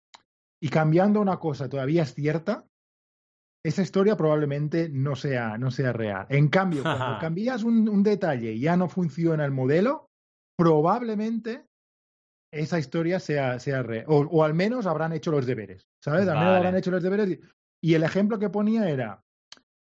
y 0.62 0.68
cambiando 0.68 1.20
una 1.20 1.38
cosa 1.38 1.68
todavía 1.68 2.04
es 2.04 2.14
cierta, 2.14 2.67
esa 3.64 3.82
historia 3.82 4.16
probablemente 4.16 4.88
no 4.88 5.16
sea, 5.16 5.58
no 5.58 5.70
sea 5.70 5.92
real. 5.92 6.26
En 6.28 6.48
cambio, 6.48 6.82
cuando 6.82 7.18
cambias 7.20 7.62
un, 7.62 8.02
detalle 8.02 8.52
y 8.52 8.60
ya 8.60 8.76
no 8.76 8.88
funciona 8.88 9.44
el 9.44 9.50
modelo, 9.50 10.10
probablemente 10.56 11.66
esa 12.52 12.78
historia 12.78 13.20
sea, 13.20 13.58
sea 13.58 13.82
real. 13.82 14.04
O, 14.08 14.44
al 14.44 14.54
menos 14.54 14.86
habrán 14.86 15.12
hecho 15.12 15.30
los 15.30 15.46
deberes, 15.46 15.86
¿sabes? 16.02 16.26
Al 16.28 16.38
menos 16.38 16.56
habrán 16.56 16.76
hecho 16.76 16.90
los 16.90 17.02
deberes. 17.02 17.38
Y, 17.82 17.94
el 17.94 18.02
ejemplo 18.02 18.38
que 18.38 18.50
ponía 18.50 18.88
era, 18.88 19.22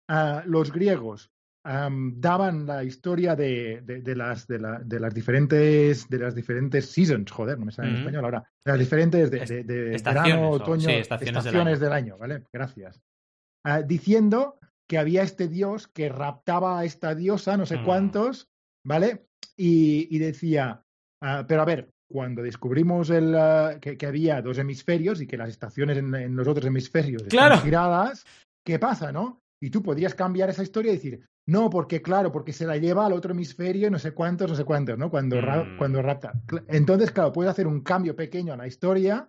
uh, 0.09 0.41
los 0.45 0.71
griegos 0.71 1.31
daban 1.65 2.67
la 2.67 2.83
historia 2.83 3.35
de, 3.35 3.81
de, 3.81 4.15
las, 4.15 4.45
de, 4.45 4.59
las 4.59 5.13
diferentes 5.15 6.07
de 6.07 6.19
las 6.19 6.35
diferentes 6.35 6.91
seasons, 6.91 7.31
joder, 7.31 7.57
no 7.57 7.65
me 7.65 7.71
sale 7.71 7.89
en 7.89 7.95
español 7.95 8.25
ahora, 8.25 8.43
de 8.63 8.71
las 8.71 8.79
diferentes 8.79 9.31
de, 9.31 9.63
de 9.63 9.97
verano, 10.03 10.51
otoño, 10.51 10.87
estaciones, 10.89 11.79
del 11.79 11.91
año, 11.91 12.19
¿vale? 12.19 12.43
Gracias. 12.53 13.01
Ah, 13.65 13.81
diciendo 13.81 14.59
que 14.87 14.99
había 14.99 15.23
este 15.23 15.47
dios 15.47 15.87
que 15.87 16.07
raptaba 16.07 16.79
a 16.79 16.85
esta 16.85 17.15
diosa, 17.15 17.57
no 17.57 17.65
sé 17.65 17.77
mm. 17.77 17.83
cuántos, 17.83 18.47
¿vale? 18.85 19.25
Y, 19.57 20.17
decía, 20.19 20.83
ah, 21.23 21.45
pero 21.47 21.63
a 21.63 21.65
ver, 21.65 21.89
cuando 22.07 22.43
descubrimos 22.43 23.09
el, 23.09 23.35
ah, 23.35 23.79
que, 23.81 24.05
había 24.05 24.41
dos 24.43 24.59
hemisferios 24.59 25.19
y 25.19 25.25
que 25.25 25.37
las 25.37 25.49
estaciones 25.49 25.97
en, 25.97 26.35
los 26.35 26.47
otros 26.47 26.67
hemisferios 26.67 27.23
están 27.23 27.59
giradas, 27.61 28.23
¿qué 28.63 28.77
pasa, 28.77 29.11
no? 29.11 29.41
Y 29.59 29.71
tú 29.71 29.81
podrías 29.81 30.13
cambiar 30.13 30.51
esa 30.51 30.61
historia 30.61 30.91
y 30.91 30.97
decir, 30.97 31.25
no, 31.47 31.71
porque 31.71 32.03
claro, 32.03 32.31
porque 32.31 32.53
se 32.53 32.67
la 32.67 32.77
lleva 32.77 33.07
al 33.07 33.13
otro 33.13 33.31
hemisferio, 33.31 33.89
no 33.89 33.97
sé 33.97 34.11
cuántos, 34.11 34.47
no 34.47 34.55
sé 34.55 34.63
cuántos, 34.63 34.95
¿no? 34.99 35.09
Cuando, 35.09 35.37
mm. 35.37 35.77
cuando 35.79 36.03
rapta. 36.03 36.33
Entonces, 36.67 37.11
claro, 37.11 37.31
puedes 37.31 37.49
hacer 37.49 37.65
un 37.65 37.81
cambio 37.81 38.15
pequeño 38.15 38.53
a 38.53 38.57
la 38.57 38.67
historia 38.67 39.27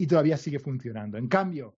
y 0.00 0.08
todavía 0.08 0.36
sigue 0.36 0.58
funcionando. 0.58 1.16
En 1.16 1.28
cambio, 1.28 1.77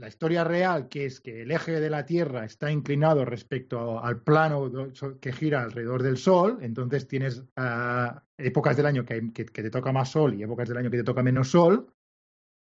la 0.00 0.08
historia 0.08 0.44
real, 0.44 0.88
que 0.88 1.04
es 1.04 1.20
que 1.20 1.42
el 1.42 1.50
eje 1.50 1.78
de 1.78 1.90
la 1.90 2.06
Tierra 2.06 2.44
está 2.44 2.72
inclinado 2.72 3.24
respecto 3.24 4.02
al 4.02 4.22
plano 4.22 4.72
que 5.20 5.32
gira 5.32 5.62
alrededor 5.62 6.02
del 6.02 6.16
Sol, 6.16 6.58
entonces 6.62 7.06
tienes 7.06 7.44
ah, 7.56 8.22
épocas 8.38 8.76
del 8.76 8.86
año 8.86 9.04
que, 9.04 9.20
te 9.20 9.70
toca 9.70 9.92
más 9.92 10.08
Sol 10.08 10.34
y 10.34 10.42
épocas 10.42 10.68
del 10.68 10.78
año 10.78 10.90
que 10.90 10.96
te 10.96 11.04
toca 11.04 11.22
menos 11.22 11.50
Sol. 11.50 11.92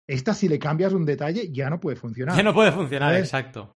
Esta, 0.06 0.32
si 0.32 0.48
le 0.48 0.58
cambias 0.58 0.94
un 0.94 1.04
detalle, 1.04 1.52
ya 1.52 1.68
no 1.68 1.78
puede 1.78 1.96
funcionar. 1.96 2.34
Ya 2.34 2.42
no 2.42 2.54
puede 2.54 2.72
funcionar, 2.72 3.14
exacto. 3.14 3.77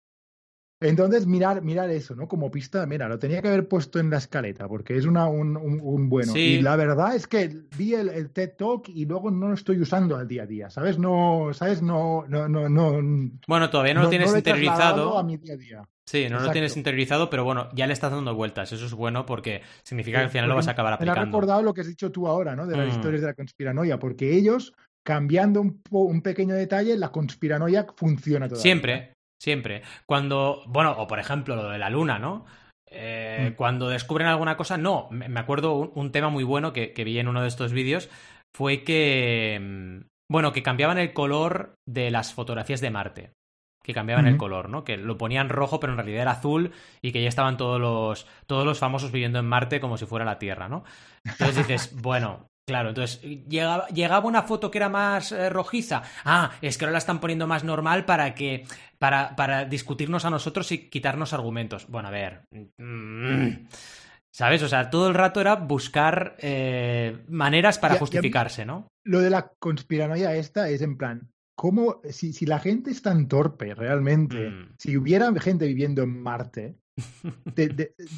Entonces, 0.82 1.26
mirar, 1.26 1.60
mirar 1.60 1.90
eso, 1.90 2.14
¿no? 2.14 2.26
Como 2.26 2.50
pista, 2.50 2.86
mira, 2.86 3.06
lo 3.06 3.18
tenía 3.18 3.42
que 3.42 3.48
haber 3.48 3.68
puesto 3.68 3.98
en 3.98 4.08
la 4.08 4.16
escaleta, 4.16 4.66
porque 4.66 4.96
es 4.96 5.04
una, 5.04 5.26
un, 5.26 5.54
un, 5.56 6.08
bueno. 6.08 6.34
Y 6.34 6.62
la 6.62 6.74
verdad 6.76 7.14
es 7.14 7.26
que 7.26 7.54
vi 7.76 7.94
el, 7.94 8.30
TED 8.30 8.52
Talk 8.56 8.88
y 8.88 9.04
luego 9.04 9.30
no 9.30 9.48
lo 9.48 9.54
estoy 9.54 9.78
usando 9.78 10.16
al 10.16 10.26
día 10.26 10.44
a 10.44 10.46
día, 10.46 10.70
¿sabes? 10.70 10.98
No, 10.98 11.50
¿sabes? 11.52 11.82
No, 11.82 12.24
no, 12.28 12.48
no, 12.48 12.70
no 12.70 13.30
Bueno, 13.46 13.68
todavía 13.68 13.92
no, 13.92 14.04
lo 14.04 14.08
tienes 14.08 14.34
interiorizado. 14.34 15.18
A 15.18 15.22
mi 15.22 15.36
día 15.36 15.52
a 15.52 15.56
día. 15.58 15.88
Sí, 16.06 16.28
no 16.30 16.40
lo 16.40 16.50
tienes 16.50 16.76
interiorizado, 16.76 17.28
pero 17.28 17.44
bueno, 17.44 17.68
ya 17.74 17.86
le 17.86 17.92
estás 17.92 18.10
dando 18.10 18.34
vueltas. 18.34 18.72
Eso 18.72 18.86
es 18.86 18.94
bueno 18.94 19.26
porque 19.26 19.60
significa 19.82 20.18
que 20.18 20.24
al 20.24 20.30
final 20.30 20.48
lo 20.48 20.56
vas 20.56 20.66
a 20.66 20.72
acabar 20.72 20.94
aplicando. 20.94 21.20
Me 21.20 21.22
ha 21.22 21.24
recordado 21.26 21.62
lo 21.62 21.74
que 21.74 21.82
has 21.82 21.86
dicho 21.86 22.10
tú 22.10 22.26
ahora, 22.26 22.56
¿no? 22.56 22.66
De 22.66 22.76
las 22.76 22.88
mm. 22.88 22.90
historias 22.90 23.20
de 23.20 23.26
la 23.28 23.34
conspiranoia, 23.34 23.98
porque 23.98 24.34
ellos, 24.34 24.72
cambiando 25.04 25.60
un, 25.60 25.82
un 25.90 26.22
pequeño 26.22 26.54
detalle, 26.54 26.96
la 26.96 27.12
conspiranoia 27.12 27.86
funciona 27.94 28.48
todavía. 28.48 28.62
Siempre, 28.62 29.12
Siempre. 29.40 29.82
Cuando, 30.06 30.62
bueno, 30.66 30.94
o 30.98 31.06
por 31.06 31.18
ejemplo 31.18 31.56
lo 31.56 31.70
de 31.70 31.78
la 31.78 31.88
luna, 31.88 32.18
¿no? 32.18 32.44
Eh, 32.90 33.50
mm. 33.50 33.54
Cuando 33.54 33.88
descubren 33.88 34.28
alguna 34.28 34.56
cosa, 34.56 34.76
no. 34.76 35.08
Me 35.10 35.40
acuerdo 35.40 35.74
un, 35.74 36.12
tema 36.12 36.28
muy 36.28 36.44
bueno 36.44 36.72
que, 36.72 36.92
vi 37.04 37.18
en 37.18 37.28
uno 37.28 37.42
de 37.42 37.48
estos 37.48 37.72
vídeos 37.72 38.10
fue 38.54 38.82
que, 38.82 39.58
mm, 39.60 40.06
bueno, 40.30 40.52
que 40.52 40.62
cambiaban 40.62 40.98
el 40.98 41.12
color 41.12 41.74
de 41.88 42.10
las 42.10 42.34
fotografías 42.34 42.80
de 42.80 42.90
Marte. 42.90 43.32
Que 43.82 43.94
cambiaban 43.94 44.26
el 44.26 44.36
color, 44.36 44.68
¿no? 44.68 44.84
Que 44.84 44.98
lo 44.98 45.16
ponían 45.16 45.48
rojo, 45.48 45.80
pero 45.80 45.94
en 45.94 45.96
realidad 45.96 46.20
era 46.20 46.32
azul 46.32 46.72
y 47.00 47.12
que 47.12 47.22
ya 47.22 47.30
estaban 47.30 47.56
todos 47.56 47.80
los, 47.80 48.26
todos 48.46 48.66
los 48.66 48.78
famosos 48.78 49.10
viviendo 49.10 49.38
en 49.38 49.46
Marte 49.46 49.80
como 49.80 49.96
si 49.96 50.04
fuera 50.04 50.26
la 50.26 50.38
Tierra, 50.38 50.68
¿no? 50.68 50.84
Entonces 51.24 51.56
dices, 51.56 51.96
bueno, 52.02 52.46
Claro, 52.70 52.90
entonces 52.90 53.20
llegaba, 53.48 53.88
llegaba, 53.88 54.24
una 54.28 54.44
foto 54.44 54.70
que 54.70 54.78
era 54.78 54.88
más 54.88 55.32
eh, 55.32 55.50
rojiza. 55.50 56.04
Ah, 56.24 56.52
es 56.62 56.78
que 56.78 56.84
ahora 56.84 56.92
la 56.92 56.98
están 56.98 57.18
poniendo 57.18 57.48
más 57.48 57.64
normal 57.64 58.04
para 58.04 58.32
que. 58.32 58.64
Para, 58.96 59.34
para 59.34 59.64
discutirnos 59.64 60.24
a 60.24 60.30
nosotros 60.30 60.70
y 60.70 60.88
quitarnos 60.88 61.32
argumentos. 61.32 61.88
Bueno, 61.88 62.06
a 62.06 62.12
ver. 62.12 62.42
Mm, 62.78 63.66
¿Sabes? 64.30 64.62
O 64.62 64.68
sea, 64.68 64.88
todo 64.88 65.08
el 65.08 65.14
rato 65.14 65.40
era 65.40 65.56
buscar 65.56 66.36
eh, 66.38 67.24
maneras 67.26 67.80
para 67.80 67.96
justificarse, 67.96 68.64
¿no? 68.64 68.86
Lo 69.02 69.18
de 69.18 69.30
la 69.30 69.48
conspiranoia 69.58 70.36
esta 70.36 70.68
es 70.68 70.80
en 70.80 70.96
plan. 70.96 71.28
¿Cómo, 71.56 72.00
si, 72.08 72.32
si 72.32 72.46
la 72.46 72.60
gente 72.60 72.92
es 72.92 73.02
tan 73.02 73.26
torpe 73.26 73.74
realmente, 73.74 74.48
mm. 74.48 74.74
si 74.78 74.96
hubiera 74.96 75.28
gente 75.40 75.66
viviendo 75.66 76.04
en 76.04 76.22
Marte, 76.22 76.76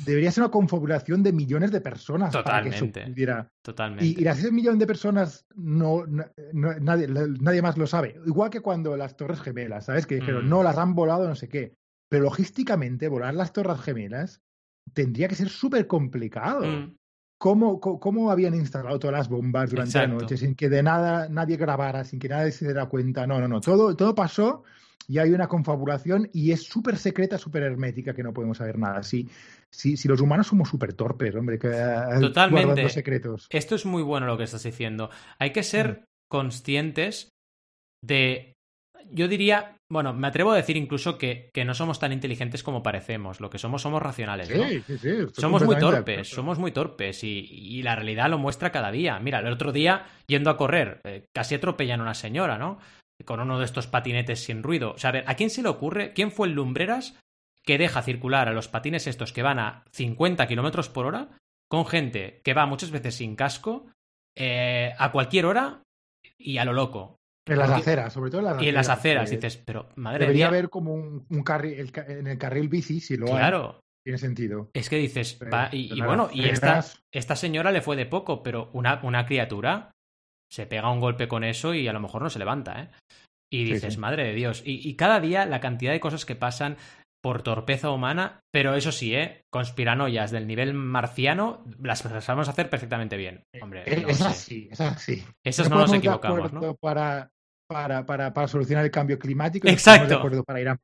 debería 0.06 0.30
ser 0.32 0.44
una 0.44 0.50
confabulación 0.50 1.22
de 1.22 1.32
millones 1.32 1.70
de 1.70 1.80
personas 1.80 2.32
Totalmente. 2.32 3.00
para 3.00 3.44
que 3.44 3.50
Totalmente. 3.62 4.04
Y, 4.04 4.20
y 4.20 4.24
las 4.24 4.38
ese 4.38 4.52
millón 4.52 4.78
de 4.78 4.86
personas 4.86 5.46
no, 5.54 6.04
nadie, 6.52 7.08
nadie, 7.08 7.62
más 7.62 7.76
lo 7.76 7.86
sabe. 7.86 8.16
Igual 8.26 8.50
que 8.50 8.60
cuando 8.60 8.96
las 8.96 9.16
Torres 9.16 9.40
Gemelas, 9.40 9.86
¿sabes? 9.86 10.06
Que 10.06 10.16
dijeron, 10.16 10.46
mm. 10.46 10.48
no, 10.48 10.62
las 10.62 10.78
han 10.78 10.94
volado, 10.94 11.28
no 11.28 11.34
sé 11.34 11.48
qué. 11.48 11.74
Pero 12.08 12.24
logísticamente, 12.24 13.08
volar 13.08 13.34
las 13.34 13.52
Torres 13.52 13.80
Gemelas 13.80 14.42
tendría 14.92 15.28
que 15.28 15.34
ser 15.34 15.48
súper 15.48 15.86
complicado. 15.86 16.66
Mm. 16.66 16.96
¿Cómo, 17.38 17.80
¿Cómo, 17.80 18.30
habían 18.30 18.54
instalado 18.54 19.00
todas 19.00 19.16
las 19.16 19.28
bombas 19.28 19.70
durante 19.70 19.98
la 19.98 20.06
noche 20.06 20.36
sin 20.36 20.54
que 20.54 20.68
de 20.68 20.80
nada 20.80 21.28
nadie 21.28 21.56
grabara, 21.56 22.04
sin 22.04 22.20
que 22.20 22.28
nadie 22.28 22.52
se 22.52 22.66
diera 22.66 22.86
cuenta? 22.86 23.26
No, 23.26 23.40
no, 23.40 23.48
no. 23.48 23.60
Todo, 23.60 23.96
todo 23.96 24.14
pasó 24.14 24.62
y 25.08 25.18
hay 25.18 25.30
una 25.30 25.48
confabulación 25.48 26.28
y 26.32 26.52
es 26.52 26.64
súper 26.64 26.96
secreta, 26.96 27.38
súper 27.38 27.62
hermética, 27.62 28.14
que 28.14 28.22
no 28.22 28.32
podemos 28.32 28.58
saber 28.58 28.78
nada. 28.78 29.02
Si, 29.02 29.28
si, 29.70 29.96
si 29.96 30.08
los 30.08 30.20
humanos 30.20 30.46
somos 30.46 30.68
súper 30.68 30.94
torpes, 30.94 31.34
hombre, 31.34 31.58
que, 31.58 31.68
eh, 31.68 32.20
Totalmente. 32.20 32.88
secretos. 32.88 33.46
Esto 33.50 33.74
es 33.74 33.86
muy 33.86 34.02
bueno 34.02 34.26
lo 34.26 34.38
que 34.38 34.44
estás 34.44 34.62
diciendo. 34.62 35.10
Hay 35.38 35.50
que 35.50 35.62
ser 35.62 35.88
mm. 35.88 36.04
conscientes 36.28 37.28
de. 38.02 38.52
Yo 39.10 39.26
diría, 39.26 39.76
bueno, 39.90 40.14
me 40.14 40.28
atrevo 40.28 40.52
a 40.52 40.56
decir 40.56 40.76
incluso 40.76 41.18
que, 41.18 41.50
que, 41.52 41.64
no 41.64 41.74
somos 41.74 41.98
tan 41.98 42.12
inteligentes 42.12 42.62
como 42.62 42.84
parecemos. 42.84 43.40
Lo 43.40 43.50
que 43.50 43.58
somos 43.58 43.82
somos 43.82 44.00
racionales. 44.00 44.48
¿no? 44.48 44.66
Sí, 44.68 44.80
sí, 44.86 44.98
sí, 44.98 45.10
somos 45.32 45.64
muy 45.64 45.76
torpes, 45.76 46.28
somos 46.28 46.60
muy 46.60 46.70
torpes 46.70 47.24
y, 47.24 47.40
y, 47.50 47.82
la 47.82 47.96
realidad 47.96 48.30
lo 48.30 48.38
muestra 48.38 48.70
cada 48.70 48.92
día. 48.92 49.18
Mira, 49.18 49.40
el 49.40 49.52
otro 49.52 49.72
día, 49.72 50.06
yendo 50.28 50.50
a 50.50 50.56
correr, 50.56 51.00
eh, 51.04 51.24
casi 51.34 51.56
atropellan 51.56 51.98
a 51.98 52.04
una 52.04 52.14
señora, 52.14 52.58
¿no? 52.58 52.78
Con 53.24 53.40
uno 53.40 53.58
de 53.58 53.64
estos 53.64 53.86
patinetes 53.86 54.44
sin 54.44 54.62
ruido. 54.62 54.92
O 54.92 54.98
sea, 54.98 55.10
a 55.10 55.12
ver, 55.12 55.24
¿a 55.26 55.34
quién 55.34 55.50
se 55.50 55.62
le 55.62 55.68
ocurre? 55.68 56.12
¿Quién 56.12 56.30
fue 56.32 56.48
el 56.48 56.54
Lumbreras 56.54 57.18
que 57.64 57.78
deja 57.78 58.02
circular 58.02 58.48
a 58.48 58.52
los 58.52 58.68
patines 58.68 59.06
estos 59.06 59.32
que 59.32 59.42
van 59.42 59.58
a 59.58 59.84
50 59.92 60.46
kilómetros 60.48 60.88
por 60.88 61.06
hora 61.06 61.28
con 61.68 61.86
gente 61.86 62.40
que 62.44 62.54
va 62.54 62.66
muchas 62.66 62.90
veces 62.90 63.14
sin 63.14 63.36
casco 63.36 63.86
eh, 64.36 64.92
a 64.98 65.12
cualquier 65.12 65.46
hora 65.46 65.82
y 66.38 66.58
a 66.58 66.64
lo 66.64 66.72
loco. 66.72 67.16
En 67.46 67.58
las 67.58 67.70
aceras, 67.70 68.12
sobre 68.12 68.30
todo 68.30 68.40
en 68.40 68.44
las 68.46 68.52
aceras. 68.54 68.64
Y 68.64 68.68
en 68.68 68.74
las 68.74 68.88
aceras 68.88 69.30
dices, 69.30 69.56
pero 69.56 69.88
madre 69.96 70.20
Debería 70.20 70.46
mía. 70.46 70.58
haber 70.58 70.68
como 70.70 70.94
un, 70.94 71.26
un 71.28 71.42
carril, 71.42 71.90
en 72.08 72.26
el 72.28 72.38
carril 72.38 72.68
bici, 72.68 73.00
si 73.00 73.16
lo 73.16 73.26
hay, 73.26 73.32
Claro, 73.32 73.80
tiene 74.04 74.18
sentido. 74.18 74.70
es 74.74 74.88
que 74.88 74.96
dices, 74.96 75.34
Pero- 75.38 75.50
va, 75.50 75.68
y, 75.72 75.92
y 75.96 76.00
bueno, 76.02 76.28
y 76.32 76.44
esta, 76.48 76.84
esta 77.10 77.34
señora 77.36 77.72
le 77.72 77.80
fue 77.80 77.96
de 77.96 78.06
poco, 78.06 78.42
pero 78.44 78.70
una, 78.74 79.00
una 79.02 79.26
criatura 79.26 79.90
se 80.52 80.66
pega 80.66 80.90
un 80.90 81.00
golpe 81.00 81.28
con 81.28 81.44
eso 81.44 81.72
y 81.74 81.88
a 81.88 81.92
lo 81.92 82.00
mejor 82.00 82.22
no 82.22 82.30
se 82.30 82.38
levanta, 82.38 82.82
¿eh? 82.82 82.88
Y 83.50 83.64
dices, 83.64 83.94
sí. 83.94 84.00
madre 84.00 84.24
de 84.24 84.34
Dios. 84.34 84.62
Y, 84.64 84.86
y 84.88 84.94
cada 84.96 85.20
día 85.20 85.46
la 85.46 85.60
cantidad 85.60 85.92
de 85.92 86.00
cosas 86.00 86.24
que 86.24 86.36
pasan 86.36 86.76
por 87.22 87.42
torpeza 87.42 87.90
humana, 87.90 88.40
pero 88.52 88.74
eso 88.74 88.90
sí, 88.92 89.14
¿eh? 89.14 89.42
Conspiranoias 89.50 90.30
del 90.30 90.46
nivel 90.46 90.74
marciano 90.74 91.64
las 91.80 92.04
las 92.04 92.24
sabemos 92.24 92.48
hacer 92.48 92.68
perfectamente 92.68 93.16
bien. 93.16 93.44
Hombre, 93.60 93.82
Es, 93.86 94.02
no 94.02 94.08
es 94.08 94.16
sé. 94.18 94.24
así, 94.24 94.68
es 94.72 94.80
así. 94.80 95.24
Esos 95.44 95.70
no 95.70 95.76
nos 95.78 95.92
equivocamos, 95.92 96.52
¿no? 96.52 96.74
Para, 96.80 97.30
para, 97.68 98.04
para, 98.04 98.34
para 98.34 98.48
solucionar 98.48 98.84
el 98.84 98.90
cambio 98.90 99.18
climático. 99.18 99.68
Exacto. 99.68 100.08
de 100.08 100.14
acuerdo 100.16 100.42
para 100.44 100.60
ir 100.60 100.68
a- 100.68 100.78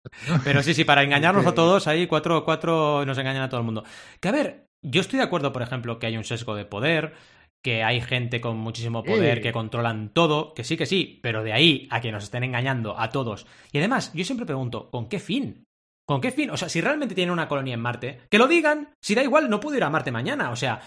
Pero 0.44 0.62
sí, 0.62 0.74
sí, 0.74 0.84
para 0.84 1.02
engañarnos 1.02 1.46
a 1.46 1.54
todos, 1.54 1.88
ahí 1.88 2.06
cuatro, 2.06 2.44
cuatro 2.44 3.04
nos 3.04 3.18
engañan 3.18 3.42
a 3.42 3.48
todo 3.48 3.60
el 3.60 3.66
mundo. 3.66 3.82
Que 4.20 4.28
a 4.28 4.32
ver, 4.32 4.66
yo 4.86 5.00
estoy 5.00 5.18
de 5.18 5.24
acuerdo, 5.24 5.52
por 5.52 5.62
ejemplo, 5.62 5.98
que 5.98 6.06
hay 6.06 6.16
un 6.16 6.24
sesgo 6.24 6.54
de 6.54 6.64
poder, 6.66 7.14
que 7.62 7.82
hay 7.84 8.00
gente 8.00 8.40
con 8.40 8.56
muchísimo 8.56 9.02
poder 9.02 9.38
Eh. 9.38 9.40
que 9.40 9.52
controlan 9.52 10.10
todo, 10.10 10.54
que 10.54 10.64
sí, 10.64 10.76
que 10.76 10.86
sí, 10.86 11.18
pero 11.22 11.42
de 11.42 11.52
ahí 11.52 11.88
a 11.90 12.00
que 12.00 12.12
nos 12.12 12.24
estén 12.24 12.44
engañando 12.44 12.98
a 12.98 13.10
todos. 13.10 13.46
Y 13.72 13.78
además, 13.78 14.12
yo 14.14 14.24
siempre 14.24 14.46
pregunto, 14.46 14.90
¿con 14.90 15.08
qué 15.08 15.18
fin? 15.18 15.64
¿Con 16.06 16.20
qué 16.20 16.30
fin? 16.30 16.50
O 16.50 16.56
sea, 16.56 16.68
si 16.68 16.80
realmente 16.80 17.14
tienen 17.14 17.32
una 17.32 17.48
colonia 17.48 17.74
en 17.74 17.80
Marte, 17.80 18.20
que 18.30 18.38
lo 18.38 18.46
digan, 18.48 18.90
si 19.02 19.14
da 19.14 19.22
igual, 19.22 19.50
no 19.50 19.60
puedo 19.60 19.76
ir 19.76 19.84
a 19.84 19.90
Marte 19.90 20.10
mañana, 20.12 20.50
o 20.50 20.56
sea... 20.56 20.80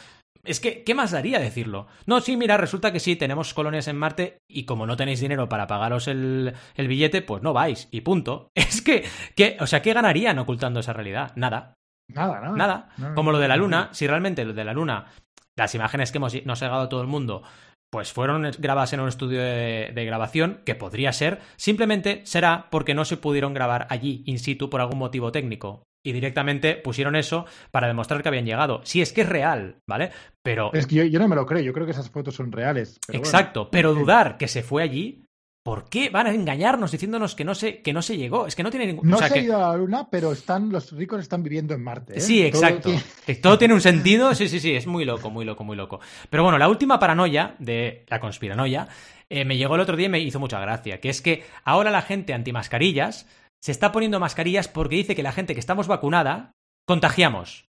Es 0.44 0.60
que, 0.60 0.84
¿qué 0.84 0.96
más 0.96 1.12
daría 1.12 1.38
decirlo? 1.38 1.86
No, 2.08 2.20
sí, 2.20 2.36
mira, 2.36 2.58
resulta 2.58 2.92
que 2.92 3.00
sí, 3.00 3.16
tenemos 3.16 3.54
colonias 3.54 3.88
en 3.88 3.96
Marte 3.96 4.40
y 4.50 4.64
como 4.66 4.88
no 4.88 4.98
tenéis 4.98 5.20
dinero 5.20 5.48
para 5.48 5.68
pagaros 5.68 6.08
el, 6.08 6.56
el 6.74 6.88
billete, 6.88 7.22
pues 7.22 7.44
no 7.44 7.54
vais 7.54 7.88
y 7.92 8.02
punto. 8.02 8.48
Es 8.56 8.82
que, 8.82 9.04
¿qué, 9.36 9.58
o 9.60 9.68
sea, 9.68 9.84
¿qué 9.84 9.94
ganarían 9.94 10.40
ocultando 10.40 10.80
esa 10.80 10.94
realidad? 10.94 11.32
Nada, 11.36 11.76
Nada, 12.08 12.42
nada. 12.42 12.90
nada. 12.98 13.14
Como 13.14 13.32
lo 13.32 13.38
de 13.38 13.48
la 13.48 13.56
Luna, 13.56 13.90
si 13.92 14.08
realmente 14.08 14.44
lo 14.44 14.54
de 14.54 14.64
la 14.66 14.74
Luna, 14.74 15.06
las 15.58 15.76
imágenes 15.76 16.12
que 16.12 16.18
hemos, 16.18 16.46
nos 16.46 16.62
ha 16.62 16.66
llegado 16.66 16.84
a 16.84 16.90
todo 16.90 17.02
el 17.02 17.08
mundo, 17.08 17.44
pues 17.92 18.14
fueron 18.14 18.50
grabadas 18.58 18.94
en 18.94 19.02
un 19.02 19.10
estudio 19.10 19.42
de, 19.42 19.92
de 19.94 20.06
grabación, 20.06 20.62
que 20.66 20.76
podría 20.76 21.12
ser, 21.12 21.40
simplemente 21.58 22.22
será 22.26 22.68
porque 22.72 22.94
no 22.94 23.04
se 23.06 23.18
pudieron 23.18 23.54
grabar 23.54 23.88
allí, 23.90 24.24
in 24.26 24.40
situ, 24.40 24.70
por 24.70 24.82
algún 24.82 25.00
motivo 25.00 25.32
técnico. 25.32 25.84
Y 26.04 26.14
directamente 26.14 26.76
pusieron 26.78 27.16
eso 27.16 27.46
para 27.70 27.88
demostrar 27.88 28.24
que 28.24 28.30
habían 28.30 28.46
llegado. 28.46 28.82
Si 28.86 29.02
es 29.02 29.14
que 29.14 29.22
es 29.22 29.30
real, 29.30 29.76
¿vale? 29.88 30.12
Pero 30.44 30.72
Es 30.74 30.88
que 30.88 30.96
yo, 30.96 31.04
yo 31.04 31.20
no 31.20 31.28
me 31.28 31.36
lo 31.36 31.46
creo, 31.46 31.62
yo 31.62 31.74
creo 31.74 31.86
que 31.86 31.92
esas 31.92 32.10
fotos 32.10 32.34
son 32.34 32.52
reales. 32.52 33.00
pero 33.06 33.20
bueno. 33.20 33.28
Exacto, 33.28 33.70
pero 33.70 33.94
dudar 33.94 34.38
que 34.38 34.48
se 34.48 34.64
fue 34.64 34.82
allí, 34.82 35.26
¿por 35.64 35.90
qué 35.90 36.10
van 36.10 36.28
a 36.28 36.34
engañarnos 36.34 36.92
diciéndonos 36.92 37.36
que 37.36 37.44
no 37.46 37.54
se, 37.56 37.82
que 37.82 37.94
no 37.94 38.02
se 38.02 38.18
llegó? 38.18 38.48
Es 38.48 38.56
que 38.56 38.64
no 38.64 38.72
tiene 38.72 38.88
ningún. 38.88 39.08
No 39.10 39.18
o 39.18 39.20
sea, 39.20 39.30
se 39.30 39.40
ha 39.40 39.42
ido 39.44 39.58
a 39.58 39.72
la 39.72 39.78
luna, 39.78 40.08
pero 40.10 40.32
están, 40.32 40.70
los 40.72 40.92
ricos 40.92 41.22
están 41.22 41.44
viviendo 41.44 41.74
en 41.74 41.84
Marte. 41.84 42.18
¿eh? 42.18 42.22
Sí, 42.22 42.40
Todo 42.40 42.48
exacto. 42.64 42.90
tiene- 43.26 43.40
Todo 43.42 43.58
tiene 43.58 43.74
un 43.74 43.82
sentido. 43.82 44.34
Sí, 44.36 44.48
sí, 44.50 44.60
sí, 44.60 44.74
es 44.74 44.88
muy 44.88 45.06
loco, 45.06 45.30
muy 45.30 45.46
loco, 45.46 45.64
muy 45.64 45.78
loco. 45.78 46.00
Pero 46.30 46.44
bueno, 46.44 46.58
la 46.58 46.68
última 46.70 47.00
paranoia 47.00 47.56
de 47.60 48.06
la 48.10 48.20
conspiranoia 48.20 48.88
eh, 49.30 49.46
me 49.46 49.58
llegó 49.58 49.76
el 49.76 49.82
otro 49.82 49.96
día 49.96 50.08
y 50.08 50.10
me 50.10 50.20
hizo 50.20 50.40
mucha 50.40 50.60
gracia, 50.60 51.00
que 51.00 51.10
es 51.10 51.22
que 51.22 51.44
ahora 51.64 51.92
la 51.92 52.02
gente 52.02 52.34
antimascarillas 52.34 53.28
se 53.64 53.72
está 53.72 53.92
poniendo 53.92 54.20
mascarillas 54.20 54.68
porque 54.68 54.96
dice 54.96 55.16
que 55.16 55.24
la 55.24 55.32
gente 55.32 55.54
que 55.54 55.60
estamos 55.60 55.88
vacunada 55.88 56.52
contagiamos. 56.88 57.66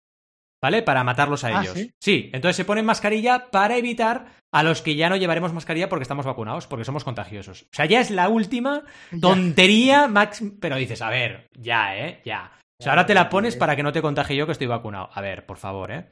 ¿Vale? 0.63 0.83
Para 0.83 1.05
matarlos 1.05 1.45
a 1.45 1.49
Ah, 1.59 1.63
ellos. 1.63 1.79
¿sí? 2.01 2.31
entonces 2.33 2.57
se 2.57 2.65
ponen 2.65 2.85
mascarilla 2.85 3.51
para 3.51 3.77
evitar 3.77 4.27
a 4.53 4.63
los 4.63 4.83
que 4.83 4.95
ya 4.95 5.09
no 5.09 5.17
llevaremos 5.17 5.53
mascarilla 5.53 5.89
porque 5.89 6.03
estamos 6.03 6.27
vacunados, 6.27 6.67
porque 6.67 6.85
somos 6.85 7.05
contagiosos. 7.05 7.63
O 7.63 7.69
sea, 7.73 7.87
ya 7.87 8.01
es 8.01 8.11
la 8.11 8.29
última 8.29 8.83
tontería 9.21 10.07
max... 10.09 10.43
Pero 10.61 10.77
dices, 10.77 11.01
a 11.03 11.09
ver, 11.11 11.49
ya, 11.57 11.97
¿eh? 11.97 12.21
Ya. 12.25 12.53
O 12.79 12.83
sea, 12.83 12.93
ahora 12.93 13.07
te 13.07 13.15
la 13.15 13.29
pones 13.29 13.57
para 13.57 13.77
que 13.77 13.83
no 13.83 13.93
te 13.93 14.03
contagie 14.03 14.37
yo 14.37 14.47
que 14.47 14.53
estoy 14.53 14.67
vacunado. 14.67 15.09
A 15.13 15.21
ver, 15.21 15.47
por 15.47 15.57
favor, 15.59 15.91
¿eh? 15.93 16.11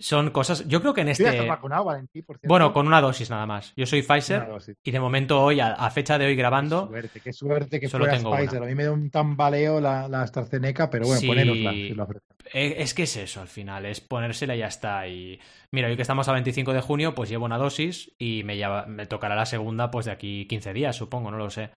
Son 0.00 0.30
cosas... 0.30 0.66
Yo 0.66 0.80
creo 0.80 0.94
que 0.94 1.02
en 1.02 1.08
ya 1.08 1.12
este... 1.12 1.28
estás 1.28 1.46
vacunado, 1.46 1.84
Valentín, 1.84 2.24
por 2.24 2.38
cierto. 2.38 2.48
Bueno, 2.48 2.72
con 2.72 2.86
una 2.86 3.00
dosis 3.02 3.28
nada 3.28 3.44
más. 3.44 3.74
Yo 3.76 3.84
soy 3.84 4.00
Pfizer 4.02 4.48
y 4.82 4.90
de 4.90 4.98
momento 4.98 5.42
hoy, 5.42 5.60
a, 5.60 5.74
a 5.74 5.90
fecha 5.90 6.16
de 6.18 6.24
hoy 6.26 6.32
Qué 6.32 6.38
grabando... 6.38 6.86
suerte, 6.88 7.20
qué 7.20 7.32
suerte 7.34 7.78
que 7.80 7.88
Solo 7.88 8.08
tengo 8.08 8.30
una. 8.30 8.38
Pfizer. 8.40 8.62
A 8.62 8.66
mí 8.66 8.74
me 8.74 8.84
da 8.84 8.92
un 8.92 9.10
tambaleo 9.10 9.80
la, 9.80 10.08
la 10.08 10.22
AstraZeneca, 10.22 10.88
pero 10.88 11.04
bueno, 11.06 11.20
Sí. 11.20 11.26
ponénosla. 11.26 11.72
si 11.72 11.88
lo. 11.90 12.08
Eh, 12.54 12.76
Es 12.78 12.94
que 12.94 13.02
es 13.02 13.16
eso 13.16 13.40
al 13.42 13.48
final, 13.48 13.84
es 13.84 14.00
ponérsela 14.00 14.56
y 14.56 14.60
ya 14.60 14.68
está. 14.68 15.06
Y 15.06 15.38
mira, 15.70 15.88
hoy 15.88 15.96
que 15.96 16.02
estamos 16.02 16.26
a 16.28 16.32
25 16.32 16.72
de 16.72 16.80
junio, 16.80 17.14
pues 17.14 17.28
llevo 17.28 17.44
una 17.44 17.58
dosis 17.58 18.10
y 18.18 18.42
me, 18.44 18.56
lleva- 18.56 18.86
me 18.86 19.04
tocará 19.06 19.36
la 19.36 19.44
segunda 19.46 19.90
pues 19.90 20.06
de 20.06 20.12
aquí 20.12 20.46
15 20.46 20.72
días, 20.72 20.96
supongo, 20.96 21.30
no 21.30 21.36
lo 21.36 21.50
sé. 21.50 21.70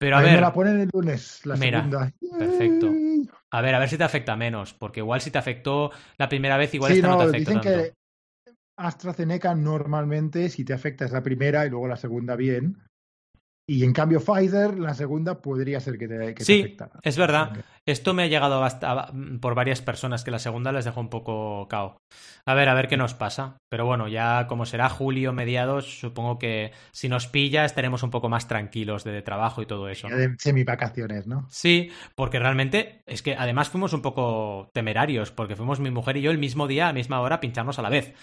Pero 0.00 0.16
a 0.16 0.20
ver, 0.22 0.34
me 0.34 0.40
la 0.40 0.52
ponen 0.52 0.80
el 0.80 0.90
lunes, 0.92 1.40
la 1.44 1.56
Mira, 1.56 1.78
segunda. 1.82 2.12
perfecto. 2.38 2.86
A 3.50 3.62
ver, 3.62 3.74
a 3.74 3.78
ver 3.78 3.88
si 3.88 3.96
te 3.96 4.04
afecta 4.04 4.36
menos, 4.36 4.74
porque 4.74 5.00
igual 5.00 5.20
si 5.20 5.30
te 5.30 5.38
afectó 5.38 5.90
la 6.18 6.28
primera 6.28 6.56
vez, 6.56 6.74
igual 6.74 6.92
sí, 6.92 6.96
esta 6.96 7.08
no, 7.08 7.12
no, 7.12 7.18
te 7.18 7.24
afecta 7.24 7.52
dicen 7.52 7.62
tanto. 7.62 7.78
que 7.78 7.94
AstraZeneca 8.76 9.54
normalmente 9.54 10.48
si 10.48 10.64
te 10.64 10.72
afecta 10.72 11.04
es 11.04 11.12
la 11.12 11.22
primera 11.22 11.66
y 11.66 11.70
luego 11.70 11.88
la 11.88 11.96
segunda 11.96 12.36
bien. 12.36 12.76
Y 13.70 13.84
en 13.84 13.92
cambio 13.92 14.18
Pfizer, 14.18 14.78
la 14.78 14.94
segunda 14.94 15.42
podría 15.42 15.78
ser 15.78 15.98
que 15.98 16.08
te, 16.08 16.18
que 16.28 16.34
te 16.36 16.44
Sí, 16.44 16.60
afectara. 16.60 17.00
es 17.02 17.18
verdad. 17.18 17.52
Esto 17.84 18.14
me 18.14 18.22
ha 18.22 18.26
llegado 18.26 18.60
basta- 18.60 19.12
por 19.42 19.54
varias 19.54 19.82
personas 19.82 20.24
que 20.24 20.30
la 20.30 20.38
segunda 20.38 20.72
les 20.72 20.86
dejó 20.86 21.00
un 21.00 21.10
poco 21.10 21.68
cao. 21.68 21.98
A 22.46 22.54
ver, 22.54 22.70
a 22.70 22.74
ver 22.74 22.88
qué 22.88 22.96
nos 22.96 23.12
pasa. 23.12 23.58
Pero 23.68 23.84
bueno, 23.84 24.08
ya 24.08 24.46
como 24.46 24.64
será 24.64 24.88
julio, 24.88 25.34
mediados, 25.34 26.00
supongo 26.00 26.38
que 26.38 26.72
si 26.92 27.10
nos 27.10 27.26
pilla 27.26 27.66
estaremos 27.66 28.02
un 28.02 28.10
poco 28.10 28.30
más 28.30 28.48
tranquilos 28.48 29.04
de 29.04 29.20
trabajo 29.20 29.60
y 29.60 29.66
todo 29.66 29.90
eso. 29.90 30.08
De 30.08 30.34
semivacaciones, 30.38 31.26
¿no? 31.26 31.46
Sí, 31.50 31.90
porque 32.14 32.38
realmente 32.38 33.02
es 33.04 33.20
que 33.22 33.34
además 33.36 33.68
fuimos 33.68 33.92
un 33.92 34.00
poco 34.00 34.70
temerarios, 34.72 35.30
porque 35.30 35.56
fuimos 35.56 35.78
mi 35.78 35.90
mujer 35.90 36.16
y 36.16 36.22
yo 36.22 36.30
el 36.30 36.38
mismo 36.38 36.68
día, 36.68 36.84
a 36.84 36.88
la 36.88 36.94
misma 36.94 37.20
hora, 37.20 37.38
pincharnos 37.38 37.78
a 37.78 37.82
la 37.82 37.90
vez. 37.90 38.14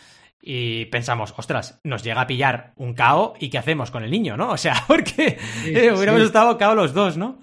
Y 0.48 0.86
pensamos, 0.86 1.34
ostras, 1.38 1.80
nos 1.84 2.04
llega 2.04 2.22
a 2.22 2.28
pillar 2.28 2.74
un 2.76 2.94
cao 2.94 3.34
y 3.40 3.50
¿qué 3.50 3.58
hacemos 3.58 3.90
con 3.90 4.04
el 4.04 4.12
niño, 4.12 4.38
no? 4.38 4.50
O 4.52 4.58
sea, 4.58 4.76
porque 4.88 5.40
Sí, 5.64 5.76
eh, 5.76 5.92
hubiéramos 5.92 6.22
sí. 6.22 6.28
estado 6.28 6.56
cao 6.60 6.76
los 6.76 6.94
dos, 6.94 7.18
¿no? 7.18 7.40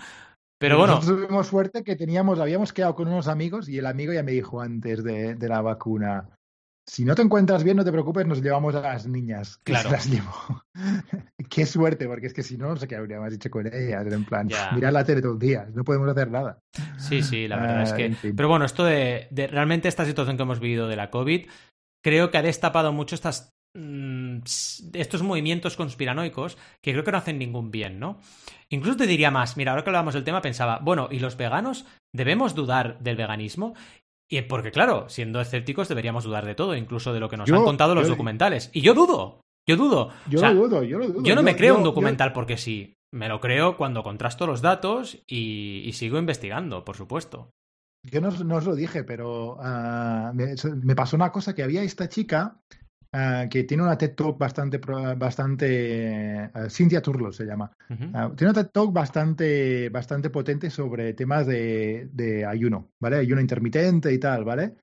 Pero 0.60 0.78
bueno, 0.78 0.94
Nosotros 0.94 1.18
tuvimos 1.26 1.46
suerte 1.48 1.82
que 1.82 1.96
teníamos, 1.96 2.38
habíamos 2.38 2.72
quedado 2.72 2.94
con 2.94 3.08
unos 3.08 3.26
amigos 3.26 3.68
y 3.68 3.78
el 3.78 3.86
amigo 3.86 4.12
ya 4.12 4.22
me 4.22 4.30
dijo 4.30 4.60
antes 4.60 5.02
de, 5.02 5.34
de 5.34 5.48
la 5.48 5.60
vacuna. 5.60 6.28
Si 6.88 7.04
no 7.04 7.14
te 7.16 7.22
encuentras 7.22 7.64
bien, 7.64 7.76
no 7.76 7.84
te 7.84 7.90
preocupes, 7.90 8.26
nos 8.26 8.40
llevamos 8.42 8.74
a 8.76 8.80
las 8.80 9.06
niñas. 9.08 9.56
Que 9.64 9.72
Claro. 9.72 9.88
se 9.90 9.94
las 9.96 10.08
llevo. 10.10 10.62
Qué 11.50 11.66
suerte, 11.66 12.06
porque 12.06 12.28
es 12.28 12.34
que 12.34 12.42
si 12.44 12.56
no, 12.56 12.68
no 12.68 12.76
sé 12.76 12.86
qué 12.88 12.96
habríamos 12.96 13.30
dicho 13.30 13.50
con 13.50 13.66
ellas. 13.66 14.06
En 14.06 14.24
plan, 14.24 14.48
mirar 14.74 14.92
la 14.92 15.04
tele 15.04 15.20
todos 15.20 15.34
los 15.34 15.40
días, 15.40 15.68
no 15.74 15.84
podemos 15.84 16.08
hacer 16.08 16.30
nada. 16.30 16.58
Sí, 16.98 17.22
sí, 17.22 17.46
la 17.48 17.56
verdad 17.56 17.82
es 17.82 17.92
Ah, 17.92 17.96
que. 17.96 18.04
en 18.06 18.14
fin. 18.16 18.36
Pero 18.36 18.48
bueno, 18.48 18.64
esto 18.64 18.84
de, 18.84 19.26
de- 19.30 19.46
Realmente 19.48 19.88
esta 19.88 20.04
situación 20.04 20.36
que 20.36 20.42
hemos 20.44 20.60
vivido 20.60 20.88
de 20.88 20.96
la 20.96 21.10
COVID, 21.10 21.46
creo 22.02 22.30
que 22.30 22.38
ha 22.38 22.42
destapado 22.42 22.92
mucho 22.92 23.14
estas. 23.14 23.50
mm, 23.74 24.38
estos 24.92 25.22
movimientos 25.22 25.76
conspiranoicos 25.76 26.58
que 26.82 26.92
creo 26.92 27.04
que 27.04 27.12
no 27.12 27.18
hacen 27.18 27.38
ningún 27.38 27.70
bien, 27.70 27.98
¿no? 27.98 28.18
Incluso 28.68 28.98
te 28.98 29.06
diría 29.06 29.30
más, 29.30 29.56
mira, 29.56 29.72
ahora 29.72 29.82
que 29.82 29.88
hablábamos 29.90 30.12
del 30.14 30.24
tema, 30.24 30.42
pensaba, 30.42 30.78
bueno, 30.82 31.08
¿y 31.10 31.18
los 31.20 31.36
veganos 31.38 31.86
debemos 32.14 32.54
dudar 32.54 32.98
del 33.00 33.16
veganismo? 33.16 33.74
Y 34.30 34.40
porque, 34.42 34.72
claro, 34.72 35.08
siendo 35.08 35.40
escépticos 35.40 35.88
deberíamos 35.88 36.24
dudar 36.24 36.44
de 36.44 36.54
todo, 36.54 36.74
incluso 36.76 37.12
de 37.14 37.20
lo 37.20 37.28
que 37.30 37.36
nos 37.38 37.48
Yo- 37.48 37.56
han 37.56 37.64
contado 37.64 37.94
los 37.94 38.04
yo- 38.04 38.10
documentales. 38.10 38.70
Y 38.74 38.80
yo 38.82 38.92
dudo, 38.94 39.40
yo 39.66 39.76
dudo. 39.76 40.10
Yo 40.28 40.38
O 40.38 40.40
sea, 40.40 40.52
lo 40.52 40.68
dudo, 40.68 40.82
yo 40.82 40.98
lo 40.98 41.08
dudo. 41.08 41.22
yo 41.22 41.34
no 41.34 41.42
me 41.42 41.56
creo 41.56 41.76
un 41.76 41.82
documental 41.82 42.32
porque 42.32 42.56
sí. 42.58 42.94
Me 43.14 43.28
lo 43.28 43.40
creo 43.40 43.76
cuando 43.76 44.02
contrasto 44.02 44.46
los 44.46 44.62
datos 44.62 45.18
y, 45.26 45.82
y 45.84 45.92
sigo 45.92 46.18
investigando, 46.18 46.82
por 46.84 46.96
supuesto. 46.96 47.50
Yo 48.04 48.20
no, 48.20 48.28
os- 48.28 48.44
no 48.44 48.56
os 48.56 48.64
lo 48.66 48.74
dije, 48.74 49.04
pero 49.04 49.56
ah, 49.60 50.32
me, 50.34 50.54
me 50.82 50.94
pasó 50.96 51.16
una 51.16 51.30
cosa 51.30 51.54
que 51.54 51.62
había 51.62 51.82
esta 51.82 52.08
chica 52.08 52.60
ah, 53.12 53.46
que 53.50 53.64
tiene 53.64 53.82
una 53.84 53.96
TED 53.96 54.14
Talk 54.14 54.38
bastante, 54.38 54.78
bastante 54.78 56.50
ah, 56.52 56.68
Cynthia 56.68 57.00
Turlo 57.02 57.32
se 57.32 57.44
llama. 57.44 57.70
Tiene 58.36 58.50
una 58.52 58.62
TED 58.64 58.70
Talk 58.72 58.92
bastante, 58.92 59.88
bastante 59.90 60.30
potente 60.30 60.70
sobre 60.70 61.14
temas 61.14 61.46
de, 61.46 62.08
de 62.12 62.44
ayuno, 62.44 62.90
¿vale? 63.00 63.16
Ayuno 63.16 63.40
intermitente 63.40 64.12
y 64.12 64.18
tal, 64.18 64.44
¿vale? 64.44 64.76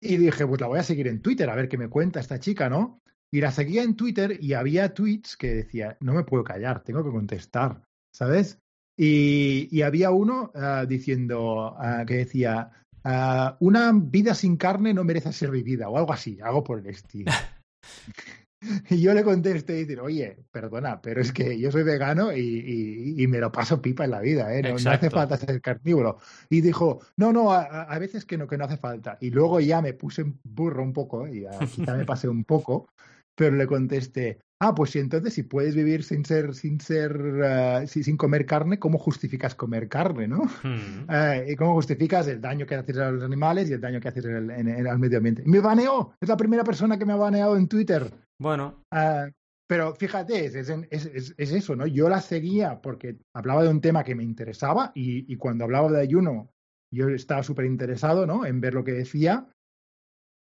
Y 0.00 0.16
dije, 0.16 0.46
pues 0.46 0.60
la 0.60 0.68
voy 0.68 0.78
a 0.78 0.84
seguir 0.84 1.08
en 1.08 1.20
Twitter 1.22 1.50
a 1.50 1.56
ver 1.56 1.68
qué 1.68 1.76
me 1.76 1.88
cuenta 1.88 2.20
esta 2.20 2.38
chica, 2.38 2.68
¿no? 2.68 3.00
Y 3.32 3.40
la 3.40 3.50
seguía 3.50 3.82
en 3.82 3.96
Twitter 3.96 4.38
y 4.40 4.52
había 4.54 4.94
tweets 4.94 5.36
que 5.36 5.54
decía, 5.54 5.96
no 6.00 6.14
me 6.14 6.24
puedo 6.24 6.44
callar, 6.44 6.82
tengo 6.84 7.04
que 7.04 7.10
contestar, 7.10 7.82
¿sabes? 8.14 8.60
Y, 8.98 9.68
y 9.70 9.82
había 9.82 10.10
uno 10.10 10.50
ah, 10.54 10.84
diciendo 10.86 11.74
ah, 11.78 12.04
que 12.06 12.16
decía, 12.16 12.70
ah, 13.04 13.56
una 13.60 13.92
vida 13.94 14.34
sin 14.34 14.56
carne 14.56 14.92
no 14.92 15.04
merece 15.04 15.32
ser 15.32 15.50
vivida, 15.52 15.88
o 15.88 15.96
algo 15.96 16.12
así, 16.12 16.38
algo 16.42 16.64
por 16.64 16.80
el 16.80 16.86
estilo. 16.86 17.30
Y 18.90 19.00
yo 19.00 19.14
le 19.14 19.22
contesté 19.22 19.76
y 19.76 19.80
decir, 19.84 20.00
oye, 20.00 20.36
perdona, 20.50 21.00
pero 21.00 21.20
es 21.20 21.32
que 21.32 21.58
yo 21.58 21.70
soy 21.70 21.84
vegano 21.84 22.32
y, 22.32 22.40
y- 22.40 23.22
y 23.22 23.26
me 23.28 23.38
lo 23.38 23.52
paso 23.52 23.80
pipa 23.80 24.04
en 24.04 24.10
la 24.10 24.20
vida, 24.20 24.52
¿eh? 24.54 24.62
No, 24.62 24.70
no 24.70 24.90
hace 24.90 25.10
falta 25.10 25.36
ser 25.36 25.60
carnívoro. 25.60 26.18
Y 26.50 26.60
dijo, 26.60 27.00
no, 27.16 27.32
no, 27.32 27.52
a, 27.52 27.84
a- 27.84 27.98
veces 27.98 28.24
que 28.24 28.36
no, 28.36 28.46
que 28.48 28.58
no 28.58 28.64
hace 28.64 28.76
falta. 28.76 29.16
Y 29.20 29.30
luego 29.30 29.60
ya 29.60 29.80
me 29.80 29.92
puse 29.94 30.22
un 30.24 30.40
burro 30.42 30.82
un 30.82 30.92
poco, 30.92 31.26
y 31.28 31.46
quizá 31.74 31.94
me 31.94 32.04
pasé 32.04 32.28
un 32.28 32.44
poco, 32.44 32.88
pero 33.36 33.54
le 33.54 33.66
contesté, 33.66 34.40
ah, 34.60 34.74
pues 34.74 34.90
sí, 34.90 34.98
entonces 34.98 35.34
si 35.34 35.42
puedes 35.42 35.74
vivir 35.74 36.02
sin 36.02 36.24
ser, 36.24 36.54
sin 36.54 36.80
ser, 36.80 37.16
uh, 37.16 37.86
sin 37.86 38.16
comer 38.16 38.46
carne, 38.46 38.78
¿cómo 38.78 38.98
justificas 38.98 39.54
comer 39.54 39.88
carne, 39.88 40.28
no? 40.28 40.42
Uh, 40.64 41.50
¿Y 41.50 41.56
cómo 41.56 41.74
justificas 41.74 42.26
el 42.28 42.40
daño 42.40 42.66
que 42.66 42.74
haces 42.74 42.98
a 42.98 43.10
los 43.10 43.22
animales 43.22 43.70
y 43.70 43.74
el 43.74 43.80
daño 43.80 44.00
que 44.00 44.08
haces 44.08 44.24
en, 44.24 44.50
en 44.50 44.68
el 44.68 44.98
medio 44.98 45.18
ambiente? 45.18 45.42
Me 45.46 45.60
baneó, 45.60 46.12
es 46.20 46.28
la 46.28 46.36
primera 46.36 46.64
persona 46.64 46.98
que 46.98 47.06
me 47.06 47.12
ha 47.12 47.16
baneado 47.16 47.56
en 47.56 47.68
Twitter. 47.68 48.12
Bueno. 48.38 48.84
Uh, 48.92 49.30
pero 49.68 49.94
fíjate, 49.94 50.46
es, 50.46 50.54
es, 50.54 50.70
es, 50.90 51.34
es, 51.36 51.52
eso, 51.52 51.76
¿no? 51.76 51.86
Yo 51.86 52.08
la 52.08 52.22
seguía 52.22 52.80
porque 52.80 53.18
hablaba 53.34 53.62
de 53.62 53.68
un 53.68 53.82
tema 53.82 54.02
que 54.02 54.14
me 54.14 54.24
interesaba 54.24 54.92
y, 54.94 55.30
y 55.30 55.36
cuando 55.36 55.64
hablaba 55.64 55.90
de 55.90 56.00
ayuno, 56.00 56.50
yo 56.90 57.08
estaba 57.10 57.42
súper 57.42 57.66
interesado, 57.66 58.26
¿no? 58.26 58.46
En 58.46 58.62
ver 58.62 58.72
lo 58.72 58.82
que 58.82 58.92
decía 58.92 59.46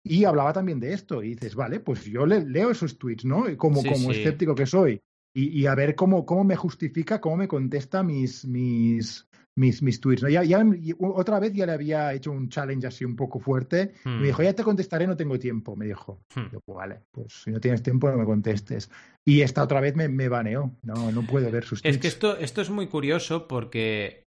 y 0.05 0.24
hablaba 0.24 0.52
también 0.52 0.78
de 0.78 0.92
esto. 0.92 1.22
Y 1.22 1.30
dices, 1.30 1.55
vale, 1.55 1.80
pues 1.80 2.05
yo 2.05 2.26
le, 2.26 2.44
leo 2.44 2.70
esos 2.70 2.98
tweets, 2.98 3.24
¿no? 3.24 3.44
Como, 3.57 3.80
sí, 3.80 3.88
como 3.88 4.12
sí. 4.12 4.20
escéptico 4.20 4.55
que 4.55 4.66
soy. 4.66 5.00
Y, 5.34 5.61
y, 5.61 5.66
a 5.66 5.74
ver 5.74 5.96
cómo, 5.96 6.24
cómo 6.24 6.44
me 6.44 6.55
justifica, 6.55 7.20
cómo 7.20 7.38
me 7.38 7.48
contesta 7.48 8.05
mis, 8.05 8.44
mis, 8.44 9.26
mis, 9.57 9.82
mis 9.82 10.00
tweets. 10.00 10.22
¿no? 10.22 10.28
Ya, 10.28 10.44
ya, 10.44 10.64
otra 11.00 11.40
vez 11.40 11.52
ya 11.55 11.66
le 11.66 11.72
había 11.72 12.12
hecho 12.12 12.30
un 12.30 12.48
challenge 12.48 12.86
así 12.86 13.05
un 13.05 13.16
poco 13.16 13.40
fuerte. 13.40 13.94
Hmm. 14.05 14.20
Me 14.20 14.26
dijo, 14.26 14.42
ya 14.42 14.52
te 14.52 14.62
contestaré, 14.62 15.07
no 15.09 15.16
tengo 15.16 15.36
tiempo. 15.38 15.74
Me 15.74 15.86
dijo, 15.86 16.20
hmm. 16.36 16.52
yo, 16.52 16.61
pues 16.61 16.76
vale, 16.76 17.00
pues 17.11 17.32
si 17.32 17.50
no 17.50 17.59
tienes 17.59 17.82
tiempo 17.82 18.09
no 18.11 18.18
me 18.18 18.24
contestes. 18.24 18.90
Y 19.24 19.40
esta 19.40 19.64
otra 19.64 19.80
vez 19.80 19.96
me, 19.96 20.09
me 20.09 20.28
baneó. 20.28 20.76
No, 20.82 21.11
no 21.11 21.22
puedo 21.22 21.50
ver 21.50 21.64
sus 21.64 21.82
tweets. 21.82 21.96
Es 21.96 22.00
que 22.00 22.09
esto, 22.09 22.36
esto 22.36 22.61
es 22.61 22.70
muy 22.70 22.86
curioso 22.86 23.48
porque 23.48 24.24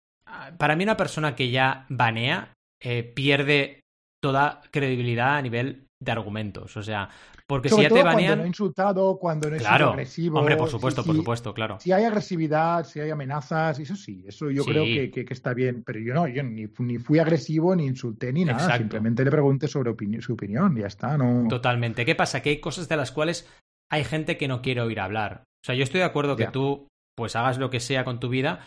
para 0.58 0.76
mí 0.76 0.84
una 0.84 0.98
persona 0.98 1.36
que 1.36 1.52
ya 1.52 1.86
banea 1.90 2.54
eh, 2.82 3.04
pierde 3.04 3.85
toda 4.26 4.60
credibilidad 4.72 5.38
a 5.38 5.42
nivel 5.44 5.86
de 6.00 6.12
argumentos. 6.12 6.76
O 6.78 6.82
sea, 6.82 7.08
porque 7.46 7.70
Sobre 7.70 7.84
si 7.84 7.84
ya 7.84 7.90
todo 7.90 8.00
te 8.00 8.04
banean. 8.06 8.26
Cuando 8.26 8.36
no 8.38 8.44
he 8.44 8.48
insultado, 8.48 9.20
cuando 9.20 9.50
no 9.52 9.56
he 9.56 9.60
claro, 9.60 9.78
sido 9.78 9.90
agresivo. 9.92 10.40
Hombre, 10.40 10.58
por 10.58 10.68
supuesto, 10.68 11.04
si, 11.04 11.08
por 11.08 11.16
supuesto, 11.16 11.54
claro. 11.54 11.80
Si 11.80 11.92
hay 11.92 12.06
agresividad, 12.06 12.84
si 12.86 13.02
hay 13.02 13.12
amenazas, 13.12 13.78
eso 13.78 13.96
sí, 13.96 14.24
eso 14.26 14.50
yo 14.50 14.64
sí. 14.64 14.72
creo 14.72 14.84
que, 14.84 15.12
que, 15.12 15.26
que, 15.26 15.34
está 15.36 15.54
bien. 15.54 15.84
Pero 15.86 16.00
yo 16.00 16.16
no, 16.16 16.28
yo 16.28 16.42
ni, 16.42 16.66
ni 16.80 16.98
fui 16.98 17.20
agresivo, 17.20 17.76
ni 17.76 17.86
insulté, 17.86 18.34
ni 18.34 18.46
nada. 18.46 18.58
Exacto. 18.58 18.80
Simplemente 18.80 19.24
le 19.24 19.30
pregunté 19.30 19.68
sobre 19.68 19.92
opini 19.92 20.20
su 20.24 20.34
opinión, 20.34 20.76
ya 20.76 20.88
está. 20.88 21.20
No... 21.20 21.48
Totalmente. 21.48 22.04
¿Qué 22.04 22.16
pasa? 22.16 22.42
Que 22.42 22.50
hay 22.50 22.60
cosas 22.60 22.90
de 22.90 22.98
las 22.98 23.12
cuales 23.12 23.48
hay 23.92 24.06
gente 24.06 24.38
que 24.38 24.48
no 24.48 24.64
quiere 24.64 24.82
oír 24.82 25.00
hablar. 25.00 25.44
O 25.46 25.66
sea, 25.68 25.76
yo 25.76 25.84
estoy 25.84 26.00
de 26.00 26.06
acuerdo 26.06 26.36
que 26.36 26.48
tú 26.48 26.88
pues 27.16 27.36
hagas 27.36 27.60
lo 27.60 27.70
que 27.70 27.80
sea 27.80 28.04
con 28.06 28.20
tu 28.20 28.30
vida, 28.30 28.62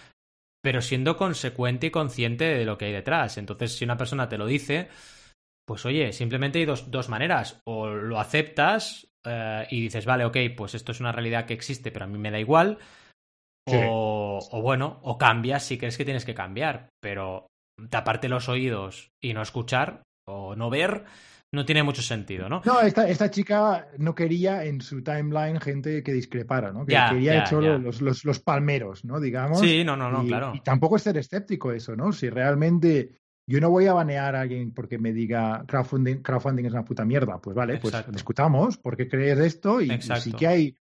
pero 0.63 0.83
siendo 0.83 1.17
consecuente 1.17 1.89
y 1.89 1.91
consciente 1.91 2.45
de 2.45 2.65
lo 2.65 2.79
que 2.79 2.85
hay 2.85 2.93
detrás. 2.93 3.39
Entonces, 3.39 3.73
si 3.73 3.85
una 3.85 3.97
persona 3.97 4.29
te 4.29 4.39
lo 4.39 4.47
dice, 4.47 4.89
pues 5.69 5.85
oye, 5.85 6.15
simplemente 6.15 6.59
hay 6.59 6.65
dos, 6.65 6.91
dos 6.91 7.11
maneras. 7.11 7.61
O 7.65 7.89
lo 7.89 8.19
aceptas 8.19 9.07
eh, 9.25 9.67
y 9.71 9.83
dices, 9.83 10.07
vale, 10.07 10.25
ok, 10.25 10.39
pues 10.57 10.75
esto 10.75 10.93
es 10.93 11.01
una 11.01 11.13
realidad 11.13 11.45
que 11.45 11.53
existe, 11.53 11.93
pero 11.93 12.07
a 12.07 12.09
mí 12.09 12.17
me 12.17 12.31
da 12.31 12.41
igual. 12.41 12.79
Sí. 13.69 13.77
O, 13.87 14.39
o, 14.51 14.63
bueno, 14.63 14.99
o 15.03 15.19
cambias 15.19 15.63
si 15.63 15.77
crees 15.77 15.99
que 15.99 16.07
tienes 16.07 16.25
que 16.25 16.35
cambiar, 16.35 16.89
pero 17.03 17.49
taparte 17.91 18.31
los 18.31 18.49
oídos 18.49 19.11
y 19.23 19.35
no 19.35 19.43
escuchar 19.43 20.03
o 20.27 20.57
no 20.57 20.71
ver 20.71 21.05
no 21.55 21.67
tiene 21.67 21.83
mucho 21.83 22.01
sentido, 22.01 22.49
¿no? 22.49 22.63
No, 22.65 22.81
esta, 22.81 23.09
esta 23.09 23.31
chica 23.31 23.89
no 23.99 24.15
quería 24.15 24.65
en 24.65 24.81
su 24.81 25.03
timeline 25.03 25.61
gente 25.61 26.03
que 26.03 26.13
discrepara, 26.13 26.73
¿no? 26.73 26.87
Que 26.87 26.93
ya, 26.93 27.11
quería 27.11 27.35
ya, 27.35 27.41
hecho. 27.41 27.61
Los, 27.61 28.01
los, 28.01 28.25
los, 28.25 28.41
palmeros, 28.41 29.05
¿no? 29.05 29.21
Digamos. 29.21 29.61
Sí, 29.61 29.85
no, 29.85 29.97
no, 29.97 30.11
no, 30.11 30.25
y, 30.25 30.29
claro. 30.29 30.53
Y 30.55 30.61
tampoco 30.61 30.97
es 30.97 31.03
ser 31.03 31.19
escéptico 31.19 31.73
eso, 31.73 31.95
¿no? 31.95 32.13
Si 32.13 32.29
realmente 32.29 33.13
yo 33.49 33.61
no 33.61 33.71
voy 33.71 33.87
a 33.87 33.95
banear 33.95 34.37
a 34.37 34.43
alguien 34.43 34.73
porque 34.73 34.99
me 34.99 35.13
diga 35.13 35.65
crowdfunding, 35.67 36.17
crowdfunding 36.17 36.67
es 36.67 36.73
una 36.73 36.85
puta 36.85 37.07
mierda. 37.07 37.41
Pues 37.41 37.57
vale, 37.57 37.79
pues 37.79 37.95
discutamos 38.13 38.77
por 38.77 38.95
qué 38.95 39.09
crees 39.09 39.39
esto 39.39 39.81
y, 39.81 39.91
sí 40.01 40.33
que 40.33 40.47
hay, 40.47 40.77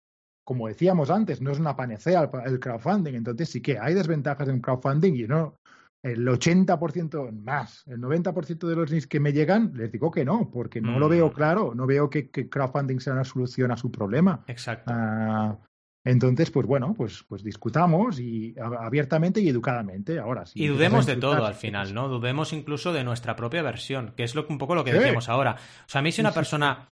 como 0.46 0.70
decíamos 0.70 1.10
antes, 1.10 1.42
no 1.42 1.52
es 1.52 1.60
una 1.60 1.76
panacea 1.76 2.32
el 2.46 2.60
crowdfunding, 2.62 3.16
entonces 3.16 3.50
sí 3.50 3.62
que 3.62 3.78
hay 3.78 3.94
desventajas 3.94 4.48
en 4.48 4.62
crowdfunding 4.62 5.14
y 5.14 5.24
no 5.24 5.60
el 6.04 6.26
80% 6.26 7.32
más, 7.32 7.84
el 7.88 8.00
90% 8.00 8.68
de 8.68 8.76
los 8.76 8.90
links 8.90 9.08
que 9.08 9.20
me 9.20 9.34
llegan, 9.34 9.74
les 9.76 9.92
digo 9.92 10.12
que 10.12 10.24
no, 10.24 10.50
porque 10.50 10.82
no 10.82 10.94
mm. 10.94 11.00
lo 11.00 11.10
veo 11.10 11.34
claro, 11.34 11.74
no 11.76 11.86
veo 11.86 12.10
que, 12.10 12.30
que, 12.30 12.50
crowdfunding 12.50 13.00
sea 13.00 13.14
una 13.14 13.24
solución 13.26 13.72
a 13.72 13.78
su 13.78 13.92
problema. 13.92 14.44
Exacto. 14.48 14.94
Uh, 14.94 15.58
entonces, 16.06 16.52
pues 16.52 16.68
bueno, 16.68 16.94
pues, 16.98 17.24
pues 17.28 17.44
discutamos 17.44 18.20
y 18.20 18.56
abiertamente 18.60 19.42
y 19.42 19.50
educadamente. 19.50 20.20
Ahora 20.20 20.46
sí. 20.46 20.62
Y 20.62 20.68
dudemos 20.68 21.06
de 21.06 21.16
todo 21.16 21.46
al 21.46 21.56
final, 21.56 21.94
¿no? 21.94 22.10
Dudemos 22.10 22.52
incluso 22.52 22.92
de 22.92 23.04
nuestra 23.04 23.36
propia 23.36 23.62
versión, 23.62 24.14
que 24.16 24.24
es 24.24 24.36
lo, 24.36 24.46
un 24.48 24.58
poco 24.58 24.76
lo 24.76 24.84
que 24.84 24.92
sí. 24.92 24.98
decíamos 24.98 25.30
ahora. 25.30 25.56
O 25.86 25.90
sea, 25.90 26.00
a 26.00 26.02
mí 26.02 26.12
si 26.12 26.22
una 26.22 26.34
persona 26.34 26.90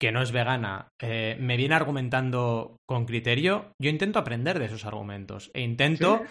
que 0.00 0.12
no 0.12 0.22
es 0.22 0.32
vegana 0.32 0.88
eh, 1.00 1.36
me 1.40 1.56
viene 1.56 1.74
argumentando 1.74 2.76
con 2.86 3.04
criterio, 3.04 3.72
yo 3.80 3.90
intento 3.90 4.18
aprender 4.18 4.58
de 4.58 4.66
esos 4.66 4.84
argumentos 4.84 5.50
e 5.54 5.62
intento 5.62 6.22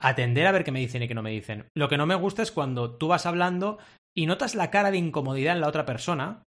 atender 0.00 0.46
a 0.46 0.52
ver 0.52 0.64
qué 0.64 0.72
me 0.72 0.80
dicen 0.80 1.02
y 1.02 1.08
qué 1.08 1.14
no 1.14 1.22
me 1.22 1.30
dicen. 1.30 1.66
Lo 1.76 1.88
que 1.88 1.98
no 1.98 2.06
me 2.06 2.14
gusta 2.14 2.42
es 2.42 2.52
cuando 2.52 2.96
tú 2.96 3.08
vas 3.08 3.26
hablando 3.26 3.78
y 4.16 4.26
notas 4.26 4.54
la 4.54 4.70
cara 4.70 4.90
de 4.90 4.98
incomodidad 4.98 5.54
en 5.54 5.60
la 5.60 5.68
otra 5.68 5.86
persona 5.86 6.42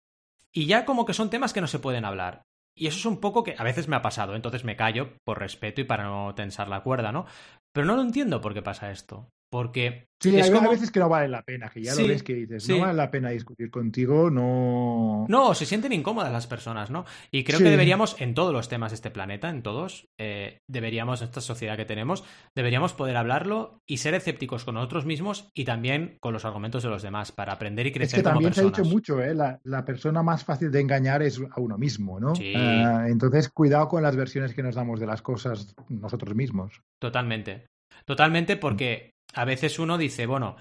y 0.52 0.66
ya 0.66 0.86
como 0.86 1.06
que 1.06 1.14
son 1.14 1.30
temas 1.30 1.54
que 1.54 1.62
no 1.62 1.68
se 1.68 1.80
pueden 1.80 2.06
hablar. 2.06 2.44
Y 2.76 2.88
eso 2.88 2.98
es 3.00 3.06
un 3.06 3.20
poco 3.20 3.44
que 3.44 3.56
a 3.58 3.64
veces 3.64 3.88
me 3.88 3.96
ha 3.96 4.02
pasado, 4.02 4.36
entonces 4.36 4.64
me 4.64 4.76
callo 4.76 5.18
por 5.24 5.40
respeto 5.40 5.82
y 5.82 5.84
para 5.84 6.04
no 6.06 6.34
tensar 6.36 6.68
la 6.68 6.82
cuerda, 6.82 7.12
¿no? 7.12 7.26
Pero 7.72 7.86
no 7.86 7.96
lo 7.96 8.02
entiendo 8.02 8.42
por 8.42 8.54
qué 8.54 8.62
pasa 8.62 8.92
esto. 8.92 9.30
Porque. 9.54 10.08
Sí, 10.20 10.36
es 10.36 10.46
hay 10.46 10.52
como... 10.52 10.72
veces 10.72 10.90
que 10.90 11.00
no 11.00 11.10
vale 11.10 11.28
la 11.28 11.44
pena, 11.44 11.70
que 11.70 11.84
ya 11.84 11.92
sí, 11.92 12.02
lo 12.02 12.08
ves 12.08 12.24
que 12.24 12.34
dices, 12.34 12.64
sí. 12.64 12.72
no 12.72 12.80
vale 12.80 12.96
la 12.96 13.12
pena 13.12 13.30
discutir 13.30 13.70
contigo, 13.70 14.32
no. 14.32 15.28
No, 15.28 15.54
se 15.54 15.68
sienten 15.68 15.94
incómodas 15.94 16.32
las 16.32 16.48
personas, 16.48 16.90
¿no? 16.90 17.06
Y 17.30 17.44
creo 17.44 17.60
sí. 17.60 17.66
que 17.66 17.70
deberíamos, 17.70 18.20
en 18.20 18.34
todos 18.34 18.52
los 18.52 18.68
temas 18.68 18.92
de 18.92 18.96
este 18.96 19.12
planeta, 19.12 19.50
en 19.50 19.62
todos, 19.62 20.08
eh, 20.18 20.62
deberíamos, 20.68 21.22
en 21.22 21.28
esta 21.28 21.42
sociedad 21.42 21.78
que 21.78 21.86
tenemos, 21.86 22.24
deberíamos 22.56 22.94
poder 22.94 23.16
hablarlo 23.16 23.82
y 23.86 23.98
ser 23.98 24.16
escépticos 24.16 24.64
con 24.64 24.74
nosotros 24.74 25.06
mismos 25.06 25.52
y 25.54 25.66
también 25.66 26.18
con 26.20 26.34
los 26.34 26.46
argumentos 26.46 26.82
de 26.82 26.90
los 26.90 27.04
demás 27.04 27.32
para 27.32 27.54
aprender 27.54 27.86
y 27.86 27.92
crecer. 27.92 28.22
Es 28.22 28.24
que 28.24 28.30
también 28.30 28.54
como 28.54 28.56
se 28.56 28.62
ha 28.62 28.82
dicho 28.82 28.86
mucho, 28.86 29.22
¿eh? 29.22 29.36
La, 29.36 29.60
la, 29.66 29.86
persona 29.86 30.24
más 30.24 30.44
fácil 30.44 30.72
de 30.72 30.80
engañar 30.80 31.22
es 31.22 31.40
a 31.40 31.60
uno 31.60 31.78
mismo, 31.78 32.20
¿no? 32.20 32.34
Sí. 32.34 32.56
Uh, 32.56 33.06
entonces, 33.06 33.50
cuidado 33.50 33.88
con 33.88 34.02
las 34.02 34.16
versiones 34.16 34.56
que 34.56 34.64
nos 34.64 34.74
damos 34.74 35.00
de 35.00 35.06
las 35.06 35.22
cosas 35.22 35.76
nosotros 35.90 36.34
mismos. 36.34 36.82
Totalmente. 36.98 37.68
Totalmente, 38.06 38.58
porque 38.58 39.13
a 39.34 39.46
veces 39.46 39.80
uno 39.80 39.98
dice, 39.98 40.26
bueno, 40.26 40.56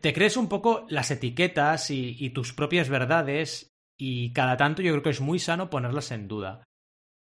te 0.00 0.12
crees 0.12 0.36
un 0.36 0.48
poco 0.48 0.86
las 0.88 1.10
etiquetas 1.10 1.90
y, 1.90 2.16
y, 2.18 2.30
tus 2.30 2.52
propias 2.52 2.88
verdades 2.88 3.68
y 3.98 4.32
cada 4.32 4.56
tanto 4.56 4.82
yo 4.82 4.92
creo 4.92 5.02
que 5.02 5.10
es 5.10 5.20
muy 5.20 5.38
sano 5.38 5.70
ponerlas 5.70 6.10
en 6.12 6.28
duda. 6.28 6.64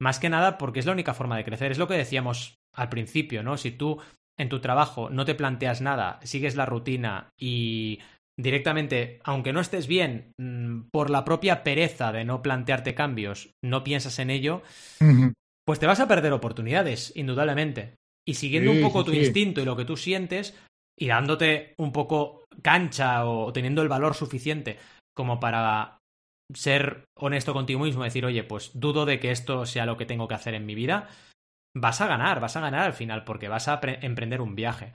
Más 0.01 0.19
que 0.19 0.29
nada 0.29 0.57
porque 0.57 0.79
es 0.79 0.85
la 0.85 0.93
única 0.93 1.13
forma 1.13 1.35
de 1.35 1.43
crecer. 1.43 1.71
Es 1.71 1.77
lo 1.77 1.87
que 1.87 1.95
decíamos 1.95 2.55
al 2.73 2.89
principio, 2.89 3.43
¿no? 3.43 3.57
Si 3.57 3.71
tú 3.71 3.99
en 4.37 4.49
tu 4.49 4.59
trabajo 4.59 5.09
no 5.09 5.25
te 5.25 5.35
planteas 5.35 5.81
nada, 5.81 6.19
sigues 6.23 6.55
la 6.55 6.65
rutina 6.65 7.29
y 7.37 7.99
directamente, 8.37 9.19
aunque 9.25 9.51
no 9.51 9.59
estés 9.59 9.87
bien, 9.87 10.31
mm, 10.37 10.83
por 10.91 11.09
la 11.09 11.25
propia 11.25 11.61
pereza 11.61 12.13
de 12.13 12.23
no 12.23 12.41
plantearte 12.41 12.95
cambios, 12.95 13.51
no 13.61 13.83
piensas 13.83 14.17
en 14.19 14.29
ello, 14.29 14.63
uh 15.01 15.05
-huh. 15.05 15.33
pues 15.65 15.79
te 15.79 15.87
vas 15.87 15.99
a 15.99 16.07
perder 16.07 16.31
oportunidades, 16.31 17.11
indudablemente. 17.15 17.95
Y 18.27 18.35
siguiendo 18.35 18.71
sí, 18.71 18.77
un 18.77 18.83
poco 18.83 19.03
tu 19.03 19.11
sí. 19.11 19.19
instinto 19.19 19.61
y 19.61 19.65
lo 19.65 19.75
que 19.75 19.85
tú 19.85 19.97
sientes, 19.97 20.55
y 20.97 21.07
dándote 21.07 21.73
un 21.77 21.91
poco 21.91 22.45
cancha 22.61 23.25
o 23.25 23.53
teniendo 23.53 23.81
el 23.81 23.87
valor 23.87 24.15
suficiente 24.15 24.77
como 25.15 25.39
para 25.39 25.99
ser 26.53 27.05
honesto 27.17 27.53
contigo 27.53 27.81
mismo, 27.81 28.03
decir, 28.03 28.25
oye, 28.25 28.43
pues 28.43 28.71
dudo 28.73 29.05
de 29.05 29.19
que 29.19 29.31
esto 29.31 29.65
sea 29.65 29.85
lo 29.85 29.97
que 29.97 30.05
tengo 30.05 30.27
que 30.27 30.35
hacer 30.35 30.53
en 30.53 30.65
mi 30.65 30.75
vida, 30.75 31.07
vas 31.75 32.01
a 32.01 32.07
ganar, 32.07 32.39
vas 32.39 32.55
a 32.55 32.61
ganar 32.61 32.85
al 32.85 32.93
final, 32.93 33.23
porque 33.23 33.47
vas 33.47 33.67
a 33.67 33.79
emprender 34.01 34.41
un 34.41 34.55
viaje. 34.55 34.93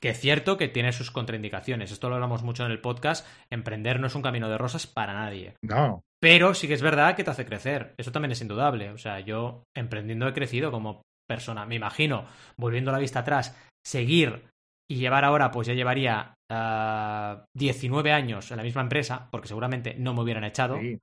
Que 0.00 0.10
es 0.10 0.20
cierto 0.20 0.56
que 0.56 0.68
tiene 0.68 0.92
sus 0.92 1.10
contraindicaciones, 1.10 1.90
esto 1.90 2.08
lo 2.08 2.16
hablamos 2.16 2.42
mucho 2.42 2.64
en 2.64 2.70
el 2.70 2.80
podcast, 2.80 3.26
emprender 3.50 4.00
no 4.00 4.06
es 4.06 4.14
un 4.14 4.22
camino 4.22 4.48
de 4.48 4.58
rosas 4.58 4.86
para 4.86 5.12
nadie. 5.12 5.54
No. 5.62 6.02
Pero 6.20 6.54
sí 6.54 6.68
que 6.68 6.74
es 6.74 6.82
verdad 6.82 7.16
que 7.16 7.24
te 7.24 7.30
hace 7.30 7.46
crecer, 7.46 7.94
eso 7.96 8.12
también 8.12 8.32
es 8.32 8.40
indudable. 8.40 8.90
O 8.90 8.98
sea, 8.98 9.20
yo 9.20 9.64
emprendiendo 9.76 10.28
he 10.28 10.32
crecido 10.32 10.70
como 10.70 11.02
persona. 11.28 11.66
Me 11.66 11.76
imagino, 11.76 12.26
volviendo 12.56 12.90
la 12.90 12.98
vista 12.98 13.20
atrás, 13.20 13.56
seguir 13.84 14.48
y 14.90 14.96
llevar 14.96 15.24
ahora, 15.24 15.50
pues 15.50 15.68
ya 15.68 15.74
llevaría 15.74 16.34
uh, 16.50 17.42
19 17.54 18.12
años 18.12 18.50
en 18.50 18.56
la 18.56 18.62
misma 18.62 18.82
empresa, 18.82 19.28
porque 19.30 19.48
seguramente 19.48 19.94
no 19.98 20.14
me 20.14 20.22
hubieran 20.22 20.44
echado. 20.44 20.78
Sí. 20.80 20.98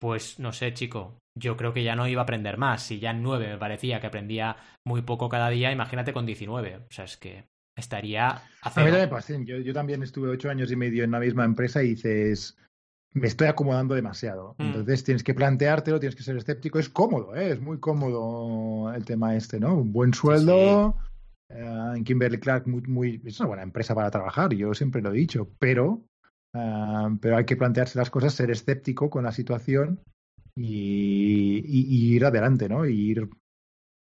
Pues 0.00 0.40
no 0.40 0.52
sé, 0.52 0.74
chico, 0.74 1.18
yo 1.38 1.56
creo 1.56 1.72
que 1.72 1.84
ya 1.84 1.94
no 1.94 2.08
iba 2.08 2.22
a 2.22 2.24
aprender 2.24 2.58
más. 2.58 2.82
Si 2.82 2.98
ya 2.98 3.12
en 3.12 3.22
9 3.22 3.52
me 3.52 3.58
parecía 3.58 4.00
que 4.00 4.08
aprendía 4.08 4.56
muy 4.84 5.02
poco 5.02 5.28
cada 5.28 5.48
día, 5.48 5.70
imagínate 5.70 6.12
con 6.12 6.26
19. 6.26 6.76
O 6.76 6.86
sea, 6.90 7.04
es 7.04 7.16
que 7.16 7.44
estaría 7.78 8.28
a 8.28 8.42
A 8.62 8.84
mí 8.84 8.90
me 8.90 9.06
pasa. 9.06 9.34
Yo, 9.44 9.58
yo 9.58 9.72
también 9.72 10.02
estuve 10.02 10.28
8 10.28 10.50
años 10.50 10.72
y 10.72 10.76
medio 10.76 11.04
en 11.04 11.12
la 11.12 11.20
misma 11.20 11.44
empresa 11.44 11.84
y 11.84 11.90
dices, 11.90 12.58
me 13.14 13.26
estoy 13.26 13.48
acomodando 13.48 13.94
demasiado. 13.94 14.54
Mm. 14.58 14.62
Entonces 14.62 15.04
tienes 15.04 15.22
que 15.22 15.34
planteártelo, 15.34 16.00
tienes 16.00 16.16
que 16.16 16.22
ser 16.22 16.36
escéptico. 16.36 16.78
Es 16.78 16.88
cómodo, 16.88 17.34
¿eh? 17.34 17.50
es 17.50 17.60
muy 17.60 17.78
cómodo 17.78 18.92
el 18.92 19.04
tema 19.04 19.36
este, 19.36 19.60
¿no? 19.60 19.74
Un 19.74 19.92
buen 19.92 20.14
sueldo. 20.14 20.96
Sí. 20.98 21.02
Uh, 21.54 21.94
en 21.96 22.04
Kimberly 22.04 22.38
Clark 22.38 22.66
muy, 22.66 22.80
muy, 22.82 23.22
es 23.26 23.38
una 23.40 23.48
buena 23.48 23.62
empresa 23.62 23.94
para 23.94 24.10
trabajar, 24.10 24.54
yo 24.54 24.72
siempre 24.72 25.02
lo 25.02 25.10
he 25.10 25.18
dicho, 25.18 25.50
pero, 25.58 26.02
uh, 26.54 27.18
pero 27.20 27.36
hay 27.36 27.44
que 27.44 27.56
plantearse 27.56 27.98
las 27.98 28.08
cosas, 28.08 28.32
ser 28.32 28.50
escéptico 28.50 29.10
con 29.10 29.24
la 29.24 29.32
situación 29.32 30.00
y, 30.56 31.62
y, 31.66 32.14
ir 32.14 32.24
adelante, 32.24 32.70
¿no? 32.70 32.86
Y 32.86 32.94
ir. 32.94 33.28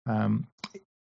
Um, 0.05 0.43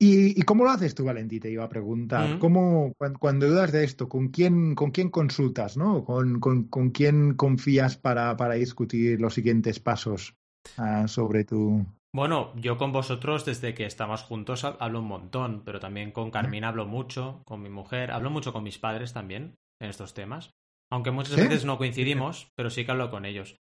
¿Y, 0.01 0.39
¿Y, 0.39 0.41
cómo 0.43 0.63
lo 0.63 0.69
haces 0.69 0.95
tú, 0.95 1.03
Valentí? 1.03 1.41
Te 1.41 1.51
iba 1.51 1.65
a 1.65 1.69
preguntar. 1.69 2.35
Mm. 2.35 2.39
¿Cómo, 2.39 2.93
cuando, 2.97 3.19
cuando, 3.19 3.47
dudas 3.47 3.73
de 3.73 3.83
esto, 3.83 4.07
¿con 4.07 4.29
quién, 4.29 4.73
con 4.73 4.91
quién 4.91 5.09
consultas, 5.09 5.75
¿no? 5.75 6.05
¿Con, 6.05 6.39
con, 6.39 6.63
con 6.69 6.91
quién 6.91 7.35
confías 7.35 7.97
para, 7.97 8.37
para, 8.37 8.53
discutir 8.53 9.19
los 9.19 9.33
siguientes 9.33 9.81
pasos 9.81 10.35
uh, 10.77 11.05
sobre 11.07 11.43
tu, 11.43 11.85
bueno, 12.11 12.53
yo 12.55 12.77
con 12.77 12.91
vosotros 12.91 13.45
desde 13.45 13.75
que 13.75 13.85
estamos 13.85 14.23
juntos 14.23 14.63
hablo 14.63 14.99
un 14.99 15.05
montón, 15.05 15.63
pero 15.63 15.79
también 15.79 16.11
con 16.11 16.31
Carmina 16.31 16.69
hablo 16.69 16.87
mucho, 16.87 17.43
con 17.45 17.61
mi 17.61 17.69
mujer, 17.69 18.11
hablo 18.11 18.31
mucho 18.31 18.51
con 18.51 18.63
mis 18.63 18.79
padres 18.79 19.13
también 19.13 19.55
en 19.79 19.89
estos 19.89 20.15
temas. 20.15 20.51
Aunque 20.91 21.11
muchas 21.11 21.35
¿Sí? 21.35 21.41
veces 21.41 21.65
no 21.65 21.77
coincidimos, 21.77 22.51
pero 22.55 22.71
sí 22.71 22.83
que 22.83 22.91
hablo 22.91 23.11
con 23.11 23.25
ellos. 23.25 23.57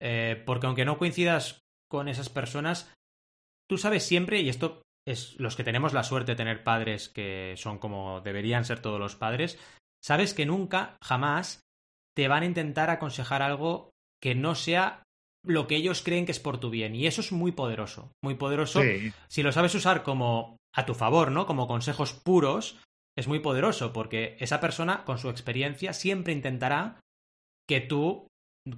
Eh, 0.00 0.42
porque 0.44 0.66
aunque 0.66 0.84
no 0.84 0.98
coincidas 0.98 1.62
con 1.88 2.08
esas 2.08 2.28
personas, 2.28 2.92
tú 3.66 3.78
sabes 3.78 4.02
siempre, 4.02 4.42
y 4.42 4.50
esto 4.50 4.82
es 5.10 5.38
los 5.38 5.56
que 5.56 5.64
tenemos 5.64 5.92
la 5.92 6.02
suerte 6.02 6.32
de 6.32 6.36
tener 6.36 6.64
padres 6.64 7.08
que 7.08 7.54
son 7.56 7.78
como 7.78 8.20
deberían 8.20 8.64
ser 8.64 8.80
todos 8.80 9.00
los 9.00 9.16
padres, 9.16 9.58
sabes 10.02 10.34
que 10.34 10.46
nunca, 10.46 10.96
jamás, 11.02 11.62
te 12.16 12.28
van 12.28 12.42
a 12.42 12.46
intentar 12.46 12.90
aconsejar 12.90 13.42
algo 13.42 13.90
que 14.20 14.34
no 14.34 14.54
sea 14.54 15.02
lo 15.44 15.66
que 15.66 15.76
ellos 15.76 16.02
creen 16.02 16.26
que 16.26 16.32
es 16.32 16.40
por 16.40 16.58
tu 16.58 16.70
bien. 16.70 16.94
Y 16.94 17.06
eso 17.06 17.20
es 17.20 17.32
muy 17.32 17.52
poderoso, 17.52 18.12
muy 18.22 18.34
poderoso. 18.34 18.82
Sí. 18.82 19.12
Si 19.28 19.42
lo 19.42 19.52
sabes 19.52 19.74
usar 19.74 20.02
como 20.02 20.56
a 20.74 20.84
tu 20.84 20.94
favor, 20.94 21.30
¿no? 21.30 21.46
Como 21.46 21.68
consejos 21.68 22.12
puros, 22.12 22.78
es 23.16 23.28
muy 23.28 23.38
poderoso 23.38 23.92
porque 23.92 24.36
esa 24.40 24.60
persona, 24.60 25.04
con 25.04 25.18
su 25.18 25.30
experiencia, 25.30 25.92
siempre 25.92 26.32
intentará 26.32 27.00
que 27.68 27.80
tú 27.80 28.28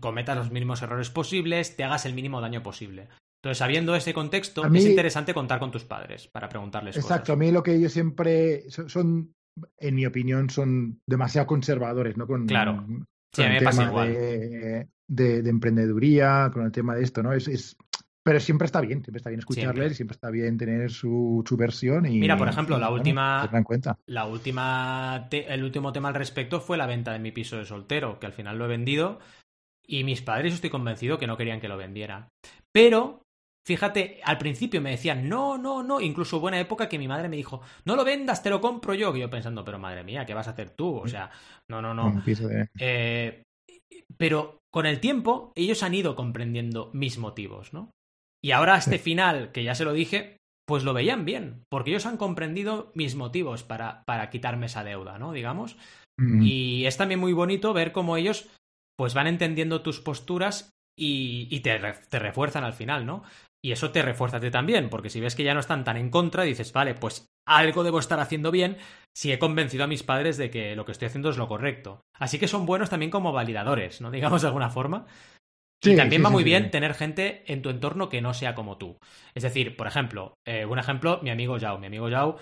cometas 0.00 0.36
los 0.36 0.50
mínimos 0.50 0.82
errores 0.82 1.10
posibles, 1.10 1.76
te 1.76 1.84
hagas 1.84 2.06
el 2.06 2.14
mínimo 2.14 2.40
daño 2.40 2.62
posible. 2.62 3.08
Entonces, 3.40 3.58
sabiendo 3.58 3.94
ese 3.94 4.12
contexto, 4.12 4.68
mí... 4.68 4.78
es 4.78 4.86
interesante 4.86 5.32
contar 5.32 5.58
con 5.58 5.70
tus 5.70 5.84
padres 5.84 6.28
para 6.28 6.48
preguntarles 6.48 6.96
Exacto, 6.96 7.32
cosas. 7.32 7.36
a 7.36 7.36
mí 7.36 7.50
lo 7.50 7.62
que 7.62 7.74
ellos 7.74 7.92
siempre 7.92 8.64
son, 8.70 9.34
en 9.78 9.94
mi 9.94 10.04
opinión, 10.04 10.50
son 10.50 11.00
demasiado 11.06 11.46
conservadores, 11.46 12.18
¿no? 12.18 12.26
Con, 12.26 12.46
claro. 12.46 12.76
Con 12.76 13.06
sí, 13.32 13.42
me 13.42 13.56
el 13.56 13.64
pasa 13.64 13.78
tema 13.78 13.90
igual. 13.90 14.12
De, 14.12 14.88
de, 15.08 15.42
de, 15.42 15.50
emprendeduría, 15.50 16.50
con 16.52 16.66
el 16.66 16.72
tema 16.72 16.94
de 16.94 17.02
esto, 17.02 17.22
¿no? 17.22 17.32
Es, 17.32 17.48
es, 17.48 17.78
pero 18.22 18.38
siempre 18.40 18.66
está 18.66 18.82
bien, 18.82 19.02
siempre 19.02 19.18
está 19.18 19.30
bien 19.30 19.40
escucharles, 19.40 19.74
siempre, 19.74 19.94
siempre 19.94 20.14
está 20.14 20.30
bien 20.30 20.58
tener 20.58 20.90
su, 20.90 21.42
su, 21.46 21.56
versión 21.56 22.04
y 22.04 22.18
mira, 22.18 22.36
por 22.36 22.48
ejemplo, 22.48 22.78
la 22.78 22.88
bueno, 22.88 23.00
última, 23.00 23.48
en 23.50 23.64
cuenta. 23.64 23.98
la 24.06 24.26
última, 24.26 25.28
te, 25.30 25.52
el 25.52 25.64
último 25.64 25.92
tema 25.92 26.08
al 26.08 26.14
respecto 26.14 26.60
fue 26.60 26.76
la 26.76 26.86
venta 26.86 27.12
de 27.12 27.18
mi 27.18 27.32
piso 27.32 27.56
de 27.56 27.64
soltero, 27.64 28.20
que 28.20 28.26
al 28.26 28.32
final 28.32 28.58
lo 28.58 28.66
he 28.66 28.68
vendido 28.68 29.18
y 29.86 30.04
mis 30.04 30.20
padres 30.20 30.52
estoy 30.52 30.68
convencido 30.68 31.18
que 31.18 31.26
no 31.26 31.38
querían 31.38 31.60
que 31.60 31.68
lo 31.68 31.78
vendiera, 31.78 32.28
pero 32.72 33.22
Fíjate, 33.66 34.20
al 34.24 34.38
principio 34.38 34.80
me 34.80 34.90
decían, 34.90 35.28
no, 35.28 35.58
no, 35.58 35.82
no, 35.82 36.00
incluso 36.00 36.38
hubo 36.38 36.46
una 36.46 36.60
época 36.60 36.88
que 36.88 36.98
mi 36.98 37.06
madre 37.06 37.28
me 37.28 37.36
dijo, 37.36 37.60
no 37.84 37.94
lo 37.94 38.04
vendas, 38.04 38.42
te 38.42 38.50
lo 38.50 38.60
compro 38.60 38.94
yo. 38.94 39.14
Y 39.14 39.20
yo 39.20 39.30
pensando, 39.30 39.64
pero 39.64 39.78
madre 39.78 40.02
mía, 40.02 40.24
¿qué 40.24 40.34
vas 40.34 40.48
a 40.48 40.52
hacer 40.52 40.70
tú? 40.70 40.96
O 40.96 41.08
sea, 41.08 41.30
no, 41.68 41.82
no, 41.82 41.92
no. 41.92 42.22
De... 42.24 42.68
Eh, 42.78 43.42
pero 44.16 44.58
con 44.72 44.86
el 44.86 45.00
tiempo, 45.00 45.52
ellos 45.54 45.82
han 45.82 45.94
ido 45.94 46.16
comprendiendo 46.16 46.90
mis 46.94 47.18
motivos, 47.18 47.72
¿no? 47.72 47.90
Y 48.42 48.52
ahora 48.52 48.76
este 48.76 48.98
final, 48.98 49.52
que 49.52 49.62
ya 49.62 49.74
se 49.74 49.84
lo 49.84 49.92
dije, 49.92 50.38
pues 50.66 50.84
lo 50.84 50.94
veían 50.94 51.24
bien, 51.24 51.64
porque 51.68 51.90
ellos 51.90 52.06
han 52.06 52.16
comprendido 52.16 52.92
mis 52.94 53.14
motivos 53.14 53.64
para, 53.64 54.02
para 54.06 54.30
quitarme 54.30 54.66
esa 54.66 54.84
deuda, 54.84 55.18
¿no? 55.18 55.32
Digamos. 55.32 55.76
Mm. 56.18 56.42
Y 56.42 56.86
es 56.86 56.96
también 56.96 57.20
muy 57.20 57.32
bonito 57.32 57.72
ver 57.72 57.92
cómo 57.92 58.16
ellos 58.16 58.48
pues 58.96 59.14
van 59.14 59.26
entendiendo 59.26 59.82
tus 59.82 60.00
posturas 60.00 60.70
y, 60.96 61.48
y 61.50 61.60
te, 61.60 61.78
te, 62.08 62.18
refuerzan 62.18 62.64
al 62.64 62.72
final, 62.72 63.06
¿no? 63.06 63.22
Y 63.62 63.72
eso 63.72 63.90
te 63.90 64.02
refuerza 64.02 64.38
a 64.38 64.40
ti 64.40 64.50
también, 64.50 64.88
porque 64.88 65.10
si 65.10 65.20
ves 65.20 65.34
que 65.34 65.44
ya 65.44 65.54
no 65.54 65.60
están 65.60 65.84
tan 65.84 65.96
en 65.96 66.10
contra, 66.10 66.44
dices, 66.44 66.72
vale, 66.72 66.94
pues 66.94 67.26
algo 67.46 67.84
debo 67.84 67.98
estar 67.98 68.20
haciendo 68.20 68.50
bien 68.50 68.78
si 69.14 69.32
he 69.32 69.38
convencido 69.38 69.84
a 69.84 69.88
mis 69.88 70.02
padres 70.02 70.36
de 70.36 70.50
que 70.50 70.76
lo 70.76 70.84
que 70.84 70.92
estoy 70.92 71.06
haciendo 71.06 71.30
es 71.30 71.36
lo 71.36 71.48
correcto. 71.48 72.02
Así 72.18 72.38
que 72.38 72.48
son 72.48 72.64
buenos 72.64 72.90
también 72.90 73.10
como 73.10 73.32
validadores, 73.32 74.00
¿no? 74.00 74.10
Digamos 74.10 74.42
de 74.42 74.48
alguna 74.48 74.70
forma. 74.70 75.06
Sí, 75.82 75.92
y 75.92 75.96
también 75.96 76.20
sí, 76.20 76.24
va 76.24 76.30
muy 76.30 76.42
sí. 76.42 76.50
bien 76.50 76.70
tener 76.70 76.94
gente 76.94 77.42
en 77.50 77.62
tu 77.62 77.70
entorno 77.70 78.08
que 78.08 78.20
no 78.20 78.34
sea 78.34 78.54
como 78.54 78.76
tú. 78.76 78.98
Es 79.34 79.42
decir, 79.42 79.76
por 79.76 79.86
ejemplo, 79.86 80.34
eh, 80.46 80.66
un 80.66 80.78
ejemplo, 80.78 81.20
mi 81.22 81.30
amigo 81.30 81.56
Yao. 81.56 81.78
Mi 81.78 81.86
amigo 81.86 82.08
Yao, 82.08 82.36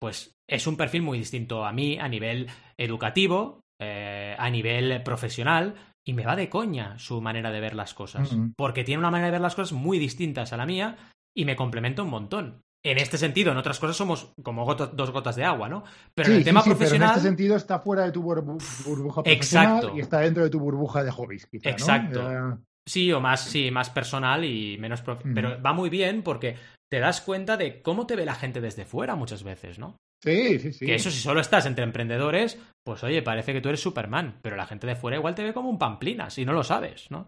pues 0.00 0.32
es 0.48 0.66
un 0.66 0.76
perfil 0.76 1.02
muy 1.02 1.18
distinto 1.18 1.64
a 1.64 1.72
mí 1.72 1.98
a 1.98 2.08
nivel 2.08 2.48
educativo, 2.76 3.60
eh, 3.80 4.34
a 4.38 4.50
nivel 4.50 5.02
profesional, 5.02 5.74
y 6.04 6.12
me 6.12 6.24
va 6.24 6.36
de 6.36 6.48
coña 6.48 6.98
su 6.98 7.20
manera 7.20 7.50
de 7.50 7.60
ver 7.60 7.74
las 7.74 7.94
cosas. 7.94 8.36
Porque 8.56 8.84
tiene 8.84 8.98
una 8.98 9.10
manera 9.10 9.26
de 9.26 9.32
ver 9.32 9.40
las 9.40 9.54
cosas 9.54 9.72
muy 9.72 9.98
distintas 9.98 10.52
a 10.52 10.56
la 10.56 10.66
mía 10.66 10.96
y 11.34 11.44
me 11.44 11.56
complementa 11.56 12.02
un 12.02 12.10
montón. 12.10 12.62
En 12.84 12.98
este 12.98 13.16
sentido, 13.16 13.50
en 13.50 13.56
otras 13.56 13.80
cosas 13.80 13.96
somos 13.96 14.34
como 14.42 14.74
dos 14.74 15.10
gotas 15.10 15.36
de 15.36 15.44
agua, 15.44 15.70
¿no? 15.70 15.84
Pero 16.14 16.26
sí, 16.26 16.32
en 16.32 16.38
el 16.38 16.44
tema 16.44 16.60
sí, 16.60 16.64
sí, 16.64 16.70
profesional. 16.70 17.08
Pero 17.08 17.12
en 17.12 17.16
este 17.16 17.28
sentido 17.28 17.56
está 17.56 17.78
fuera 17.78 18.04
de 18.04 18.12
tu 18.12 18.22
burbu 18.22 18.58
burbuja 18.84 19.22
profesional 19.22 19.76
Exacto. 19.76 19.96
y 19.96 20.00
está 20.00 20.18
dentro 20.20 20.44
de 20.44 20.50
tu 20.50 20.60
burbuja 20.60 21.02
de 21.02 21.10
hobbies, 21.10 21.46
quizá, 21.46 21.70
Exacto. 21.70 22.58
Sí, 22.86 23.10
o 23.12 23.20
más, 23.20 23.40
sí, 23.40 23.70
más 23.70 23.88
personal 23.88 24.44
y 24.44 24.76
menos. 24.78 25.00
Prof... 25.00 25.22
Pero 25.34 25.62
va 25.62 25.72
muy 25.72 25.88
bien 25.88 26.22
porque 26.22 26.56
te 26.94 27.00
das 27.00 27.20
cuenta 27.22 27.56
de 27.56 27.82
cómo 27.82 28.06
te 28.06 28.14
ve 28.14 28.24
la 28.24 28.36
gente 28.36 28.60
desde 28.60 28.84
fuera 28.84 29.16
muchas 29.16 29.42
veces, 29.42 29.80
¿no? 29.80 29.96
Sí, 30.22 30.60
sí, 30.60 30.72
sí. 30.72 30.86
Que 30.86 30.94
eso, 30.94 31.10
si 31.10 31.18
solo 31.18 31.40
estás 31.40 31.66
entre 31.66 31.82
emprendedores, 31.82 32.56
pues 32.86 33.02
oye, 33.02 33.20
parece 33.20 33.52
que 33.52 33.60
tú 33.60 33.68
eres 33.68 33.80
Superman, 33.80 34.38
pero 34.42 34.54
la 34.54 34.64
gente 34.64 34.86
de 34.86 34.94
fuera 34.94 35.16
igual 35.16 35.34
te 35.34 35.42
ve 35.42 35.52
como 35.52 35.68
un 35.70 35.76
pamplinas 35.76 36.38
y 36.38 36.44
no 36.44 36.52
lo 36.52 36.62
sabes, 36.62 37.10
¿no? 37.10 37.26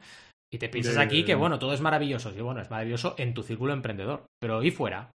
Y 0.52 0.58
te 0.58 0.68
piensas 0.68 0.94
De- 0.94 1.02
aquí 1.02 1.24
que, 1.24 1.34
bueno, 1.34 1.58
todo 1.58 1.72
es 1.74 1.80
maravilloso. 1.80 2.32
Sí, 2.32 2.40
bueno, 2.40 2.60
es 2.60 2.70
maravilloso 2.70 3.16
en 3.18 3.34
tu 3.34 3.42
círculo 3.42 3.72
emprendedor, 3.72 4.26
pero 4.40 4.62
¿y 4.62 4.70
fuera? 4.70 5.10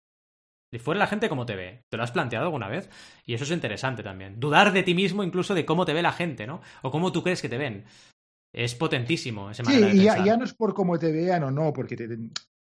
¿Y 0.73 0.79
fuera 0.79 0.99
la 0.99 1.07
gente 1.07 1.29
cómo 1.29 1.45
te 1.45 1.55
ve? 1.55 1.79
¿Te 1.89 1.95
lo 1.95 2.03
has 2.03 2.11
planteado 2.11 2.43
alguna 2.47 2.67
vez? 2.67 2.89
Y 3.25 3.33
eso 3.33 3.45
es 3.45 3.51
interesante 3.51 4.03
también. 4.03 4.37
Dudar 4.37 4.73
de 4.73 4.83
ti 4.83 4.93
mismo 4.93 5.23
incluso 5.23 5.53
de 5.53 5.65
cómo 5.65 5.85
te 5.85 5.93
ve 5.93 6.01
la 6.01 6.11
gente, 6.11 6.45
¿no? 6.45 6.61
O 6.81 6.91
cómo 6.91 7.13
tú 7.13 7.23
crees 7.23 7.41
que 7.41 7.47
te 7.49 7.57
ven. 7.57 7.85
Es 8.53 8.75
potentísimo 8.75 9.49
Sí, 9.53 9.63
manera 9.63 9.87
de 9.87 9.95
y 9.95 10.03
ya 10.25 10.35
no 10.35 10.43
es 10.43 10.53
por 10.53 10.73
cómo 10.73 10.99
te 10.99 11.13
vean 11.13 11.43
o 11.43 11.51
no, 11.51 11.71
porque 11.71 11.95
te, 11.95 12.07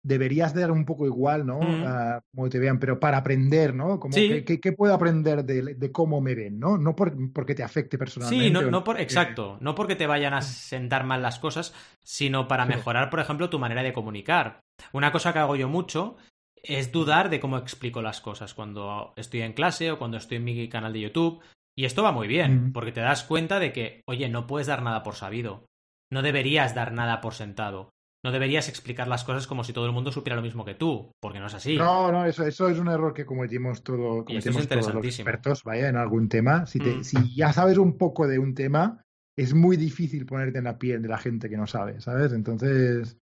deberías 0.02 0.54
dar 0.54 0.70
un 0.70 0.84
poco 0.84 1.04
igual, 1.06 1.46
¿no? 1.46 1.60
Mm. 1.60 1.84
A 1.86 2.20
cómo 2.34 2.48
te 2.48 2.58
vean, 2.58 2.78
pero 2.78 2.98
para 2.98 3.18
aprender, 3.18 3.74
¿no? 3.74 4.00
Como 4.00 4.14
Sí. 4.14 4.44
¿qué, 4.44 4.72
puedo 4.72 4.94
aprender 4.94 5.44
de, 5.44 5.74
de, 5.74 5.92
cómo 5.92 6.20
me 6.20 6.34
ven, 6.34 6.58
¿no? 6.58 6.78
No 6.78 6.96
por, 6.96 7.14
porque 7.32 7.54
te 7.54 7.62
afecte 7.62 7.98
personalmente. 7.98 8.44
Sí, 8.46 8.50
no, 8.50 8.62
no 8.62 8.82
por, 8.82 9.00
exacto, 9.00 9.58
no 9.60 9.74
porque 9.74 9.96
te 9.96 10.06
vayan 10.06 10.32
a 10.34 10.42
sentar 10.42 11.04
mal 11.04 11.20
las 11.22 11.38
cosas, 11.38 11.74
sino 12.02 12.48
para 12.48 12.64
Sí. 12.64 12.70
mejorar, 12.70 13.10
por 13.10 13.20
ejemplo, 13.20 13.50
tu 13.50 13.58
manera 13.58 13.82
de 13.82 13.92
comunicar. 13.92 14.60
Una 14.92 15.12
cosa 15.12 15.32
que 15.32 15.38
hago 15.40 15.56
yo 15.56 15.68
mucho 15.68 16.16
es 16.62 16.92
dudar 16.92 17.30
de 17.30 17.40
cómo 17.40 17.56
explico 17.58 18.02
las 18.02 18.20
cosas 18.20 18.54
cuando 18.54 19.12
estoy 19.16 19.42
en 19.42 19.52
clase 19.52 19.90
o 19.90 19.98
cuando 19.98 20.16
estoy 20.16 20.38
en 20.38 20.44
mi 20.44 20.68
canal 20.68 20.92
de 20.92 21.00
YouTube. 21.00 21.40
Y 21.76 21.84
esto 21.84 22.02
va 22.02 22.12
muy 22.12 22.26
bien, 22.28 22.66
Mm. 22.68 22.72
porque 22.72 22.92
te 22.92 23.00
das 23.00 23.22
cuenta 23.24 23.58
de 23.58 23.72
que, 23.72 24.02
oye, 24.06 24.28
no 24.28 24.46
puedes 24.46 24.66
dar 24.66 24.82
nada 24.82 25.02
por 25.02 25.14
sabido. 25.14 25.64
No 26.10 26.22
deberías 26.22 26.74
dar 26.74 26.92
nada 26.92 27.20
por 27.20 27.34
sentado. 27.34 27.90
No 28.22 28.32
deberías 28.32 28.68
explicar 28.68 29.08
las 29.08 29.24
cosas 29.24 29.46
como 29.46 29.64
si 29.64 29.72
todo 29.72 29.86
el 29.86 29.92
mundo 29.92 30.12
supiera 30.12 30.36
lo 30.36 30.42
mismo 30.42 30.64
que 30.64 30.74
tú, 30.74 31.10
porque 31.20 31.40
no 31.40 31.46
es 31.46 31.54
así. 31.54 31.76
No, 31.76 32.12
no, 32.12 32.26
eso, 32.26 32.44
eso 32.44 32.68
es 32.68 32.78
un 32.78 32.88
error 32.88 33.14
que 33.14 33.24
cometimos, 33.24 33.82
todo, 33.82 34.26
es 34.28 34.44
todos 34.68 34.94
los 34.94 35.04
expertos, 35.06 35.64
vaya, 35.64 35.88
en 35.88 35.96
algún 35.96 36.28
tema. 36.28 36.66
Si, 36.66 36.78
te- 36.78 36.96
Mm. 36.96 37.04
si 37.04 37.34
ya 37.34 37.52
sabes 37.52 37.78
un 37.78 37.96
poco 37.96 38.28
de 38.28 38.38
un 38.38 38.54
tema, 38.54 39.02
es 39.36 39.54
muy 39.54 39.78
difícil 39.78 40.26
ponerte 40.26 40.58
en 40.58 40.64
la 40.64 40.78
piel 40.78 41.00
de 41.00 41.08
la 41.08 41.16
gente 41.16 41.48
que 41.48 41.56
no 41.56 41.66
sabe, 41.66 41.98
¿sabes? 42.02 42.32
Entonces, 42.32 43.16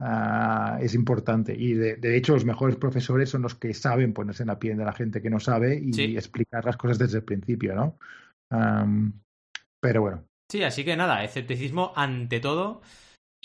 ah, 0.00 0.78
es 0.80 0.94
importante. 0.94 1.54
Y 1.56 1.74
de, 1.74 1.96
de 1.96 2.16
hecho, 2.16 2.32
los 2.34 2.44
mejores 2.44 2.74
profesores 2.76 3.30
son 3.30 3.42
los 3.42 3.54
que 3.54 3.72
saben 3.74 4.12
ponerse 4.12 4.42
en 4.42 4.48
la 4.48 4.58
piel 4.58 4.76
de 4.76 4.84
la 4.84 4.92
gente 4.92 5.22
que 5.22 5.30
no 5.30 5.38
sabe 5.38 5.76
y 5.76 5.92
Sí. 5.92 6.16
explicar 6.16 6.64
las 6.64 6.76
cosas 6.76 6.98
desde 6.98 7.18
el 7.18 7.24
principio, 7.24 7.74
¿no? 7.76 7.96
Am, 8.50 9.12
pero 9.80 10.00
bueno. 10.02 10.24
Sí, 10.50 10.62
así 10.64 10.84
que 10.84 10.96
nada, 10.96 11.22
escepticismo 11.24 11.92
ante 11.94 12.40
todo. 12.40 12.82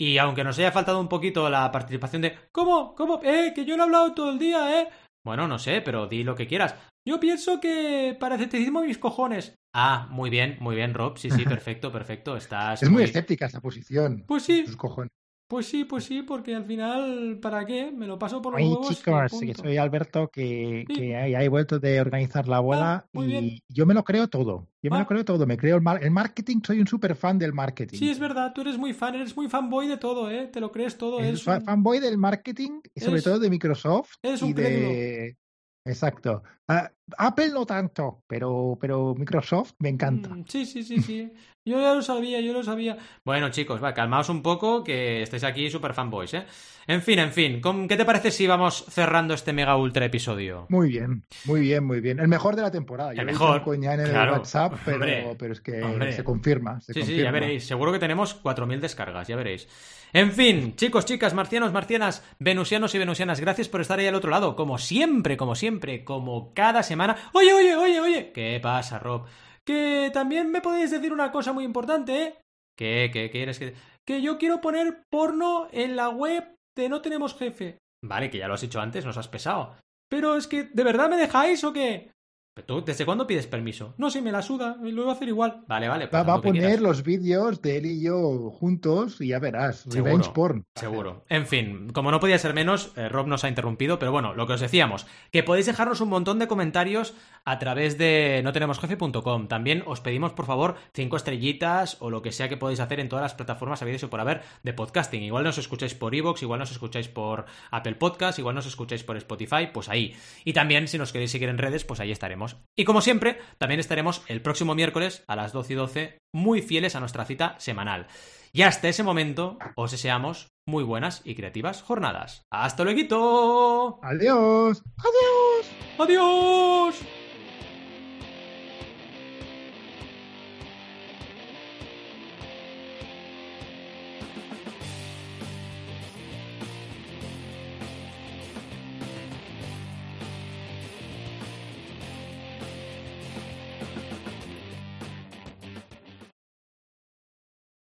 Y 0.00 0.18
aunque 0.18 0.44
nos 0.44 0.58
haya 0.58 0.70
faltado 0.70 1.00
un 1.00 1.08
poquito 1.08 1.50
la 1.50 1.70
participación 1.72 2.22
de 2.22 2.34
¿Cómo? 2.52 2.94
¿Cómo? 2.94 3.20
¡Eh! 3.24 3.52
Que 3.54 3.64
yo 3.64 3.76
no 3.76 3.82
he 3.82 3.86
hablado 3.86 4.14
todo 4.14 4.30
el 4.30 4.38
día, 4.38 4.80
¿eh? 4.80 4.88
Bueno, 5.24 5.48
no 5.48 5.58
sé, 5.58 5.80
pero 5.80 6.06
di 6.06 6.22
lo 6.22 6.36
que 6.36 6.46
quieras. 6.46 6.76
Yo 7.04 7.18
pienso 7.18 7.58
que 7.60 8.16
para 8.18 8.36
escepticismo 8.36 8.82
mis 8.82 8.98
cojones. 8.98 9.54
Ah, 9.74 10.06
muy 10.10 10.30
bien, 10.30 10.56
muy 10.60 10.76
bien, 10.76 10.94
Rob. 10.94 11.18
Sí, 11.18 11.30
sí, 11.30 11.44
perfecto, 11.44 11.90
perfecto. 11.90 12.36
Estás. 12.36 12.82
Es 12.82 12.90
muy 12.90 13.02
escéptica 13.02 13.46
esta 13.46 13.60
posición. 13.60 14.24
Pues 14.26 14.44
sí, 14.44 14.62
Tus 14.64 14.76
cojones. 14.76 15.10
Pues 15.48 15.66
sí, 15.66 15.84
pues 15.84 16.04
sí, 16.04 16.22
porque 16.22 16.54
al 16.54 16.64
final, 16.64 17.38
¿para 17.40 17.64
qué? 17.66 17.90
Me 17.90 18.06
lo 18.06 18.18
paso 18.18 18.40
por 18.42 18.52
los 18.52 18.60
Oye, 18.60 18.70
huevos. 18.70 18.90
y 18.90 18.94
chicos, 18.94 19.22
que 19.40 19.46
punto. 19.46 19.62
soy 19.62 19.76
Alberto, 19.78 20.28
que, 20.28 20.84
Sí. 20.86 20.94
que 20.94 21.08
ya 21.30 21.42
he 21.42 21.48
vuelto 21.48 21.78
de 21.80 22.00
organizar 22.00 22.46
la 22.46 22.60
boda 22.60 23.06
Ah, 23.14 23.20
y 23.20 23.26
bien. 23.26 23.58
Yo 23.68 23.86
me 23.86 23.94
lo 23.94 24.04
creo 24.04 24.28
todo. 24.28 24.68
Yo 24.82 24.90
me 24.90 24.96
Ah. 24.96 25.00
lo 25.00 25.06
creo 25.06 25.24
todo. 25.24 25.46
Me 25.46 25.56
creo 25.56 25.76
el, 25.76 25.82
mar- 25.82 26.04
el 26.04 26.10
marketing. 26.10 26.60
Soy 26.64 26.80
un 26.80 26.86
super 26.86 27.16
fan 27.16 27.38
del 27.38 27.52
marketing. 27.54 27.98
Sí, 27.98 28.10
es 28.10 28.18
verdad, 28.18 28.52
tú 28.54 28.60
eres 28.60 28.76
muy 28.78 28.92
fan, 28.92 29.14
eres 29.14 29.34
muy 29.36 29.48
fanboy 29.48 29.88
de 29.88 29.96
todo, 29.96 30.30
¿eh? 30.30 30.46
Te 30.52 30.60
lo 30.60 30.70
crees 30.70 30.96
todo. 30.98 31.18
Es 31.20 31.26
Eres 31.26 31.46
un- 31.46 31.64
fanboy 31.64 31.98
del 31.98 32.18
marketing 32.18 32.80
y 32.94 33.00
sobre 33.00 33.12
Eres- 33.14 33.24
todo 33.24 33.38
de 33.38 33.50
Microsoft 33.50 34.10
eres 34.22 34.42
y 34.42 34.44
un 34.44 34.54
de 34.54 35.36
exacto 35.84 36.42
Ah, 36.68 36.90
Apple 37.16 37.50
no 37.50 37.64
tanto, 37.66 38.22
pero, 38.26 38.76
pero 38.80 39.14
Microsoft 39.16 39.72
me 39.78 39.88
encanta. 39.88 40.28
Mm, 40.30 40.44
Sí, 40.46 40.66
sí, 40.66 40.82
sí, 40.82 41.00
sí. 41.00 41.32
Yo 41.64 41.78
ya 41.80 41.94
lo 41.94 42.00
sabía, 42.02 42.40
yo 42.40 42.52
lo 42.54 42.62
sabía. 42.62 42.96
Bueno, 43.24 43.50
chicos, 43.50 43.82
va, 43.82 43.92
calmaos 43.92 44.30
un 44.30 44.42
poco, 44.42 44.82
que 44.82 45.22
estáis 45.22 45.44
aquí 45.44 45.70
super 45.70 45.92
fanboys, 45.92 46.32
¿eh? 46.34 46.44
En 46.86 47.02
fin, 47.02 47.18
en 47.18 47.30
fin, 47.32 47.60
¿con- 47.60 47.86
¿qué 47.86 47.98
te 47.98 48.06
parece 48.06 48.30
si 48.30 48.46
vamos 48.46 48.86
cerrando 48.88 49.34
este 49.34 49.52
mega 49.52 49.76
ultra 49.76 50.06
episodio? 50.06 50.64
Muy 50.70 50.88
bien, 50.88 51.24
muy 51.44 51.60
bien, 51.60 51.84
muy 51.84 52.00
bien. 52.00 52.18
El 52.20 52.28
mejor 52.28 52.56
de 52.56 52.62
la 52.62 52.70
temporada. 52.70 53.12
El 53.12 53.26
mejor, 53.26 53.62
coña 53.62 53.92
en 53.92 54.00
el 54.00 54.10
claro. 54.10 54.32
WhatsApp, 54.32 54.72
pero, 54.86 54.96
Hombre, 54.96 55.36
pero 55.38 55.52
es 55.52 55.60
que 55.60 55.82
hombre. 55.82 56.12
se 56.14 56.24
confirma. 56.24 56.80
Se 56.80 56.94
Sí, 56.94 57.02
sí, 57.02 57.16
ya 57.18 57.30
veréis. 57.30 57.66
Seguro 57.66 57.92
que 57.92 57.98
tenemos 57.98 58.34
4.000 58.34 58.80
descargas, 58.80 59.28
ya 59.28 59.36
veréis. 59.36 59.68
En 60.14 60.32
fin, 60.32 60.74
chicos, 60.76 61.04
chicas, 61.04 61.34
marcianos, 61.34 61.70
marcianas, 61.74 62.24
venusianos 62.38 62.94
y 62.94 62.98
venusianas, 62.98 63.40
gracias 63.40 63.68
por 63.68 63.82
estar 63.82 63.98
ahí 63.98 64.06
al 64.06 64.14
otro 64.14 64.30
lado. 64.30 64.56
Como 64.56 64.78
siempre, 64.78 65.36
como 65.36 65.54
siempre, 65.54 66.02
como 66.04 66.54
cada 66.54 66.82
semana. 66.82 66.97
Oye, 67.32 67.52
oye, 67.52 67.76
oye, 67.76 68.00
oye. 68.00 68.32
¿Qué 68.32 68.58
pasa, 68.62 68.98
Rob? 68.98 69.26
Que 69.64 70.10
también 70.12 70.50
me 70.50 70.60
podéis 70.60 70.90
decir 70.90 71.12
una 71.12 71.30
cosa 71.30 71.52
muy 71.52 71.64
importante, 71.64 72.22
¿eh? 72.22 72.38
¿Qué, 72.76 73.10
qué 73.12 73.30
quieres 73.30 73.58
que...? 73.58 73.74
Que 74.06 74.22
yo 74.22 74.38
quiero 74.38 74.60
poner 74.60 75.02
porno 75.10 75.68
en 75.70 75.94
la 75.94 76.08
web 76.08 76.54
de 76.74 76.88
No 76.88 77.02
Tenemos 77.02 77.36
Jefe. 77.36 77.76
Vale, 78.02 78.30
que 78.30 78.38
ya 78.38 78.48
lo 78.48 78.54
has 78.54 78.62
hecho 78.62 78.80
antes, 78.80 79.04
nos 79.04 79.18
has 79.18 79.28
pesado. 79.28 79.76
Pero 80.08 80.36
es 80.36 80.46
que, 80.46 80.64
¿de 80.64 80.84
verdad 80.84 81.10
me 81.10 81.16
dejáis 81.16 81.62
o 81.64 81.72
qué? 81.72 82.10
¿Pero 82.58 82.80
tú, 82.80 82.84
¿Desde 82.84 83.04
cuándo 83.06 83.24
pides 83.24 83.46
permiso? 83.46 83.94
No, 83.98 84.10
si 84.10 84.20
me 84.20 84.32
la 84.32 84.42
suda, 84.42 84.76
y 84.82 84.90
lo 84.90 85.02
voy 85.02 85.12
a 85.12 85.14
hacer 85.14 85.28
igual. 85.28 85.62
Vale, 85.68 85.88
vale. 85.88 86.08
pues 86.08 86.26
Va, 86.26 86.34
a 86.34 86.40
poner 86.40 86.62
quieras. 86.62 86.80
los 86.80 87.04
vídeos 87.04 87.62
de 87.62 87.76
él 87.76 87.86
y 87.86 88.02
yo 88.02 88.50
juntos 88.50 89.20
y 89.20 89.28
ya 89.28 89.38
verás. 89.38 89.82
Seguro, 89.88 90.04
Revenge 90.04 90.30
porn. 90.32 90.66
Seguro. 90.74 91.24
En 91.28 91.46
fin, 91.46 91.90
como 91.92 92.10
no 92.10 92.18
podía 92.18 92.36
ser 92.38 92.54
menos, 92.54 92.92
eh, 92.96 93.08
Rob 93.08 93.28
nos 93.28 93.44
ha 93.44 93.48
interrumpido, 93.48 94.00
pero 94.00 94.10
bueno, 94.10 94.34
lo 94.34 94.48
que 94.48 94.54
os 94.54 94.60
decíamos, 94.60 95.06
que 95.30 95.44
podéis 95.44 95.66
dejarnos 95.66 96.00
un 96.00 96.08
montón 96.08 96.40
de 96.40 96.48
comentarios 96.48 97.14
a 97.44 97.60
través 97.60 97.96
de 97.96 98.40
notenemosjefe.com. 98.42 99.46
También 99.46 99.84
os 99.86 100.00
pedimos, 100.00 100.32
por 100.32 100.46
favor, 100.46 100.74
cinco 100.94 101.16
estrellitas 101.16 101.96
o 102.00 102.10
lo 102.10 102.22
que 102.22 102.32
sea 102.32 102.48
que 102.48 102.56
podéis 102.56 102.80
hacer 102.80 102.98
en 102.98 103.08
todas 103.08 103.22
las 103.22 103.34
plataformas 103.34 103.82
habidas 103.82 104.02
y 104.02 104.06
por 104.06 104.18
haber 104.20 104.42
de 104.64 104.72
podcasting. 104.72 105.22
Igual 105.22 105.44
nos 105.44 105.58
escucháis 105.58 105.94
por 105.94 106.12
Evox, 106.14 106.42
igual 106.42 106.58
nos 106.58 106.72
escucháis 106.72 107.06
por 107.06 107.46
Apple 107.70 107.94
Podcast, 107.94 108.38
igual 108.40 108.56
nos 108.56 108.66
escucháis 108.66 109.04
por 109.04 109.16
Spotify, 109.16 109.68
pues 109.72 109.88
ahí. 109.88 110.16
Y 110.44 110.54
también, 110.54 110.88
si 110.88 110.98
nos 110.98 111.12
queréis 111.12 111.30
seguir 111.30 111.48
en 111.48 111.58
redes, 111.58 111.84
pues 111.84 112.00
ahí 112.00 112.10
estaremos. 112.10 112.47
Y 112.76 112.84
como 112.84 113.00
siempre, 113.00 113.38
también 113.58 113.80
estaremos 113.80 114.22
el 114.28 114.42
próximo 114.42 114.74
miércoles 114.74 115.24
a 115.26 115.36
las 115.36 115.52
12 115.52 115.72
y 115.72 115.76
12, 115.76 116.18
muy 116.34 116.62
fieles 116.62 116.94
a 116.94 117.00
nuestra 117.00 117.24
cita 117.24 117.56
semanal. 117.58 118.06
Y 118.52 118.62
hasta 118.62 118.88
ese 118.88 119.02
momento, 119.02 119.58
os 119.76 119.90
deseamos 119.90 120.48
muy 120.66 120.84
buenas 120.84 121.22
y 121.24 121.34
creativas 121.34 121.82
jornadas. 121.82 122.42
¡Hasta 122.50 122.84
luego! 122.84 124.00
Adiós. 124.02 124.82
Adiós. 124.96 125.70
¡Adiós! 125.98 127.17